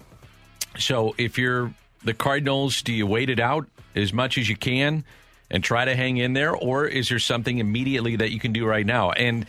[0.77, 1.73] so if you're
[2.03, 3.65] the Cardinals, do you wait it out
[3.95, 5.03] as much as you can
[5.49, 8.65] and try to hang in there, or is there something immediately that you can do
[8.65, 9.11] right now?
[9.11, 9.45] And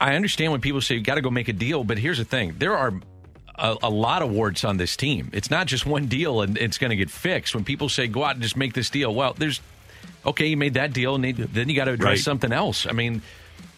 [0.00, 2.24] I understand when people say you got to go make a deal, but here's the
[2.24, 2.92] thing: there are
[3.56, 5.30] a, a lot of warts on this team.
[5.32, 7.54] It's not just one deal and it's going to get fixed.
[7.54, 9.60] When people say go out and just make this deal, well, there's
[10.24, 12.18] okay, you made that deal, and they, then you got to address Right.
[12.20, 12.86] something else.
[12.86, 13.22] I mean.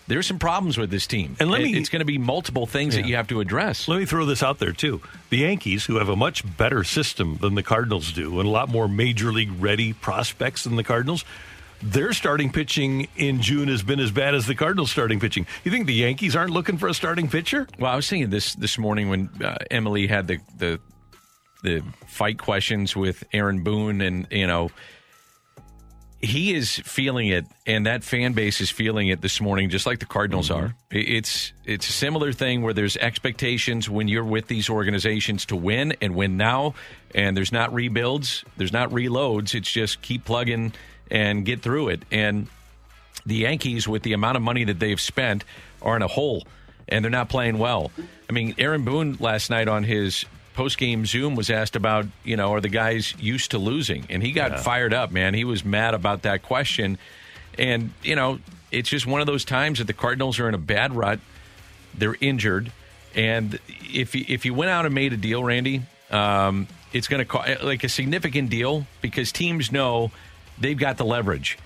[0.08, 2.66] There's some problems with this team, And let It- me- it's going to be multiple
[2.66, 3.86] things that you have to address.
[3.86, 5.00] Let me throw this out there too.
[5.30, 8.68] The Yankees, who have a much better system than the Cardinals do, and a lot
[8.68, 11.24] more major league ready prospects than the Cardinals,
[11.82, 15.46] their starting pitching in June has been as bad as the Cardinals' starting pitching.
[15.64, 17.66] You think the Yankees aren't looking for a starting pitcher?
[17.78, 20.80] Well, I was thinking this this morning when uh, Emily had the, the
[21.62, 24.70] the fight questions with Aaron Boone, and you know
[26.22, 29.98] he is feeling it, and that fan base is feeling it this morning, just like
[29.98, 30.76] the Cardinals are.
[30.90, 35.94] It's it's a similar thing where there's expectations when you're with these organizations to win
[36.00, 36.74] and win now,
[37.12, 39.54] and there's not rebuilds, there's not reloads.
[39.56, 40.72] It's just keep plugging
[41.12, 42.02] and get through it.
[42.10, 42.48] And
[43.24, 45.44] the Yankees, with the amount of money that they've spent,
[45.80, 46.44] are in a hole
[46.88, 47.92] and they're not playing well.
[48.28, 50.24] I mean, Aaron Boone last night on his
[50.54, 54.06] post game Zoom was asked about, you know, are the guys used to losing?
[54.10, 55.34] And he got fired up, man.
[55.34, 56.98] He was mad about that question.
[57.58, 58.40] And, you know,
[58.70, 61.20] it's just one of those times that the Cardinals are in a bad rut.
[61.94, 62.72] They're injured.
[63.14, 67.20] And if you, if you went out and made a deal, Randy, um, it's going
[67.20, 70.10] to cost like a significant deal because teams know
[70.62, 71.58] they've got the leverage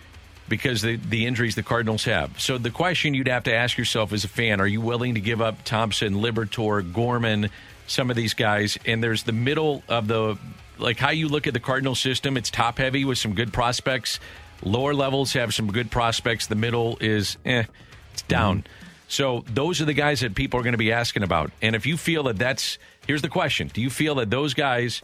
[0.49, 2.41] because the the injuries the Cardinals have.
[2.41, 5.21] So the question you'd have to ask yourself as a fan: Are you willing to
[5.21, 7.51] give up Thompson, Liberatore, Gorman,
[7.87, 8.79] some of these guys?
[8.87, 10.39] And there's the middle of the
[10.79, 12.37] like how you look at the Cardinal system.
[12.37, 14.21] It's top heavy with some good prospects.
[14.63, 16.47] Lower levels have some good prospects.
[16.47, 17.65] The middle is eh,
[18.13, 18.65] it's down.
[19.09, 21.53] So those are the guys that people are going to be asking about.
[21.63, 25.03] And if you feel that that's here's the question: Do you feel that those guys?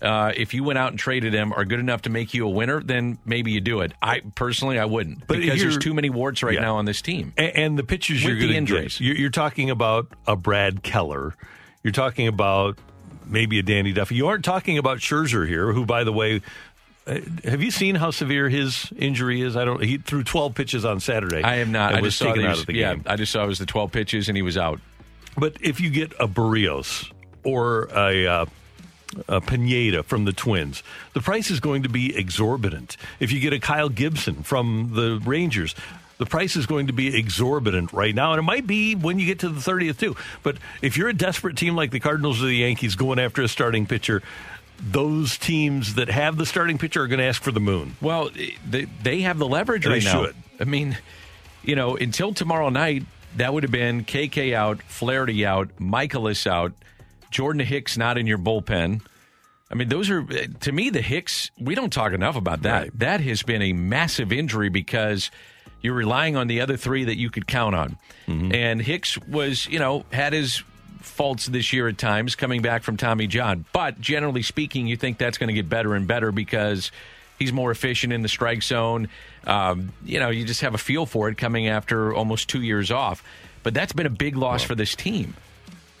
[0.00, 2.50] Uh, if you went out and traded them, are good enough to make you a
[2.50, 3.92] winner, then maybe you do it.
[4.00, 6.60] I personally, I wouldn't But because there's too many warts right Yeah.
[6.60, 7.32] now on this team.
[7.36, 8.98] And, and the pitchers With you're the going to injuries.
[8.98, 9.04] get.
[9.04, 11.34] You're, you're talking about a Brad Keller.
[11.82, 12.78] You're talking about
[13.26, 14.14] maybe a Danny Duffy.
[14.14, 16.42] You aren't talking about Scherzer here, who, by the way,
[17.06, 19.56] uh, have you seen how severe his injury is?
[19.56, 19.82] I don't.
[19.82, 21.42] He threw 12 pitches on Saturday.
[21.42, 21.94] I am not.
[21.94, 23.04] I was just saw taken out was- of the yeah, game.
[23.06, 24.80] I just saw it was the 12 pitches and he was out.
[25.36, 27.10] But if you get a Berrios
[27.44, 28.46] or a, uh,
[29.28, 30.82] a Pineda from the Twins,
[31.14, 32.96] the price is going to be exorbitant.
[33.20, 35.74] If you get a Kyle Gibson from the Rangers,
[36.18, 39.26] the price is going to be exorbitant right now, and it might be when you
[39.26, 40.16] get to the 30th too.
[40.42, 43.48] But if you're a desperate team like the Cardinals or the Yankees going after a
[43.48, 44.22] starting pitcher,
[44.80, 47.96] those teams that have the starting pitcher are going to ask for the moon.
[48.00, 48.30] Well,
[48.68, 50.24] they, they have the leverage They right now.
[50.26, 50.36] should.
[50.60, 50.98] I mean,
[51.62, 53.04] you know, until tomorrow night,
[53.36, 56.72] that would have been KK out, Flaherty out, Mikolas out,
[57.30, 59.00] Jordan Hicks not in your bullpen.
[59.70, 61.50] I mean, those are to me the Hicks.
[61.60, 62.98] We don't talk enough about that.
[62.98, 65.30] That has been a massive injury because
[65.82, 67.96] you're relying on the other three that you could count on.
[68.52, 70.62] And Hicks was, you know, had his
[71.00, 73.64] faults this year at times coming back from Tommy John.
[73.72, 76.90] But generally speaking, you think that's going to get better and better because
[77.38, 79.08] he's more efficient in the strike zone.
[79.46, 82.90] Um, you know, you just have a feel for it coming after almost two years
[82.90, 83.22] off.
[83.62, 85.34] But that's been a big loss for this team.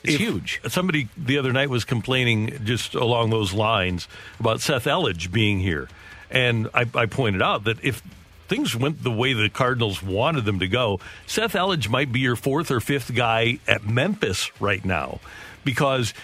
[0.04, 0.60] It's If huge.
[0.68, 4.08] Somebody the other night was complaining just along those lines
[4.38, 5.88] about Seth Elledge being here.
[6.30, 8.02] And I, I pointed out that if
[8.48, 12.36] things went the way the Cardinals wanted them to go, Seth Elledge might be your
[12.36, 15.20] fourth or fifth guy at Memphis right now
[15.64, 16.14] because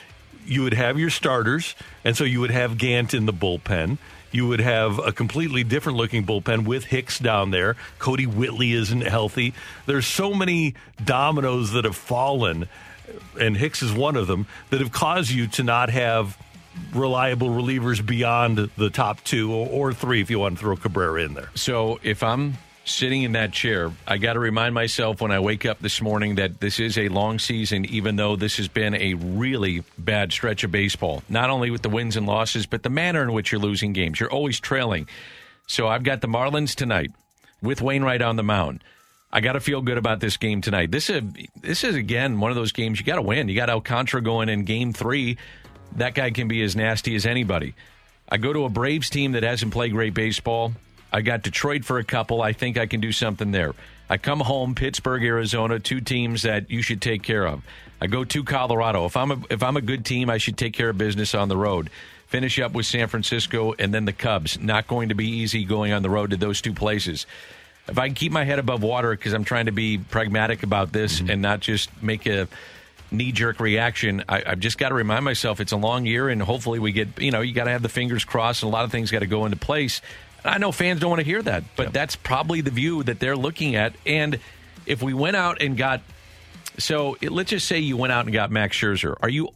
[0.47, 1.75] you would have your starters,
[2.05, 3.99] and so you would have Gant in the bullpen.
[4.31, 7.77] You would have a completely different looking bullpen with Hicks down there.
[7.99, 9.55] Kodi Whitley isn't healthy.
[9.87, 12.69] There's so many dominoes that have fallen,
[13.41, 16.39] and Hicks is one of them, that have caused you to not have
[16.93, 21.35] reliable relievers beyond the top two or, three if you want to throw Cabrera in
[21.35, 21.51] there.
[21.55, 22.55] So if I'm
[22.85, 26.35] sitting in that chair, I got to remind myself when I wake up this morning
[26.35, 30.65] that this is a long season, even though this has been a really bad stretch
[30.65, 31.23] of baseball.
[31.29, 34.21] Not only with the wins and losses, but the manner in which you're losing games.
[34.21, 35.09] You're always trailing.
[35.67, 37.13] So I've got the Marlins tonight
[37.63, 38.83] with Wainwright on the mound.
[39.35, 40.93] I got to feel good about this game tonight.
[40.93, 41.21] This is
[41.61, 43.49] this is again one of those games you got to win.
[43.49, 45.39] You got Alcantara going in game three.
[45.97, 47.75] That guy can be as nasty as anybody.
[48.29, 50.73] I go to a Braves team that hasn't played great baseball.
[51.13, 52.43] I got Detroit for a couple.
[52.43, 53.75] I think I can do something there.
[54.09, 57.65] I come home, Pittsburgh, Arizona, two teams that you should take care of.
[58.01, 59.05] I go to Colorado.
[59.05, 61.49] If I'm a, if I'm a good team, I should take care of business on
[61.49, 61.91] the road.
[62.29, 64.61] Finish up with San Francisco and then the Cubs.
[64.61, 67.27] Not going to be easy going on the road to those two places.
[67.89, 70.93] If I can keep my head above water because I'm trying to be pragmatic about
[70.93, 71.31] this mm-hmm.
[71.31, 72.49] and not just make a
[73.11, 74.25] knee jerk reaction.
[74.29, 77.21] I, I've just got to remind myself it's a long year, and hopefully we get.
[77.21, 79.21] You know, you got to have the fingers crossed, and a lot of things got
[79.21, 80.01] to go into place.
[80.45, 83.37] I know fans don't want to hear that, but that's probably the view that they're
[83.37, 83.95] looking at.
[84.05, 84.39] And
[84.85, 86.03] if we went out and got,
[86.77, 89.49] so it, let's just say you went out and got Max Scherzer, are you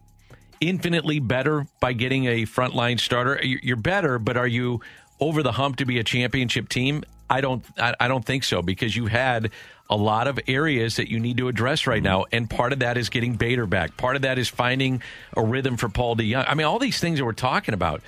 [0.60, 3.38] infinitely better by getting a frontline starter?
[3.44, 4.80] You're better, but are you
[5.20, 7.04] over the hump to be a championship team?
[7.30, 7.64] I don't.
[7.78, 9.50] I, I don't think so because you had
[9.90, 12.04] a lot of areas that you need to address right mm-hmm.
[12.04, 13.96] now, and part of that is getting Bader back.
[13.96, 15.02] Part of that is finding
[15.36, 16.44] a rhythm for Paul DeJong.
[16.46, 18.02] I mean, all these things that we're talking about,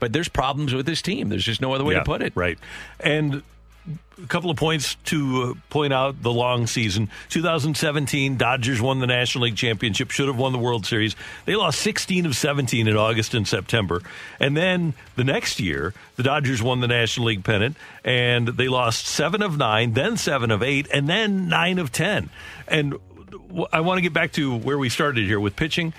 [0.00, 1.28] but there's problems with this team.
[1.28, 2.32] There's just no other way Yeah, to put it.
[2.34, 2.58] Right.
[2.98, 3.42] And
[4.22, 7.08] a couple of points to uh, point out the long season.
[7.30, 11.16] 2017, Dodgers won the National League Championship, should have won the World Series.
[11.46, 14.02] They lost 16 of 17 in August and September.
[14.38, 19.06] And then the next year, the Dodgers won the National League pennant, and they lost
[19.06, 22.30] 7 of 9, then 7 of 8, and then 9 of 10.
[22.68, 22.94] And
[23.72, 25.92] I want to get back to where we started here with pitching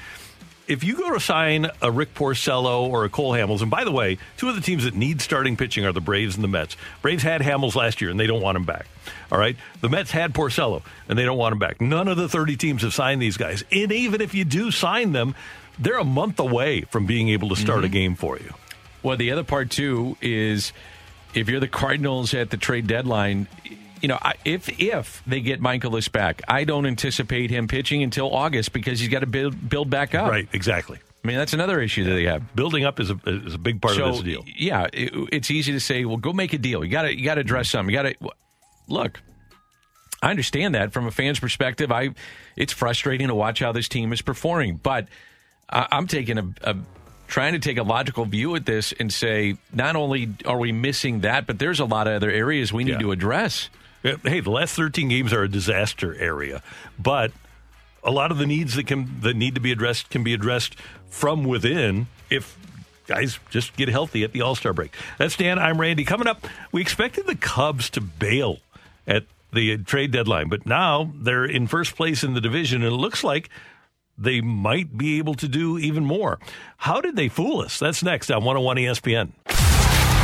[0.71, 3.91] if you go to sign a Rick Porcello or a Cole Hamels, and by the
[3.91, 6.77] way, two of the teams that need starting pitching are the Braves and the Mets.
[7.01, 8.87] Braves had Hamels last year, and they don't want him back.
[9.33, 11.81] All right, the Mets had Porcello, and they don't want him back.
[11.81, 15.11] None of the thirty teams have signed these guys, and even if you do sign
[15.11, 15.35] them,
[15.77, 17.93] they're a month away from being able to start a mm-hmm.
[17.93, 18.53] game for you.
[19.03, 20.71] Well, the other part too is
[21.33, 23.47] if you're the Cardinals at the trade deadline,
[24.01, 28.33] you know, I- if if they get Mikolas back, I don't anticipate him pitching until
[28.33, 30.29] August because he's got to build build back up.
[30.29, 30.99] Right, exactly.
[31.23, 32.55] I mean, that's another issue that they have.
[32.55, 34.43] Building up is a is a big part so, of this deal.
[34.47, 36.83] Yeah, it, it's easy to say, well, go make a deal.
[36.83, 37.93] You got to you got to address something.
[37.93, 38.29] You got to
[38.87, 39.21] look.
[40.23, 41.91] I understand that from a fan's perspective.
[41.91, 42.09] I
[42.55, 45.07] it's frustrating to watch how this team is performing, but
[45.69, 46.75] I, I'm taking a, a
[47.27, 51.21] trying to take a logical view at this and say not only are we missing
[51.21, 52.99] that, but there's a lot of other areas we need Yeah.
[52.99, 53.69] to address.
[54.03, 56.63] Yeah, Hey, the last 13 games are a disaster area,
[56.97, 57.31] but
[58.03, 60.75] a lot of the needs that can that need to be addressed can be addressed
[61.07, 62.57] from within if
[63.05, 64.95] guys just get healthy at the All Star break.
[65.17, 65.59] That's Dan.
[65.59, 66.03] I'm Randy.
[66.03, 68.59] Coming up, we expected the Cubs to bail
[69.05, 72.97] at the trade deadline, but now they're in first place in the division, and it
[72.97, 73.49] looks like
[74.17, 76.39] they might be able to do even more.
[76.77, 77.77] How did they fool us?
[77.79, 79.70] That's next on 101 ESPN.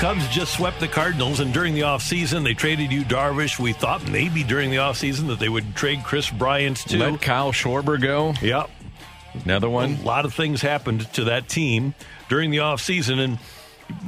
[0.00, 3.58] Cubs just swept the Cardinals, and during the offseason, they traded Yu Darvish.
[3.58, 6.96] We thought maybe during the offseason that they would trade Kris Bryant too.
[6.96, 8.32] Let Kyle Schwarber go.
[8.40, 8.70] Yep.
[9.44, 9.96] Another one.
[9.96, 11.92] A lot of things happened to that team
[12.30, 13.38] during the offseason, and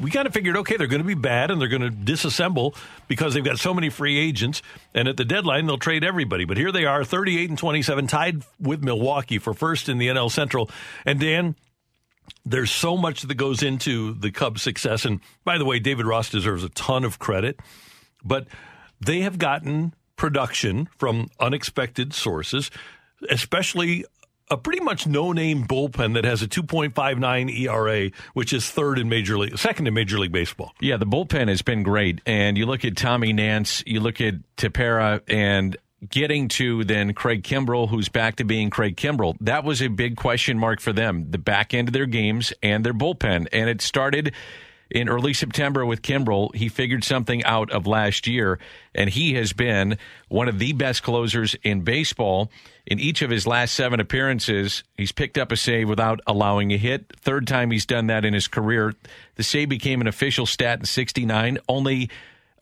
[0.01, 2.75] we kind of figured, okay, they're going to be bad and they're going to disassemble
[3.07, 4.63] because they've got so many free agents.
[4.95, 6.47] And at the deadline, they'll trade everybody.
[6.47, 10.31] But here they are, 38 and 27, tied with Milwaukee for first in the NL
[10.31, 10.71] Central.
[11.05, 11.55] And Dan,
[12.45, 15.05] there's so much that goes into the Cubs' success.
[15.05, 17.61] And by the way, David Ross deserves a ton of credit,
[18.25, 18.47] but
[19.01, 22.71] they have gotten production from unexpected sources,
[23.29, 24.05] especially
[24.51, 29.39] a pretty much no-name bullpen that has a 2.59 ERA, which is third in Major
[29.39, 30.73] League, second in Major League Baseball.
[30.81, 32.21] Yeah, the bullpen has been great.
[32.27, 35.77] And you look at Tommy Nance, you look at Tepera, and
[36.09, 39.37] getting to then Craig Kimbrel, who's back to being Craig Kimbrel.
[39.41, 42.85] That was a big question mark for them, the back end of their games and
[42.85, 43.49] their bullpen.
[43.53, 44.33] And it started
[44.91, 46.55] in early September with Kimbrel.
[46.55, 48.59] He figured something out of last year,
[48.95, 49.97] and he has been
[50.29, 52.51] one of the best closers in baseball.
[52.87, 56.77] In each of his last seven appearances, he's picked up a save without allowing a
[56.77, 57.13] hit.
[57.21, 58.93] Third time he's done that in his career.
[59.37, 61.59] The save became an official stat in 69.
[61.69, 62.11] Only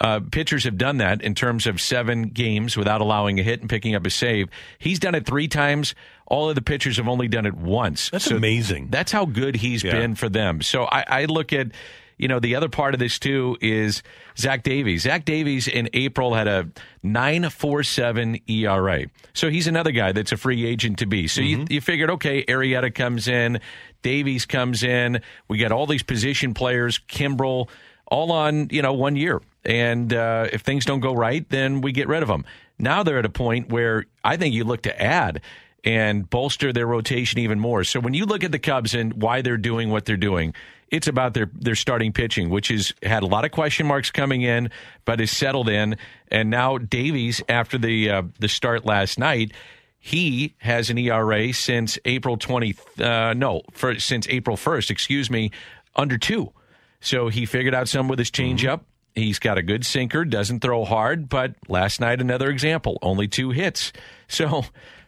[0.01, 3.68] uh, pitchers have done that in terms of seven games without allowing a hit and
[3.68, 4.48] picking up a save.
[4.78, 5.94] He's done it three times.
[6.27, 8.09] All of the pitchers have only done it once.
[8.10, 8.89] That's amazing.
[8.90, 9.93] That's how good he's Yeah.
[9.93, 10.62] been for them.
[10.62, 11.68] So I, I look at,
[12.16, 14.02] you know, the other part of this too is
[14.39, 15.02] Zach Davies.
[15.02, 16.68] Zach Davies in April had a
[17.05, 19.06] 9.47 ERA.
[19.32, 21.28] So he's another guy that's a free agent to be.
[21.28, 23.60] So you, you figured, okay, Arrieta comes in,
[24.02, 25.20] Davies comes in.
[25.48, 27.68] We got all these position players, Kimbrel,
[28.06, 29.40] all on, you know, one year.
[29.65, 32.45] And uh, if things don't go right, then we get rid of them.
[32.78, 35.43] Now they're at a point where I think you look to add
[35.85, 37.85] and bolster their rotation even more.
[37.85, 40.55] So when you look at the Cubs and why they're doing what they're doing,
[40.91, 44.43] it's about their their starting pitching, which has had a lot of question marks coming
[44.43, 44.70] in,
[45.05, 45.97] but is settled in.
[46.28, 49.53] And now Davies, after the uh, the start last night,
[49.99, 52.74] he has an ERA since April twenty.
[52.99, 54.91] Uh, no, for, since April first.
[54.91, 55.53] Excuse me,
[55.95, 56.53] under two.
[57.01, 58.81] So he figured out some with his changeup.
[59.15, 63.51] He's got a good sinker, doesn't throw hard, but last night another example, only two
[63.51, 63.93] hits.
[64.28, 64.65] So,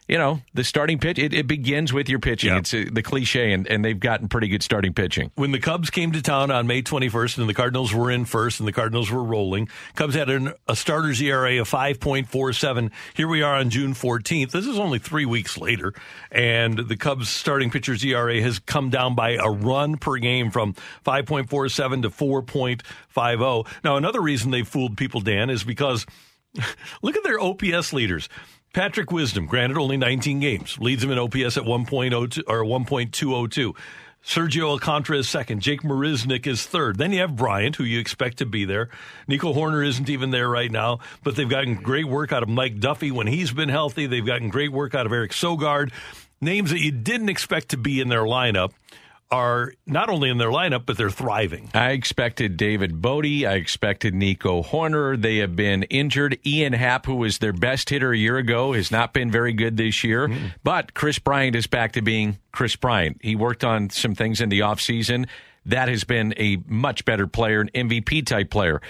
[0.07, 2.51] you know, the starting pitch, it, it begins with your pitching.
[2.51, 2.59] Yeah.
[2.59, 5.31] It's uh, the cliche, and, and they've gotten pretty good starting pitching.
[5.35, 8.59] when the Cubs came to town on May 21st and the Cardinals were in first
[8.59, 12.91] and the Cardinals were rolling, Cubs had an, a starter's ERA of 5.47.
[13.13, 14.51] Here we are on June 14th.
[14.51, 15.93] This is only three weeks later,
[16.31, 20.73] and the Cubs starting pitcher's ERA has come down by a run per game from
[21.05, 23.67] 5.47 to 4.50.
[23.83, 26.05] Now, another reason they fooled people, Dan, is because
[27.01, 28.29] look at their OPS leaders.
[28.73, 33.75] Patrick Wisdom, granted only 19 games, leads them in OPS at 1.02 or 1.202.
[34.25, 35.61] Sergio Alcantara is second.
[35.61, 36.97] Jake Marisnick is third.
[36.97, 38.89] Then you have Bryant, who you expect to be there.
[39.27, 42.79] Nico Hoerner isn't even there right now, but they've gotten great work out of Mike
[42.79, 44.07] Duffy when he's been healthy.
[44.07, 45.91] They've gotten great work out of Eric Sogard.
[46.41, 48.71] Names that you didn't expect to be in their lineup
[49.31, 51.69] are not only in their lineup, but they're thriving.
[51.73, 53.25] I expected David Bote.
[53.25, 55.19] I expected Nico Hoerner.
[55.19, 56.37] They have been injured.
[56.45, 59.77] Ian Happ, who was their best hitter a year ago, has not been very good
[59.77, 60.31] this year.
[60.63, 63.19] But Kris Bryant is back to being Kris Bryant.
[63.21, 65.27] He worked on some things in the offseason.
[65.65, 68.81] That has been a much better player, an MVP type player.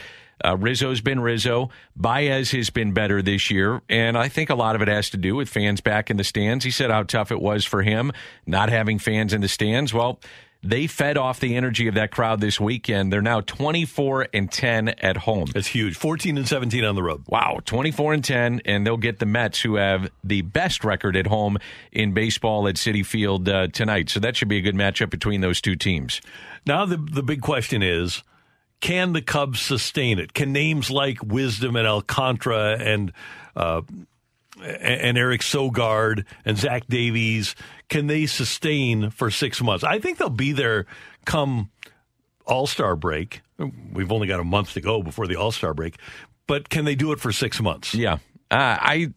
[0.43, 1.69] Uh, Rizzo's been Rizzo.
[1.95, 3.81] Baez has been better this year.
[3.89, 6.23] And I think a lot of it has to do with fans back in the
[6.23, 6.63] stands.
[6.65, 8.11] He said how tough it was for him
[8.45, 9.93] not having fans in the stands.
[9.93, 10.19] Well,
[10.65, 13.11] They fed off the energy of that crowd this weekend.
[13.11, 15.49] They're now 24 and 10 at home.
[15.55, 15.97] It's huge.
[15.97, 17.23] 14 and 17 on the road.
[17.27, 21.27] Wow, 24 and 10, and they'll get the Mets, who have the best record at
[21.27, 21.57] home
[21.91, 24.09] in baseball at Citi Field uh, tonight.
[24.09, 26.21] So that should be a good matchup between those two teams.
[26.65, 28.23] Now, the, the big question is
[28.83, 30.33] can the Cubs sustain it?
[30.33, 33.13] Can names like Wisdom and Alcantara and
[33.55, 33.81] uh,
[34.61, 37.55] and Eric Sogard and Zach Davies,
[37.87, 39.85] can they sustain for six months?
[39.85, 40.85] I think they'll be there
[41.25, 41.71] come
[42.45, 43.41] All Star break.
[43.93, 45.95] We've only got a month to go before the All Star break,
[46.45, 47.95] but can they do it for six months?
[47.95, 48.15] Yeah.
[48.51, 49.13] Uh, I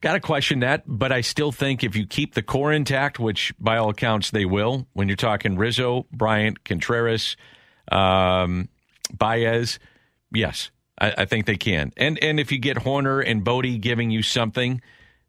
[0.00, 3.52] got to question that, but I still think if you keep the core intact, which
[3.58, 7.36] by all accounts they will, when you're talking Rizzo, Bryant, Contreras,
[7.90, 8.68] um,
[9.12, 9.78] Baez,
[10.32, 11.92] yes, I, I, think they can.
[11.96, 14.80] And and if you get Hoerner and Bote giving you something,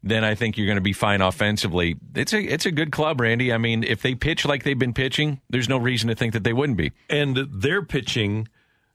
[0.02, 1.96] then I think you're going to be fine offensively.
[2.14, 3.52] It's a it's a good club, Randy.
[3.52, 6.44] I mean, if they pitch like they've been pitching, there's no reason to think that
[6.44, 6.92] they wouldn't be.
[7.08, 8.48] And their pitching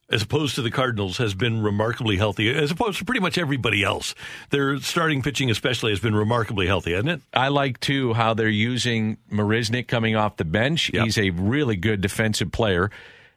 [0.10, 3.84] as opposed to the Cardinals, has been remarkably healthy, as opposed to pretty much everybody
[3.84, 4.14] else.
[4.51, 7.22] Their starting pitching, especially, has been remarkably healthy, hasn't it?
[7.34, 10.91] I like, too, how they're using Marisnick coming off the bench.
[10.93, 11.03] Yep.
[11.05, 12.91] He's a really good defensive player.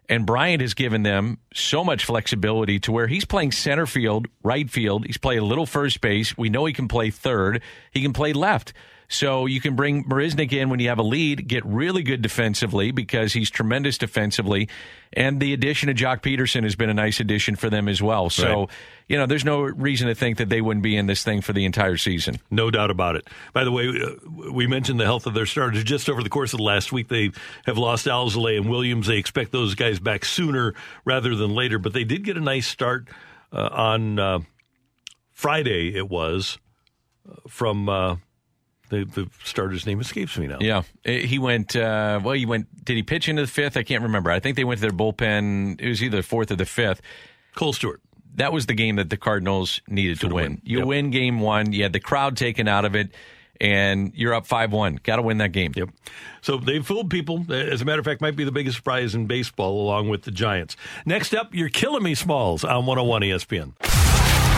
[0.09, 4.69] And Bryant has given them so much flexibility to where he's playing center field, right
[4.70, 5.05] field.
[5.07, 6.37] He's playing a little first base.
[6.39, 7.62] We know he can play third.
[7.91, 8.73] He can play left.
[9.09, 12.91] So you can bring Marisnick in when you have a lead, get really good defensively
[12.91, 14.69] because he's tremendous defensively.
[15.12, 18.28] And the addition of Joc Pederson has been a nice addition for them as well.
[18.28, 18.69] So, right.
[19.09, 21.53] you know, there's no reason to think that they wouldn't be in this thing for
[21.53, 22.41] the entire season.
[22.51, 23.28] No doubt about it.
[23.53, 26.53] By the way, uh, we mentioned the health of their starters just over the course
[26.53, 27.09] of the last week.
[27.09, 27.31] They
[27.65, 29.07] have lost Alzolay and Williams.
[29.07, 30.74] They expect those guys back sooner
[31.05, 33.09] rather than later, but they did get a nice start
[33.53, 34.41] uh, on uh,
[35.33, 36.59] Friday, it was,
[37.31, 38.16] uh, from uh,
[38.89, 40.59] the, the starter's name escapes me now.
[40.61, 41.75] Yeah, he went.
[41.77, 42.85] Uh, well, he went.
[42.85, 43.77] Did he pitch into the fifth?
[43.77, 44.31] I can't remember.
[44.31, 45.81] I think they went to their bullpen.
[45.81, 47.03] It was either the fourth or the fifth.
[47.55, 48.01] Kohl Stewart.
[48.35, 50.45] That was the game that the Cardinals needed Should to win.
[50.45, 50.63] win.
[50.65, 50.87] You yep.
[50.87, 51.73] win game one.
[51.73, 53.11] You had the crowd taken out of it,
[53.61, 55.01] and you're up five one.
[55.03, 55.73] Got to win that game.
[55.75, 55.89] Yep.
[56.43, 57.51] So they fooled people.
[57.51, 60.31] As a matter of fact, might be the biggest surprise in baseball, along with the
[60.31, 60.77] Giants.
[61.07, 63.73] Next up, you're killing me, Smalls on 101 ESPN.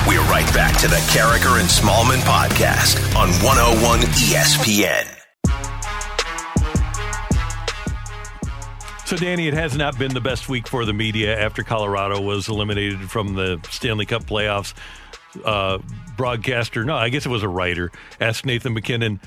[0.09, 5.05] We're right back to the Karraker and Smallman podcast on 101 ESPN.
[9.05, 12.48] So, Danny, it has not been the best week for the media after Colorado was
[12.48, 14.72] eliminated from the Stanley Cup playoffs.
[15.44, 15.78] Uh,
[16.16, 19.20] broadcaster, no, I guess it was a writer, asked Nathan MacKinnon,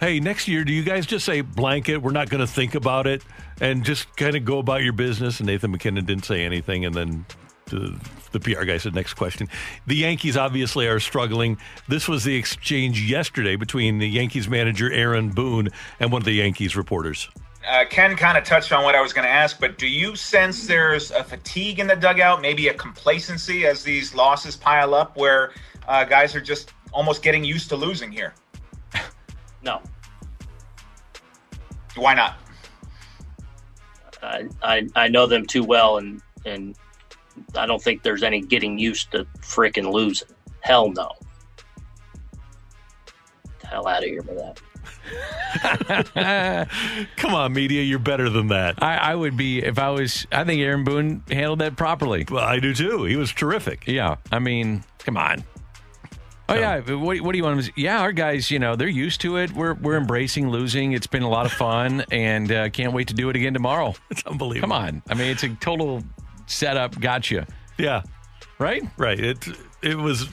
[0.00, 1.98] hey, next year, do you guys just say blanket?
[1.98, 3.22] We're not going to think about it
[3.60, 5.40] and just kind of go about your business?
[5.40, 6.86] And Nathan MacKinnon didn't say anything.
[6.86, 7.26] And then
[7.66, 8.00] the,
[8.32, 9.48] the PR guy said, next question.
[9.86, 11.58] The Yankees obviously are struggling.
[11.88, 15.68] This was the exchange yesterday between the Yankees manager, Aaron Boone,
[16.00, 17.28] and one of the Yankees reporters.
[17.68, 20.16] Uh, Ken kind of touched on what I was going to ask, but do you
[20.16, 25.16] sense there's a fatigue in the dugout, maybe a complacency as these losses pile up
[25.16, 25.52] where
[25.86, 28.34] uh, guys are just almost getting used to losing here?
[29.64, 29.80] No.
[31.94, 32.36] Why not?
[34.20, 36.76] I, I, I know them too well, and, and
[37.56, 40.28] I don't think there's any getting used to freaking losing.
[40.60, 41.12] Hell no.
[43.62, 44.60] hell out of here with that.
[47.16, 48.82] Come on, media, you're better than that.
[48.82, 50.26] I, I, would be if I was.
[50.32, 52.24] I think Aaron Boone handled that properly.
[52.30, 53.04] Well, I do too.
[53.04, 53.86] He was terrific.
[53.86, 55.44] Yeah, I mean, come on.
[56.48, 57.72] Oh yeah, what, what do you want to?
[57.76, 59.52] Yeah, our guys, you know, they're used to it.
[59.52, 60.92] We're we're embracing losing.
[60.92, 63.94] It's been a lot of fun, and uh, can't wait to do it again tomorrow.
[64.10, 64.68] It's unbelievable.
[64.68, 66.02] Come on, I mean, it's a total
[66.52, 67.46] setup gotcha.
[67.78, 68.02] Yeah.
[68.58, 68.82] Right?
[68.96, 69.18] Right.
[69.18, 69.48] It
[69.82, 70.28] it was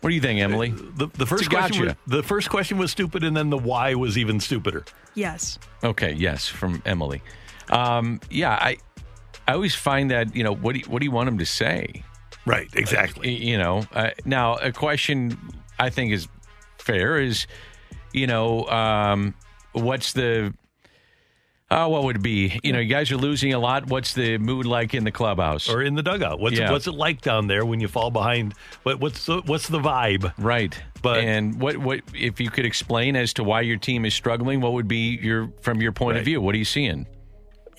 [0.00, 0.70] What do you think, Emily?
[0.70, 4.18] the, the first question was, the first question was stupid and then the why was
[4.18, 4.84] even stupider.
[5.14, 5.58] Yes.
[5.84, 7.22] Okay, yes, from Emily.
[7.70, 8.78] Um, yeah, I
[9.46, 11.46] I always find that, you know, what do you, what do you want him to
[11.46, 12.04] say?
[12.46, 13.30] Right, exactly.
[13.32, 15.38] you know, uh, now a question
[15.78, 16.26] I think is
[16.78, 17.46] fair is,
[18.12, 19.34] you know, um,
[19.72, 20.52] what's the
[21.72, 22.60] uh, what would it be?
[22.62, 23.86] You know, you guys are losing a lot.
[23.86, 26.38] What's the mood like in the clubhouse or in the dugout?
[26.38, 26.68] What's yeah.
[26.68, 28.54] it, what's it like down there when you fall behind?
[28.82, 30.32] What, what's the, what's the vibe?
[30.36, 30.78] Right.
[31.00, 34.60] But and what what if you could explain as to why your team is struggling?
[34.60, 36.20] What would be your from your point right.
[36.20, 36.40] of view?
[36.40, 37.06] What are you seeing?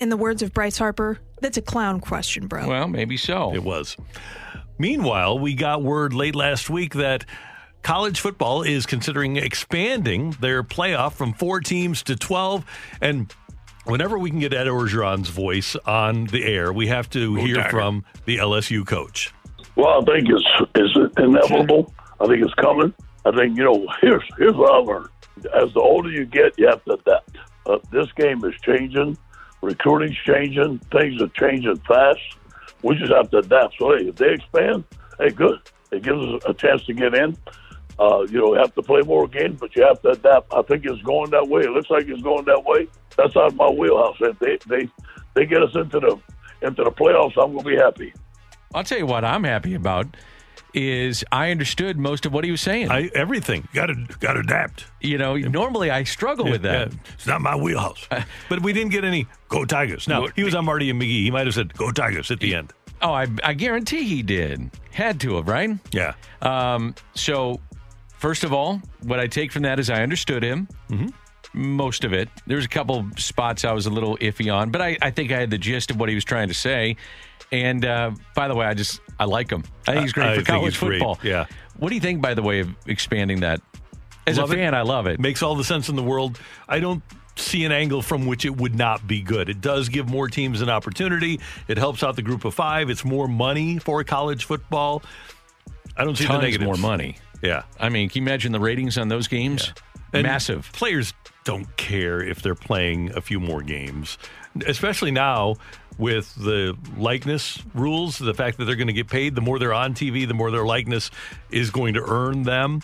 [0.00, 2.68] In the words of Bryce Harper, that's a clown question, bro.
[2.68, 3.54] Well, maybe so.
[3.54, 3.96] It was.
[4.76, 7.24] Meanwhile, we got word late last week that
[7.84, 12.64] college football is considering expanding their playoff from four teams to 12.
[13.00, 13.32] And
[13.84, 17.70] whenever we can get Ed Orgeron's voice on the air, we have to hear dagger.
[17.70, 19.32] from the LSU coach.
[19.76, 21.92] Well, I think it's it's inevitable.
[22.20, 22.94] I think it's coming.
[23.24, 23.86] I think you know.
[24.00, 25.08] Here's here's what I learned:
[25.54, 27.36] as the older you get, you have to adapt.
[27.66, 29.16] Uh, this game is changing
[29.64, 30.78] Recruiting's changing.
[30.92, 32.20] Things are changing fast.
[32.82, 33.76] We just have to adapt.
[33.78, 34.84] So, hey, if they expand,
[35.18, 35.58] hey, good.
[35.90, 37.36] It gives us a chance to get in.
[37.98, 40.52] Uh, you know, have to play more games, but you have to adapt.
[40.52, 41.62] I think it's going that way.
[41.62, 42.88] It looks like it's going that way.
[43.16, 44.16] That's out of my wheelhouse.
[44.20, 44.88] If they they
[45.34, 46.18] they get us into the
[46.62, 48.12] into the playoffs, I'm going to be happy.
[48.74, 50.16] I'll tell you what I'm happy about
[50.72, 52.90] is I understood most of what he was saying.
[52.90, 54.86] I, everything got to got to adapt.
[55.00, 56.92] You know, normally I struggle with that.
[56.92, 58.08] Yeah, it's not my wheelhouse.
[58.48, 60.08] but we didn't get any go Tigers.
[60.08, 61.24] Now he was on Marty and McGee.
[61.24, 62.72] He might have said go Tigers at the end.
[63.02, 64.70] Oh, I, I guarantee he did.
[64.90, 65.78] Had to have, right?
[65.92, 66.14] Yeah.
[66.40, 67.60] Um, so,
[68.16, 70.68] first of all, what I take from that is I understood him.
[70.88, 71.08] Mm-hmm.
[71.54, 72.28] Most of it.
[72.46, 75.30] There was a couple spots I was a little iffy on, but I, I think
[75.32, 76.96] I had the gist of what he was trying to say.
[77.52, 79.62] And uh, by the way, I just I like him.
[79.86, 81.18] I think he's great I for think college he's great, football.
[81.22, 81.46] yeah.
[81.76, 83.60] What do you think, by the way, of expanding that?
[84.26, 84.56] As Love a it.
[84.56, 85.20] fan, I love it.
[85.20, 86.40] Makes all the sense in the world.
[86.68, 87.02] I don't
[87.36, 89.48] see an angle from which it would not be good.
[89.48, 91.40] It does give more teams an opportunity.
[91.68, 92.90] It helps out the group of five.
[92.90, 95.02] It's more money for college football.
[95.96, 96.64] I don't see Tons the negatives.
[96.64, 97.18] more money.
[97.42, 97.64] Yeah.
[97.78, 99.72] I mean, can you imagine the ratings on those games?
[100.12, 100.70] And Massive.
[100.72, 101.12] Players
[101.44, 104.18] don't care if they're playing a few more games,
[104.66, 105.56] especially now
[105.98, 108.18] with the likeness rules.
[108.18, 110.50] The fact that they're going to get paid, the more they're on TV, the more
[110.50, 111.10] their likeness
[111.50, 112.80] is going to earn them.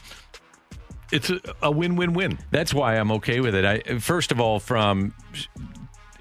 [1.10, 2.38] It's a, a win-win-win.
[2.50, 3.64] That's why I'm okay with it.
[3.64, 5.12] I first of all, from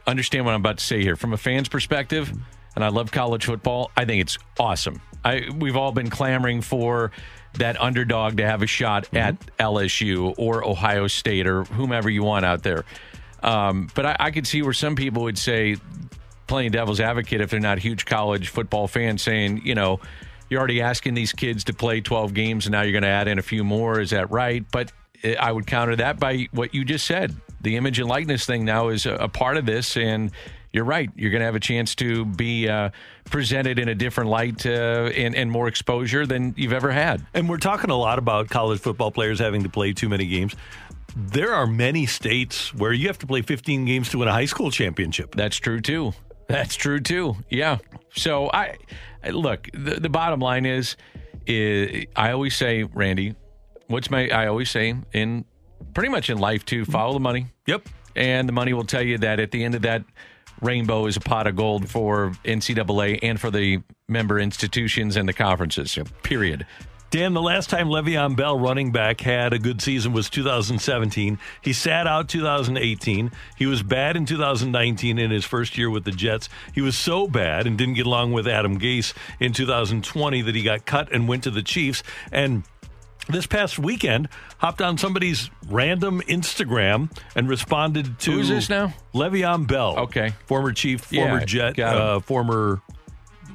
[0.07, 2.33] understand what I'm about to say here, from a fan's perspective,
[2.75, 3.91] and I love college football.
[3.95, 5.01] I think it's awesome.
[5.23, 7.11] I we've all been clamoring for
[7.55, 12.45] that underdog to have a shot at LSU or Ohio State or whomever you want
[12.45, 12.85] out there.
[13.41, 15.77] Um, but I, I could see where some people would say,
[16.47, 19.99] playing devil's advocate, if they're not huge college football fans, saying, you know,
[20.49, 23.27] you're already asking these kids to play 12 games and now you're going to add
[23.27, 23.99] in a few more.
[23.99, 24.65] Is that right?
[24.71, 24.91] But
[25.23, 27.35] eh, I would counter that by what you just said.
[27.61, 29.95] The image and likeness thing now is a, a part of this.
[29.95, 30.31] And
[30.71, 31.09] you're right.
[31.15, 32.91] You're going to have a chance to be uh,
[33.25, 37.25] presented in a different light uh, and, and more exposure than you've ever had.
[37.33, 40.55] And we're talking a lot about college football players having to play too many games.
[41.15, 44.45] There are many states where you have to play 15 games to win a high
[44.45, 45.33] school championship.
[45.35, 46.13] That's true too.
[46.47, 47.35] That's true too.
[47.49, 47.77] Yeah.
[48.15, 48.77] So I,
[49.31, 49.69] look.
[49.73, 50.97] The, the bottom line is,
[51.47, 53.35] is, I always say, Randy,
[53.87, 54.29] what's my?
[54.29, 55.45] I always say in
[55.93, 56.85] pretty much in life too.
[56.85, 57.47] Follow the money.
[57.67, 57.89] Yep.
[58.15, 60.03] And the money will tell you that at the end of that
[60.61, 65.33] rainbow is a pot of gold for NCAA and for the member institutions and the
[65.33, 65.97] conferences.
[66.23, 66.65] Period.
[67.11, 71.39] Dan, the last time Le'Veon Bell, running back, had a good season was 2017.
[71.63, 73.31] He sat out 2018.
[73.57, 76.49] He was bad in 2019 in his first year with the Jets.
[76.71, 80.61] He was so bad and didn't get along with Adam Gase in 2020 that he
[80.61, 82.03] got cut and went to the Chiefs.
[82.31, 82.63] And
[83.29, 88.93] this past weekend, hopped on somebody's random Instagram and responded to Who's this now?
[89.13, 89.97] Le'Veon Bell.
[89.99, 90.33] Okay.
[90.45, 92.81] Former Chief, Yeah, former Jet, uh, former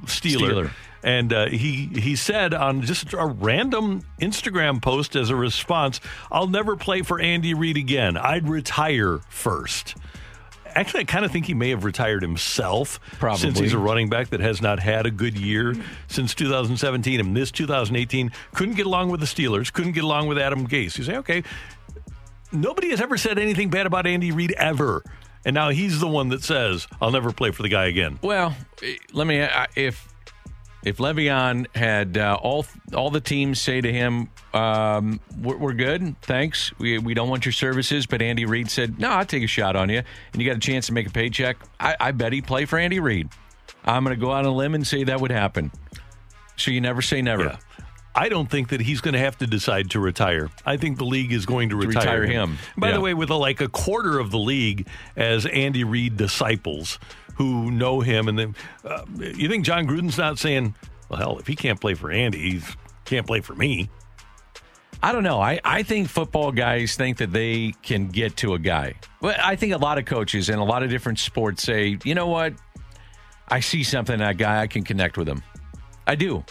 [0.06, 0.38] Steeler.
[0.66, 0.70] Steeler.
[1.02, 6.01] And uh, he he said on just a random Instagram post as a response,
[6.32, 8.16] "I'll never play for Andy Reid again.
[8.16, 9.96] I'd retire first.
[10.74, 13.40] Actually, I kind of think he may have retired himself, Probably.
[13.40, 15.74] since he's a running back that has not had a good year
[16.09, 17.20] since 2017.
[17.20, 20.98] And this 2018 couldn't get along with the Steelers, couldn't get along with Adam Gase.
[20.98, 21.42] You say, okay,
[22.52, 25.02] nobody has ever said anything bad about Andy Reid ever.
[25.44, 28.18] And now he's the one that says, I'll never play for the guy again.
[28.22, 29.46] Well, eh, let me.
[29.76, 30.14] If
[30.85, 36.20] if Le'Veon had uh, all all the teams say to him, um, we're, "We're good,
[36.23, 36.73] thanks.
[36.78, 39.77] We we don't want your services," but Andy Reid said, "No, I'll take a shot
[39.77, 40.02] on you,"
[40.32, 41.56] and you got a chance to make a paycheck.
[41.81, 43.28] I, I bet he'd play for Andy Reid.
[43.85, 45.70] I'm going to go out on a limb and say that would happen.
[46.56, 47.44] So you never say never.
[47.44, 47.56] Yeah.
[48.16, 50.48] I don't think that he's going to have to decide to retire.
[50.65, 52.59] I think the league is going to To retire, retire him.
[52.77, 52.94] By Yeah.
[52.94, 54.86] the way, with a, like a quarter of the league
[55.16, 57.01] as Andy Reid disciples
[57.36, 60.74] who know him, and then uh, you think Jon Gruden's not saying,
[61.09, 62.61] "Well, hell, if he can't play for Andy, he
[63.05, 63.90] can't play for me."
[65.02, 65.39] I don't know.
[65.39, 68.94] I, I think football guys think that they can get to a guy.
[69.20, 72.15] But I think a lot of coaches in a lot of different sports say, you
[72.15, 72.55] know what?
[73.48, 74.62] I see something in that guy.
[74.62, 75.43] I can connect with him.
[76.06, 76.43] I do.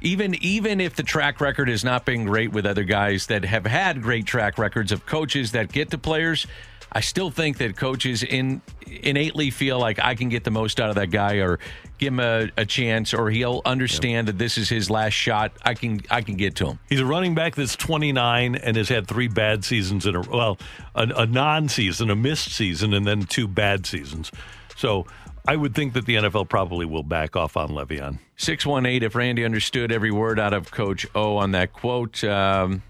[0.00, 3.66] Even even if the track record has not been great with other guys that have
[3.66, 6.46] had great track records of coaches that get to players,
[6.92, 10.90] I still think that coaches in innately feel like I can get the most out
[10.90, 11.58] of that guy or
[11.96, 15.52] give him a, a chance or he'll understand that this is his last shot.
[15.64, 16.78] I can I can get to him.
[16.88, 20.58] He's a running back that's 29 and has had three bad seasons in a well,
[20.94, 24.30] a, a non-season, a missed season, and then two bad seasons.
[24.76, 25.06] So
[25.46, 28.18] I would think that the NFL probably will back off on Le'Veon.
[28.36, 32.82] 618, if Randy understood every word out of Coach O on that quote, um,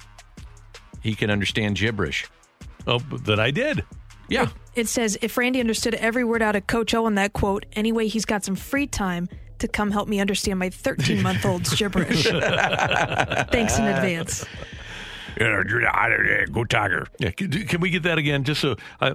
[1.03, 2.27] he can understand gibberish.
[2.87, 3.85] Oh, that I did.
[4.29, 4.49] Yeah.
[4.75, 8.09] It says if Randy understood every word out of Coach O in that quote, anyway,
[8.09, 9.29] he's got some free time
[9.59, 12.25] to come help me understand my 13 month old's gibberish.
[12.25, 14.45] Thanks in advance.
[16.47, 17.07] Go Tiger.
[17.19, 18.45] Yeah, can, can we get that again?
[18.45, 19.15] Just so I,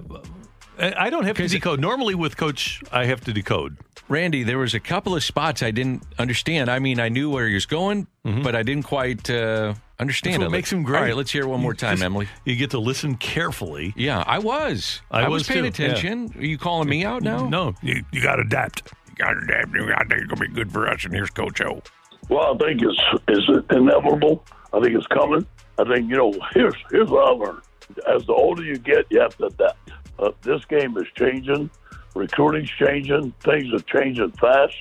[0.78, 1.80] I don't have to decode.
[1.80, 3.76] Normally with Coach, I have to decode.
[4.08, 6.70] Randy, there was a couple of spots I didn't understand.
[6.70, 10.40] I mean, I knew where he was going, but I didn't quite uh, understand That's
[10.40, 10.52] what him.
[10.52, 10.98] makes him great.
[10.98, 12.28] All right, let's hear it one more time, just- Emily.
[12.44, 13.92] You get to listen carefully.
[13.96, 15.00] Yeah, I was.
[15.10, 15.88] I I, was, was paying too, yeah.
[15.90, 16.32] attention.
[16.38, 17.48] Are you calling me out now?
[17.48, 18.92] No, you, you got to adapt.
[19.08, 19.68] You got to adapt.
[19.74, 21.04] I think it's going to be good for us.
[21.04, 21.82] And here's Coach O.
[22.28, 24.44] Well, I think it's it's inevitable.
[24.72, 25.46] I think it's coming.
[25.78, 26.32] I think you know.
[26.52, 27.62] Here's here's what I learned:
[28.06, 29.90] as the older you get, you have to adapt.
[30.18, 31.70] Uh, this game is changing.
[32.14, 33.32] Recruiting's changing.
[33.44, 34.74] Things are changing fast.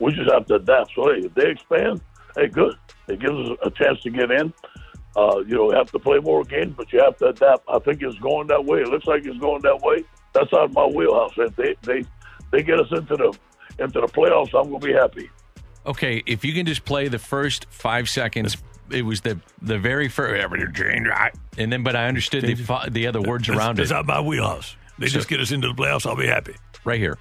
[0.00, 0.90] We just have to adapt.
[0.94, 2.00] So hey, if they expand,
[2.36, 2.76] hey, good.
[3.12, 4.52] It gives us a chance to get in.
[5.14, 7.62] Uh, you know, have to play more games, but you have to adapt.
[7.68, 8.80] I think it's going that way.
[8.80, 10.04] It looks like it's going that way.
[10.32, 11.32] That's out of my wheelhouse.
[11.36, 12.04] If they they
[12.50, 13.36] they get us into the
[13.78, 15.28] into the playoffs, I'm going to be happy.
[15.84, 18.56] Okay, if you can just play the first five seconds,
[18.90, 20.42] it was the the very first,
[21.58, 23.94] and then but I understood the the other words That's- around that's it.
[23.94, 24.76] out my wheelhouse.
[24.98, 26.06] They So- just get us into the playoffs.
[26.06, 26.54] I'll be happy.
[26.84, 27.18] Right here.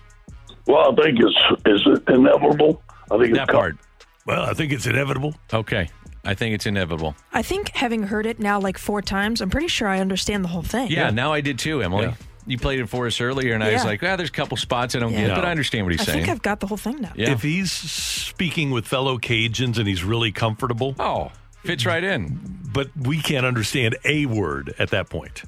[0.66, 2.82] Well, I think it's it's inevitable.
[3.12, 3.78] I think it's that com- part.
[4.26, 5.36] Well, I think it's inevitable.
[5.54, 5.90] Okay,
[6.24, 7.16] I think it's inevitable.
[7.34, 10.50] I think having heard it now like four times, I'm pretty sure I understand the
[10.50, 10.92] whole thing.
[10.92, 12.06] Yeah, now I did too, Emily.
[12.06, 12.14] Yeah.
[12.48, 13.88] You played it for us earlier, and I was Yeah.
[13.90, 15.28] like, "Ah, there's a couple spots I don't Yeah.
[15.28, 16.10] get, but I understand what he's saying.
[16.10, 17.12] I saying." think I've got the whole thing now.
[17.16, 17.30] Yeah.
[17.32, 21.32] If he's speaking with fellow Cajuns and he's really comfortable, oh,
[21.64, 22.40] fits right in.
[22.74, 25.44] but we can't understand a word at that point.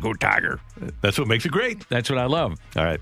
[0.00, 0.60] Go Tiger.
[1.00, 1.88] That's what makes it great.
[1.88, 2.58] That's what I love.
[2.76, 3.00] All right.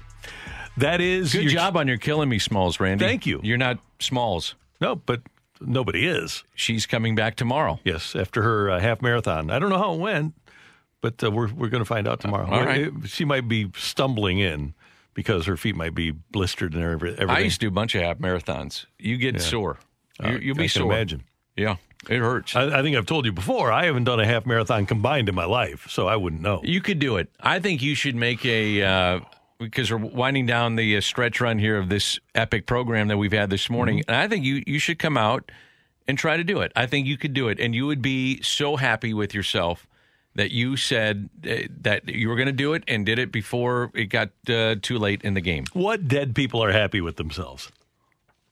[0.76, 3.04] That is Good your- job on your killing me, Smalls, Randy.
[3.04, 3.40] Thank you.
[3.42, 4.54] You're not Smalls.
[4.80, 5.22] No, but
[5.60, 6.44] nobody is.
[6.54, 7.80] She's coming back tomorrow.
[7.84, 9.50] Yes, after her uh, half marathon.
[9.50, 10.34] I don't know how it went,
[11.00, 12.46] but uh, we're we're going to find out tomorrow.
[12.50, 12.90] All right.
[13.06, 14.74] She might be stumbling in
[15.14, 17.30] because her feet might be blistered and every- everything.
[17.30, 18.84] I used to do a bunch of half marathons.
[18.98, 19.40] You get Yeah.
[19.40, 19.78] sore.
[20.22, 20.92] Uh, You, you'll I be sore.
[20.92, 21.24] imagine.
[21.56, 21.76] Yeah,
[22.10, 22.54] it hurts.
[22.54, 23.72] I, I think I've told you before.
[23.72, 26.60] I haven't done a half marathon combined in my life, so I wouldn't know.
[26.64, 27.30] You could do it.
[27.40, 29.20] I think you should make a uh,
[29.58, 33.32] because we're winding down the uh, stretch run here of this epic program that we've
[33.32, 34.10] had this morning, Mm-hmm.
[34.10, 35.50] and I think you you should come out
[36.08, 36.72] and try to do it.
[36.76, 39.86] I think you could do it, and you would be so happy with yourself
[40.34, 43.90] that you said uh, that you were going to do it and did it before
[43.94, 45.64] it got uh, too late in the game.
[45.72, 47.72] What dead people are happy with themselves?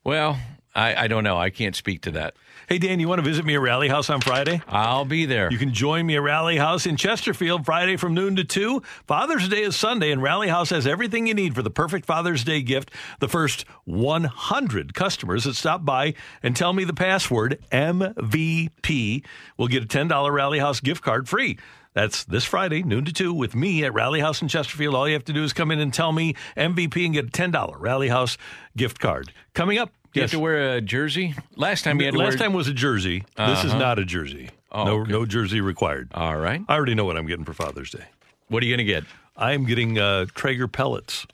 [0.02, 0.38] Well,
[0.74, 1.38] I, I don't know.
[1.38, 2.34] I can't speak to that.
[2.68, 4.60] Hey, Dan, you want to visit me at Rally House on Friday?
[4.66, 5.50] I'll be there.
[5.52, 8.82] You can join me at Rally House in Chesterfield Friday from noon to 2.
[9.06, 12.42] Father's Day is Sunday, and Rally House has everything you need for the perfect Father's
[12.42, 12.90] Day gift.
[13.20, 19.24] The first 100 customers that stop by and tell me the password MVP
[19.56, 21.58] will get a $10 Rally House gift card free.
[21.92, 24.96] That's this Friday, noon to 2, with me at Rally House in Chesterfield.
[24.96, 27.30] All you have to do is come in and tell me MVP and get a
[27.30, 28.36] $10 Rally House
[28.76, 29.32] gift card.
[29.52, 30.30] Coming up, Do you yes.
[30.30, 31.34] have to wear a jersey?
[31.56, 33.24] Last time you had to Last wear- time was a jersey.
[33.36, 33.78] This is Uh-huh.
[33.78, 34.50] not a jersey.
[34.70, 35.10] Oh, no, okay.
[35.12, 36.08] no jersey required.
[36.14, 36.62] All right.
[36.68, 38.04] I already know what I'm getting for Father's Day.
[38.48, 39.04] What are you going to get?
[39.36, 41.26] I am getting uh, Traeger pellets.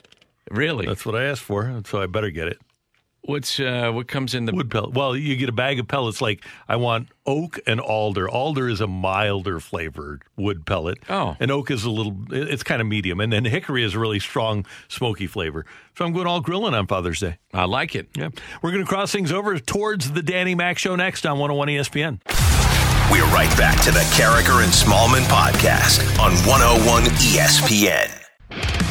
[0.51, 0.87] Really?
[0.87, 2.59] That's what I asked for, so I better get it.
[3.23, 4.95] What's uh, what comes in the Wood pellet.
[4.95, 8.29] Well, you get a bag of pellets like I want oak and alder.
[8.29, 10.99] Alder is a milder flavored wood pellet.
[11.09, 11.37] Oh.
[11.39, 13.21] And oak is a little, it's kind of medium.
[13.21, 15.67] And then hickory is a really strong, smoky flavor.
[15.97, 17.39] So I'm going all grilling on Father's Day.
[17.53, 18.09] I like it.
[18.17, 18.31] Yeah.
[18.63, 22.21] We're going to cross things over towards the Danny Mac Show next on 101 ESPN.
[23.13, 28.90] We're right back to the Karraker and Smallman podcast on 101 ESPN.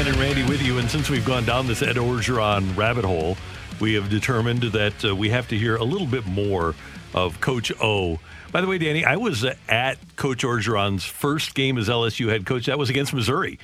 [0.00, 0.78] Dan and Randy with you.
[0.78, 3.36] And since we've gone down this Ed Orgeron rabbit hole,
[3.80, 6.74] we have determined that uh, we have to hear a little bit more
[7.12, 8.18] of Coach O.
[8.50, 12.46] By the way, Danny, I was uh, at Coach Orgeron's first game as LSU head
[12.46, 12.64] coach.
[12.64, 13.58] That was against Missouri.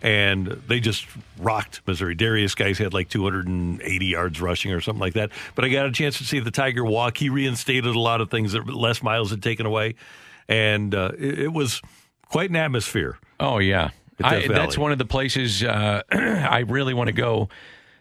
[0.00, 1.08] And they just
[1.40, 2.14] rocked Missouri.
[2.14, 5.32] Derrius Guice had like 280 yards rushing or something like that.
[5.56, 7.16] But I got a chance to see the Tiger walk.
[7.16, 9.96] He reinstated a lot of things that Les Miles had taken away.
[10.48, 11.82] And uh, it, it was
[12.30, 13.18] quite an atmosphere.
[13.40, 13.90] Oh yeah,
[14.22, 14.82] I, Death that's Valley.
[14.82, 17.48] one of the places uh, I really want to go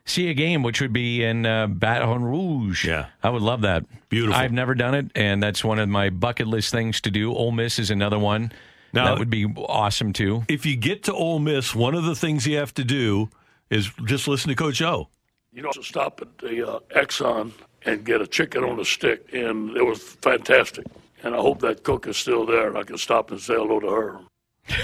[0.06, 2.86] see a game, which would be in uh, Baton Rouge.
[2.86, 3.08] Yeah.
[3.22, 3.86] I would love that.
[4.10, 4.36] Beautiful.
[4.36, 7.34] I've never done it, and that's one of my bucket list things to do.
[7.34, 8.52] Ole Miss is another one.
[8.92, 10.44] Now- that would be awesome too.
[10.50, 13.30] if you get to Ole Miss, one of the things you have to do
[13.70, 15.10] is just listen to Coach O.
[15.54, 17.52] You know, to stop at the uh, Exxon
[17.86, 20.86] and get a chicken on a stick, and it was fantastic.
[21.24, 23.80] And I hope that cook is still there, and I can stop and say hello
[23.80, 24.20] to her.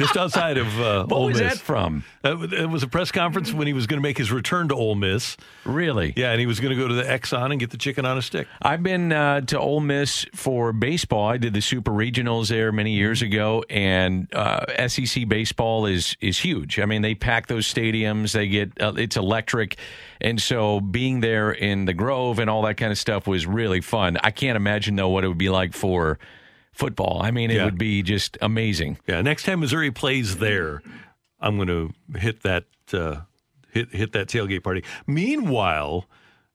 [0.00, 1.54] just outside of uh, What Ole was Miss.
[1.54, 2.02] that from?
[2.24, 4.74] Uh, it was a press conference when he was going to make his return to
[4.74, 5.36] Ole Miss.
[5.64, 6.12] Really?
[6.16, 8.18] Yeah, and he was going to go to the Exxon and get the chicken on
[8.18, 8.48] a stick.
[8.60, 11.28] I've been uh, to Ole Miss for baseball.
[11.28, 16.38] I did the Super Regionals there many years ago, and uh, SEC baseball is is
[16.38, 16.78] huge.
[16.80, 18.32] I mean, they pack those stadiums.
[18.32, 19.76] They get uh, it's electric,
[20.20, 23.80] and so being there in the Grove and all that kind of stuff was really
[23.80, 24.16] fun.
[24.22, 26.18] I can't imagine though what it would be like for
[26.72, 27.20] football.
[27.22, 27.64] I mean, it Yeah.
[27.64, 28.98] would be just amazing.
[29.06, 30.82] Yeah, next time Missouri plays there,
[31.40, 33.20] I'm going to hit that uh,
[33.70, 34.82] hit hit that tailgate party.
[35.06, 36.06] Meanwhile,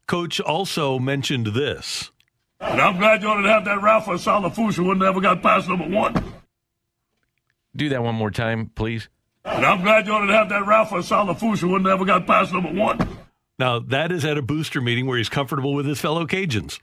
[0.07, 2.11] Coach also mentioned this.
[2.59, 6.13] And I'm glad you didn't have that Ralph Salafusa would never got past number one.
[7.75, 9.09] Do that one more time, please.
[9.43, 12.97] And I'm glad you didn't have that Ralph Salafusa would never got past number one.
[13.59, 16.79] Now that is at a booster meeting where he's comfortable with his fellow Cajuns.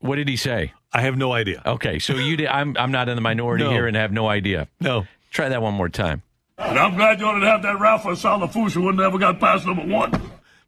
[0.00, 0.72] What did he say?
[0.92, 1.62] I have no idea.
[1.64, 2.48] Okay, so you did.
[2.48, 3.70] I'm I'm not in the minority No.
[3.70, 4.66] here and have no idea.
[4.80, 5.06] No.
[5.30, 6.22] Try that one more time.
[6.58, 10.10] And I'm glad you didn't have that Ralph Salafusa would never got past number one.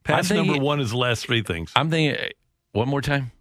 [0.03, 1.71] Pass I'm thinking- number one is the last three things.
[1.75, 2.19] I'm thinking.
[2.19, 2.29] uh,
[2.71, 3.31] One more time.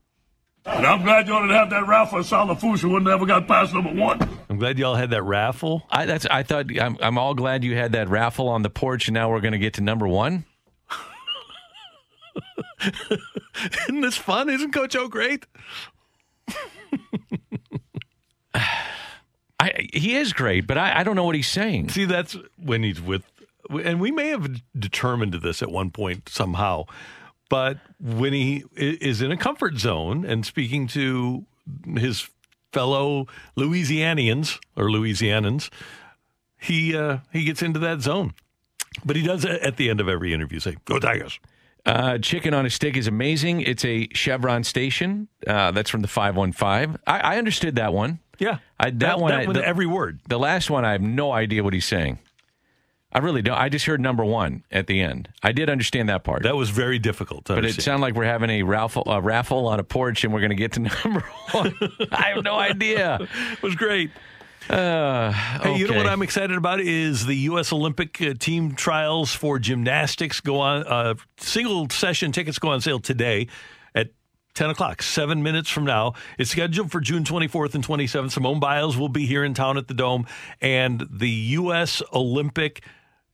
[0.64, 4.20] And I'm glad y'all didn't have that Ralph Salafusa would never got past number one.
[4.48, 5.82] I'm glad y'all had that raffle.
[5.90, 9.09] I that's I thought I'm I'm all glad you had that raffle on the porch,
[9.09, 10.44] and now we're going to get to number one.
[13.89, 14.49] Isn't this fun?
[14.49, 15.47] Isn't Coach O great?
[18.55, 21.91] I he is great, but I, I don't know what he's saying.
[21.91, 23.23] See, that's when he's with,
[23.71, 26.87] and we may have determined this at one point somehow,
[27.49, 31.45] but when he is in a comfort zone and speaking to
[31.97, 32.29] his
[32.73, 33.27] fellow
[33.57, 35.71] Louisianians or Louisianans,
[36.59, 38.35] he uh, he gets into that zone.
[39.05, 41.39] But he does at the end of every interview say, "Go Tigers."
[41.85, 43.61] Uh, chicken on a stick is amazing.
[43.63, 45.29] It's a Chevron station.
[45.47, 46.97] Uh, that's from the five one five.
[47.07, 48.21] I understood that one.
[48.39, 49.31] Yeah, I, that, That- one.
[49.33, 50.21] that I, one, the, every word.
[50.29, 52.19] The last one, I have no idea what he's saying.
[53.15, 53.59] I really don't.
[53.59, 55.29] I just heard number one at the end.
[55.43, 56.45] I did understand that part.
[56.45, 57.83] That was very difficult to but it understand.
[57.85, 60.57] sounded like we're having a raffle, a raffle on a porch, and we're going to
[60.57, 61.75] get to number one.
[62.11, 63.19] I have no idea.
[63.53, 64.11] it was great.
[64.71, 66.07] Uh, Hey, you know what.
[66.07, 67.73] I'm excited about is the U.S.
[67.73, 70.85] Olympic uh, team trials for gymnastics go on.
[70.87, 73.49] Uh, single session tickets go on sale today
[73.95, 74.11] at
[74.55, 76.15] 10 o'clock, seven minutes from now.
[76.39, 78.33] It's scheduled for June 24th and 27th.
[78.33, 80.27] Simone Biles will be here in town at the Dome,
[80.61, 82.03] and the U.S.
[82.13, 82.85] Olympic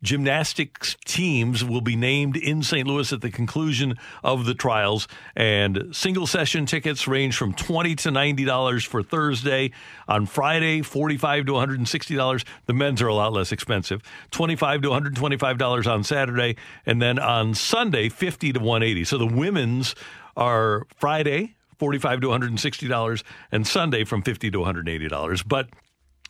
[0.03, 2.87] gymnastics teams will be named in St.
[2.87, 5.09] Louis at the conclusion of the trials.
[5.35, 9.73] And single session tickets range from twenty to ninety dollars for Thursday.
[10.07, 12.45] On Friday, forty-five to one hundred and sixty dollars.
[12.67, 14.03] The men's are a lot less expensive.
[14.31, 16.57] Twenty-five to one hundred twenty-five dollars on Saturday,
[16.87, 19.05] and then on Sunday, fifty to one eighty.
[19.05, 19.95] So the women's
[20.37, 21.55] are Friday.
[21.79, 23.23] 45 to 160 dollars
[23.53, 25.69] and Sunday from 50 to 180 dollars but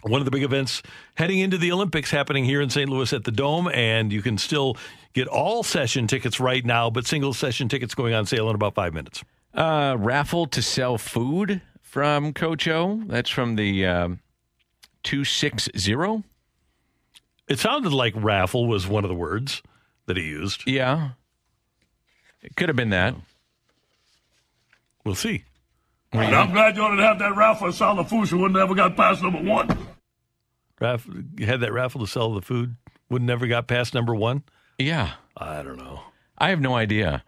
[0.03, 0.83] one of the big events
[1.15, 2.89] heading into the Olympics happening here in St.
[2.89, 4.77] Louis at the Dome, and you can still
[5.13, 8.75] get all session tickets right now, but single session tickets going on sale in about
[8.75, 9.25] five minutes.
[9.55, 13.03] Uh, raffle to sell food from Coach O.
[13.07, 14.21] That's from the um,
[15.03, 16.23] 260.
[17.49, 19.63] It sounded like raffle was one of the words
[20.07, 20.69] that he used.
[20.69, 21.11] Yeah.
[22.43, 23.15] It could have been that.
[25.05, 25.45] We'll see.
[26.13, 29.69] And I'm glad you didn't have that Ralph Salafusa wouldn't ever got past number one.
[30.81, 31.07] Raff,
[31.37, 32.77] you had that raffle to sell the food,
[33.11, 34.45] would never got past number one.
[34.79, 35.15] Yeah.
[35.37, 36.03] I don't know.
[36.39, 37.25] I have no idea.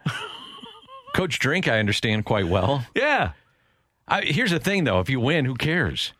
[1.13, 2.85] Coach Drink, I understand quite well.
[2.95, 3.31] Yeah.
[4.07, 4.99] I, here's the thing, though.
[4.99, 6.13] If you win, who cares?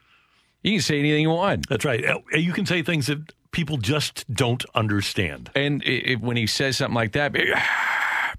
[0.61, 1.67] You can say anything you want.
[1.69, 2.03] That's right.
[2.05, 5.49] Uh, You can say things that people just don't understand.
[5.55, 7.33] And i i when he says something like that,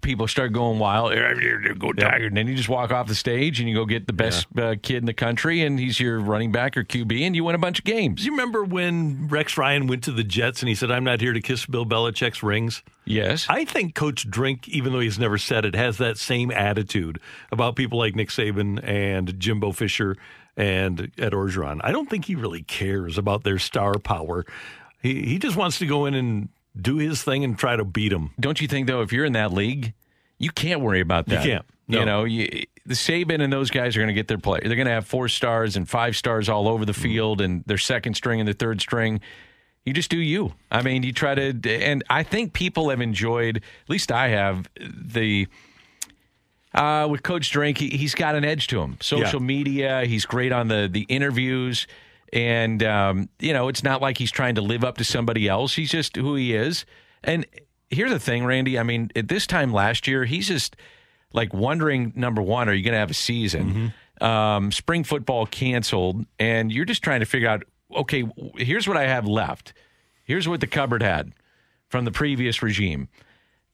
[0.02, 1.12] people start going wild.
[1.78, 2.26] Go Tiger!
[2.26, 4.74] And then you just walk off the stage and you go get the best uh,
[4.82, 7.58] kid in the country, and he's your running back or QB, and you win a
[7.58, 8.20] bunch of games.
[8.20, 11.20] Do you remember when Rex Ryan went to the Jets and he said, I'm not
[11.20, 12.82] here to kiss Bill Belichick's rings?
[13.04, 13.46] Yes.
[13.48, 17.20] I think Coach Drink, even though he's never said it, has that same attitude
[17.50, 20.16] about people like Nick Saban and Jimbo Fisher
[20.56, 21.80] and Ed Orgeron.
[21.82, 24.44] I don't think he really cares about their star power.
[25.00, 26.48] He, he just wants to go in and
[26.80, 28.30] do his thing and try to beat him.
[28.40, 29.94] Don't you think though, if you're in that league,
[30.38, 31.44] you can't worry about that.
[31.44, 31.66] You can't.
[31.88, 31.98] No.
[31.98, 34.60] You know, you, the Saban and those guys are going to get their play.
[34.62, 37.78] They're going to have four stars and five stars all over the field, and their
[37.78, 39.20] second string and their third string.
[39.84, 40.54] You just do you.
[40.70, 43.56] I mean, you try to, and I think people have enjoyed.
[43.58, 45.48] At least I have the.
[46.74, 48.96] Uh, with Coach Drink, he, he's got an edge to him.
[49.02, 51.86] Social media, he's great on the the interviews,
[52.32, 55.74] and um, you know, it's not like he's trying to live up to somebody else.
[55.74, 56.84] He's just who he is.
[57.22, 57.46] And
[57.90, 58.78] here's the thing, Randy.
[58.78, 60.76] I mean, at this time last year, he's just
[61.32, 62.12] like wondering.
[62.16, 63.92] Number one, are you going to have a season?
[64.20, 67.64] Um, spring football canceled, and you're just trying to figure out.
[67.94, 68.24] Okay,
[68.56, 69.74] here's what I have left.
[70.24, 71.32] Here's what the cupboard had
[71.88, 73.08] from the previous regime.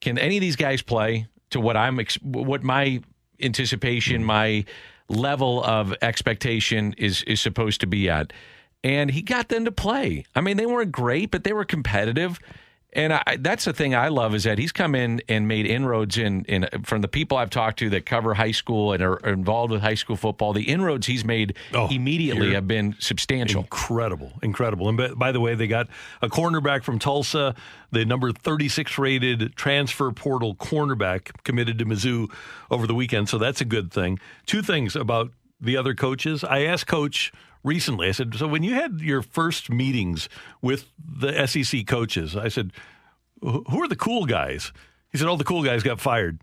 [0.00, 3.00] Can any of these guys play to what I'm what my
[3.40, 4.64] anticipation, my
[5.08, 8.32] level of expectation is is supposed to be at?
[8.84, 10.24] And he got them to play.
[10.36, 12.38] I mean, they weren't great, but they were competitive.
[12.94, 16.16] And I, that's the thing I love is that he's come in and made inroads
[16.16, 19.72] in, in from the people I've talked to that cover high school and are involved
[19.72, 20.54] with high school football.
[20.54, 23.62] The inroads he's made oh, immediately have been substantial.
[23.62, 24.88] Incredible, incredible.
[24.88, 25.88] And by, by the way, they got
[26.22, 27.54] a cornerback from Tulsa,
[27.92, 32.32] the number 36 rated transfer portal cornerback committed to Mizzou
[32.70, 33.28] over the weekend.
[33.28, 34.18] So that's a good thing.
[34.46, 36.42] Two things about the other coaches.
[36.42, 37.32] I asked Coach
[37.68, 40.28] recently, I said, So when you had your first meetings
[40.62, 42.72] with the SEC coaches, I said,
[43.42, 44.72] "Who are the cool guys?
[45.12, 46.40] He said, All the cool guys got fired.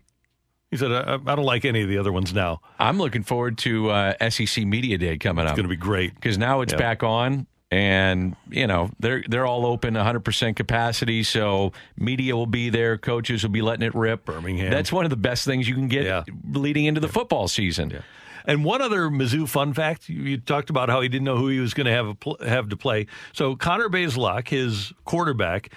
[0.70, 2.60] He said, I, I don't like any of the other ones now.
[2.78, 5.50] I'm looking forward to uh, SEC Media Day coming up.
[5.52, 6.78] It's going to be great because now it's Yeah.
[6.78, 11.22] back on, and you know they're they're all open 100 percent capacity.
[11.22, 14.24] So media will be there, coaches will be letting it rip.
[14.24, 14.70] Birmingham.
[14.70, 18.02] That's one of the best things you can get leading into the football season.
[18.46, 21.48] And one other Mizzou fun fact: you, you talked about how he didn't know who
[21.48, 23.06] he was going to have pl- have to play.
[23.32, 25.72] So Connor Bazelak, his quarterback,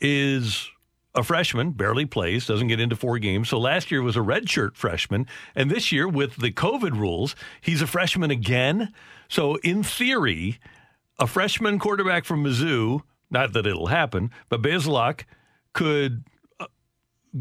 [0.00, 0.70] is
[1.14, 3.48] a freshman, barely plays, doesn't get into four games.
[3.48, 7.82] So last year was a redshirt freshman, and this year with the COVID rules, he's
[7.82, 8.92] a freshman again.
[9.28, 10.58] So in theory,
[11.18, 15.24] a freshman quarterback from Mizzou, not that it'll happen, but Bazelak
[15.72, 16.24] could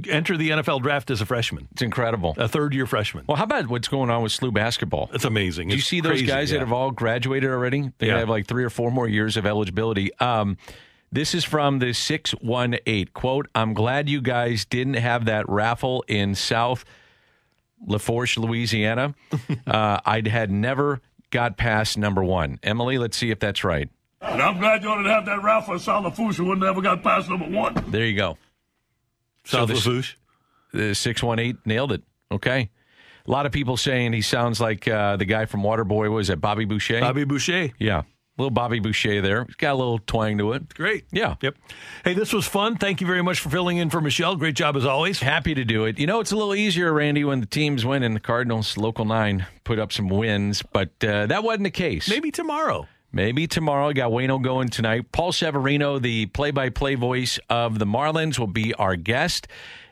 [0.10, 1.68] enter the NFL draft as a freshman.
[1.72, 2.34] It's incredible.
[2.38, 3.26] A third year freshman.
[3.28, 5.10] Well, how about what's going on with SLU basketball?
[5.14, 5.70] It's amazing.
[5.70, 6.60] Do you It's see those crazy, guys yeah.
[6.60, 7.92] that have all graduated already?
[8.00, 8.20] They Yeah.
[8.20, 10.12] have like three or four more years of eligibility.
[10.20, 10.58] Um,
[11.12, 16.34] this is from the 618 quote, I'm glad you guys didn't have that raffle in
[16.36, 16.86] South
[17.86, 19.14] Lafourche, Louisiana.
[19.68, 22.60] uh, I'd had never got past number one.
[22.64, 23.90] Emily, let's see if that's right.
[24.22, 27.04] And I'm glad you didn't have that raffle in South Ralph Salafusa who never got
[27.04, 27.74] past number one.
[27.90, 28.38] There you go.
[29.46, 30.06] South the-?
[30.74, 32.02] The 618 nailed it.
[32.32, 32.70] Okay.
[33.26, 36.12] A lot of people saying he sounds like uh, the guy from Waterboy.
[36.12, 37.00] Was it Bobby Boucher?
[37.00, 37.70] Bobby Boucher.
[37.80, 38.02] Yeah.
[38.38, 39.46] little Bobby Boucher there.
[39.46, 40.74] He's got a little twang to it.
[40.74, 41.06] Great.
[41.12, 41.36] Yeah.
[41.42, 41.56] Yep.
[42.04, 42.76] Hey, this was fun.
[42.76, 44.36] Thank you very much for filling in for Michelle.
[44.36, 45.22] Great job as always.
[45.22, 46.00] Happy to do it.
[46.00, 49.06] You know, it's a little easier, Randy, when the teams win and the Cardinals, local
[49.06, 52.10] nine, put up some wins, but uh, that wasn't the case.
[52.10, 52.88] Maybe tomorrow.
[53.16, 53.94] Maybe tomorrow.
[53.94, 55.12] Got Waino going tonight.
[55.12, 59.48] Paul Severino, the play-by-play voice of the Marlins, will be our guest,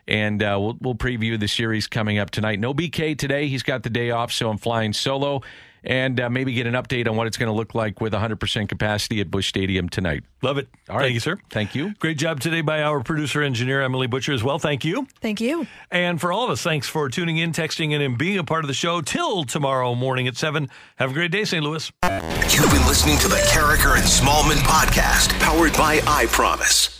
[0.08, 2.58] and uh, we'll, we'll preview the series coming up tonight.
[2.58, 3.46] No BK today.
[3.46, 5.42] He's got the day off, so I'm flying solo,
[5.84, 8.68] and uh, maybe get an update on what it's going to look like with 100%
[8.68, 10.24] capacity at Busch Stadium tonight.
[10.42, 10.68] Love it.
[10.88, 11.04] All right.
[11.04, 11.38] Thank you, sir.
[11.50, 11.94] Thank you.
[11.94, 14.58] Great job today by our producer engineer, Emily Butcher, as well.
[14.58, 15.06] Thank you.
[15.20, 15.66] Thank you.
[15.90, 18.64] And for all of us, thanks for tuning in, texting in, and being a part
[18.64, 20.68] of the show till tomorrow morning at 7.
[20.96, 21.62] Have a great day, St.
[21.62, 21.90] Louis.
[22.02, 26.98] You've been listening to the Karraker and Smallman podcast, powered by I Promise.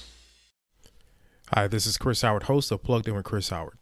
[1.55, 3.82] Hi, this is Chris Howard, host of Plugged In with Chris Howard.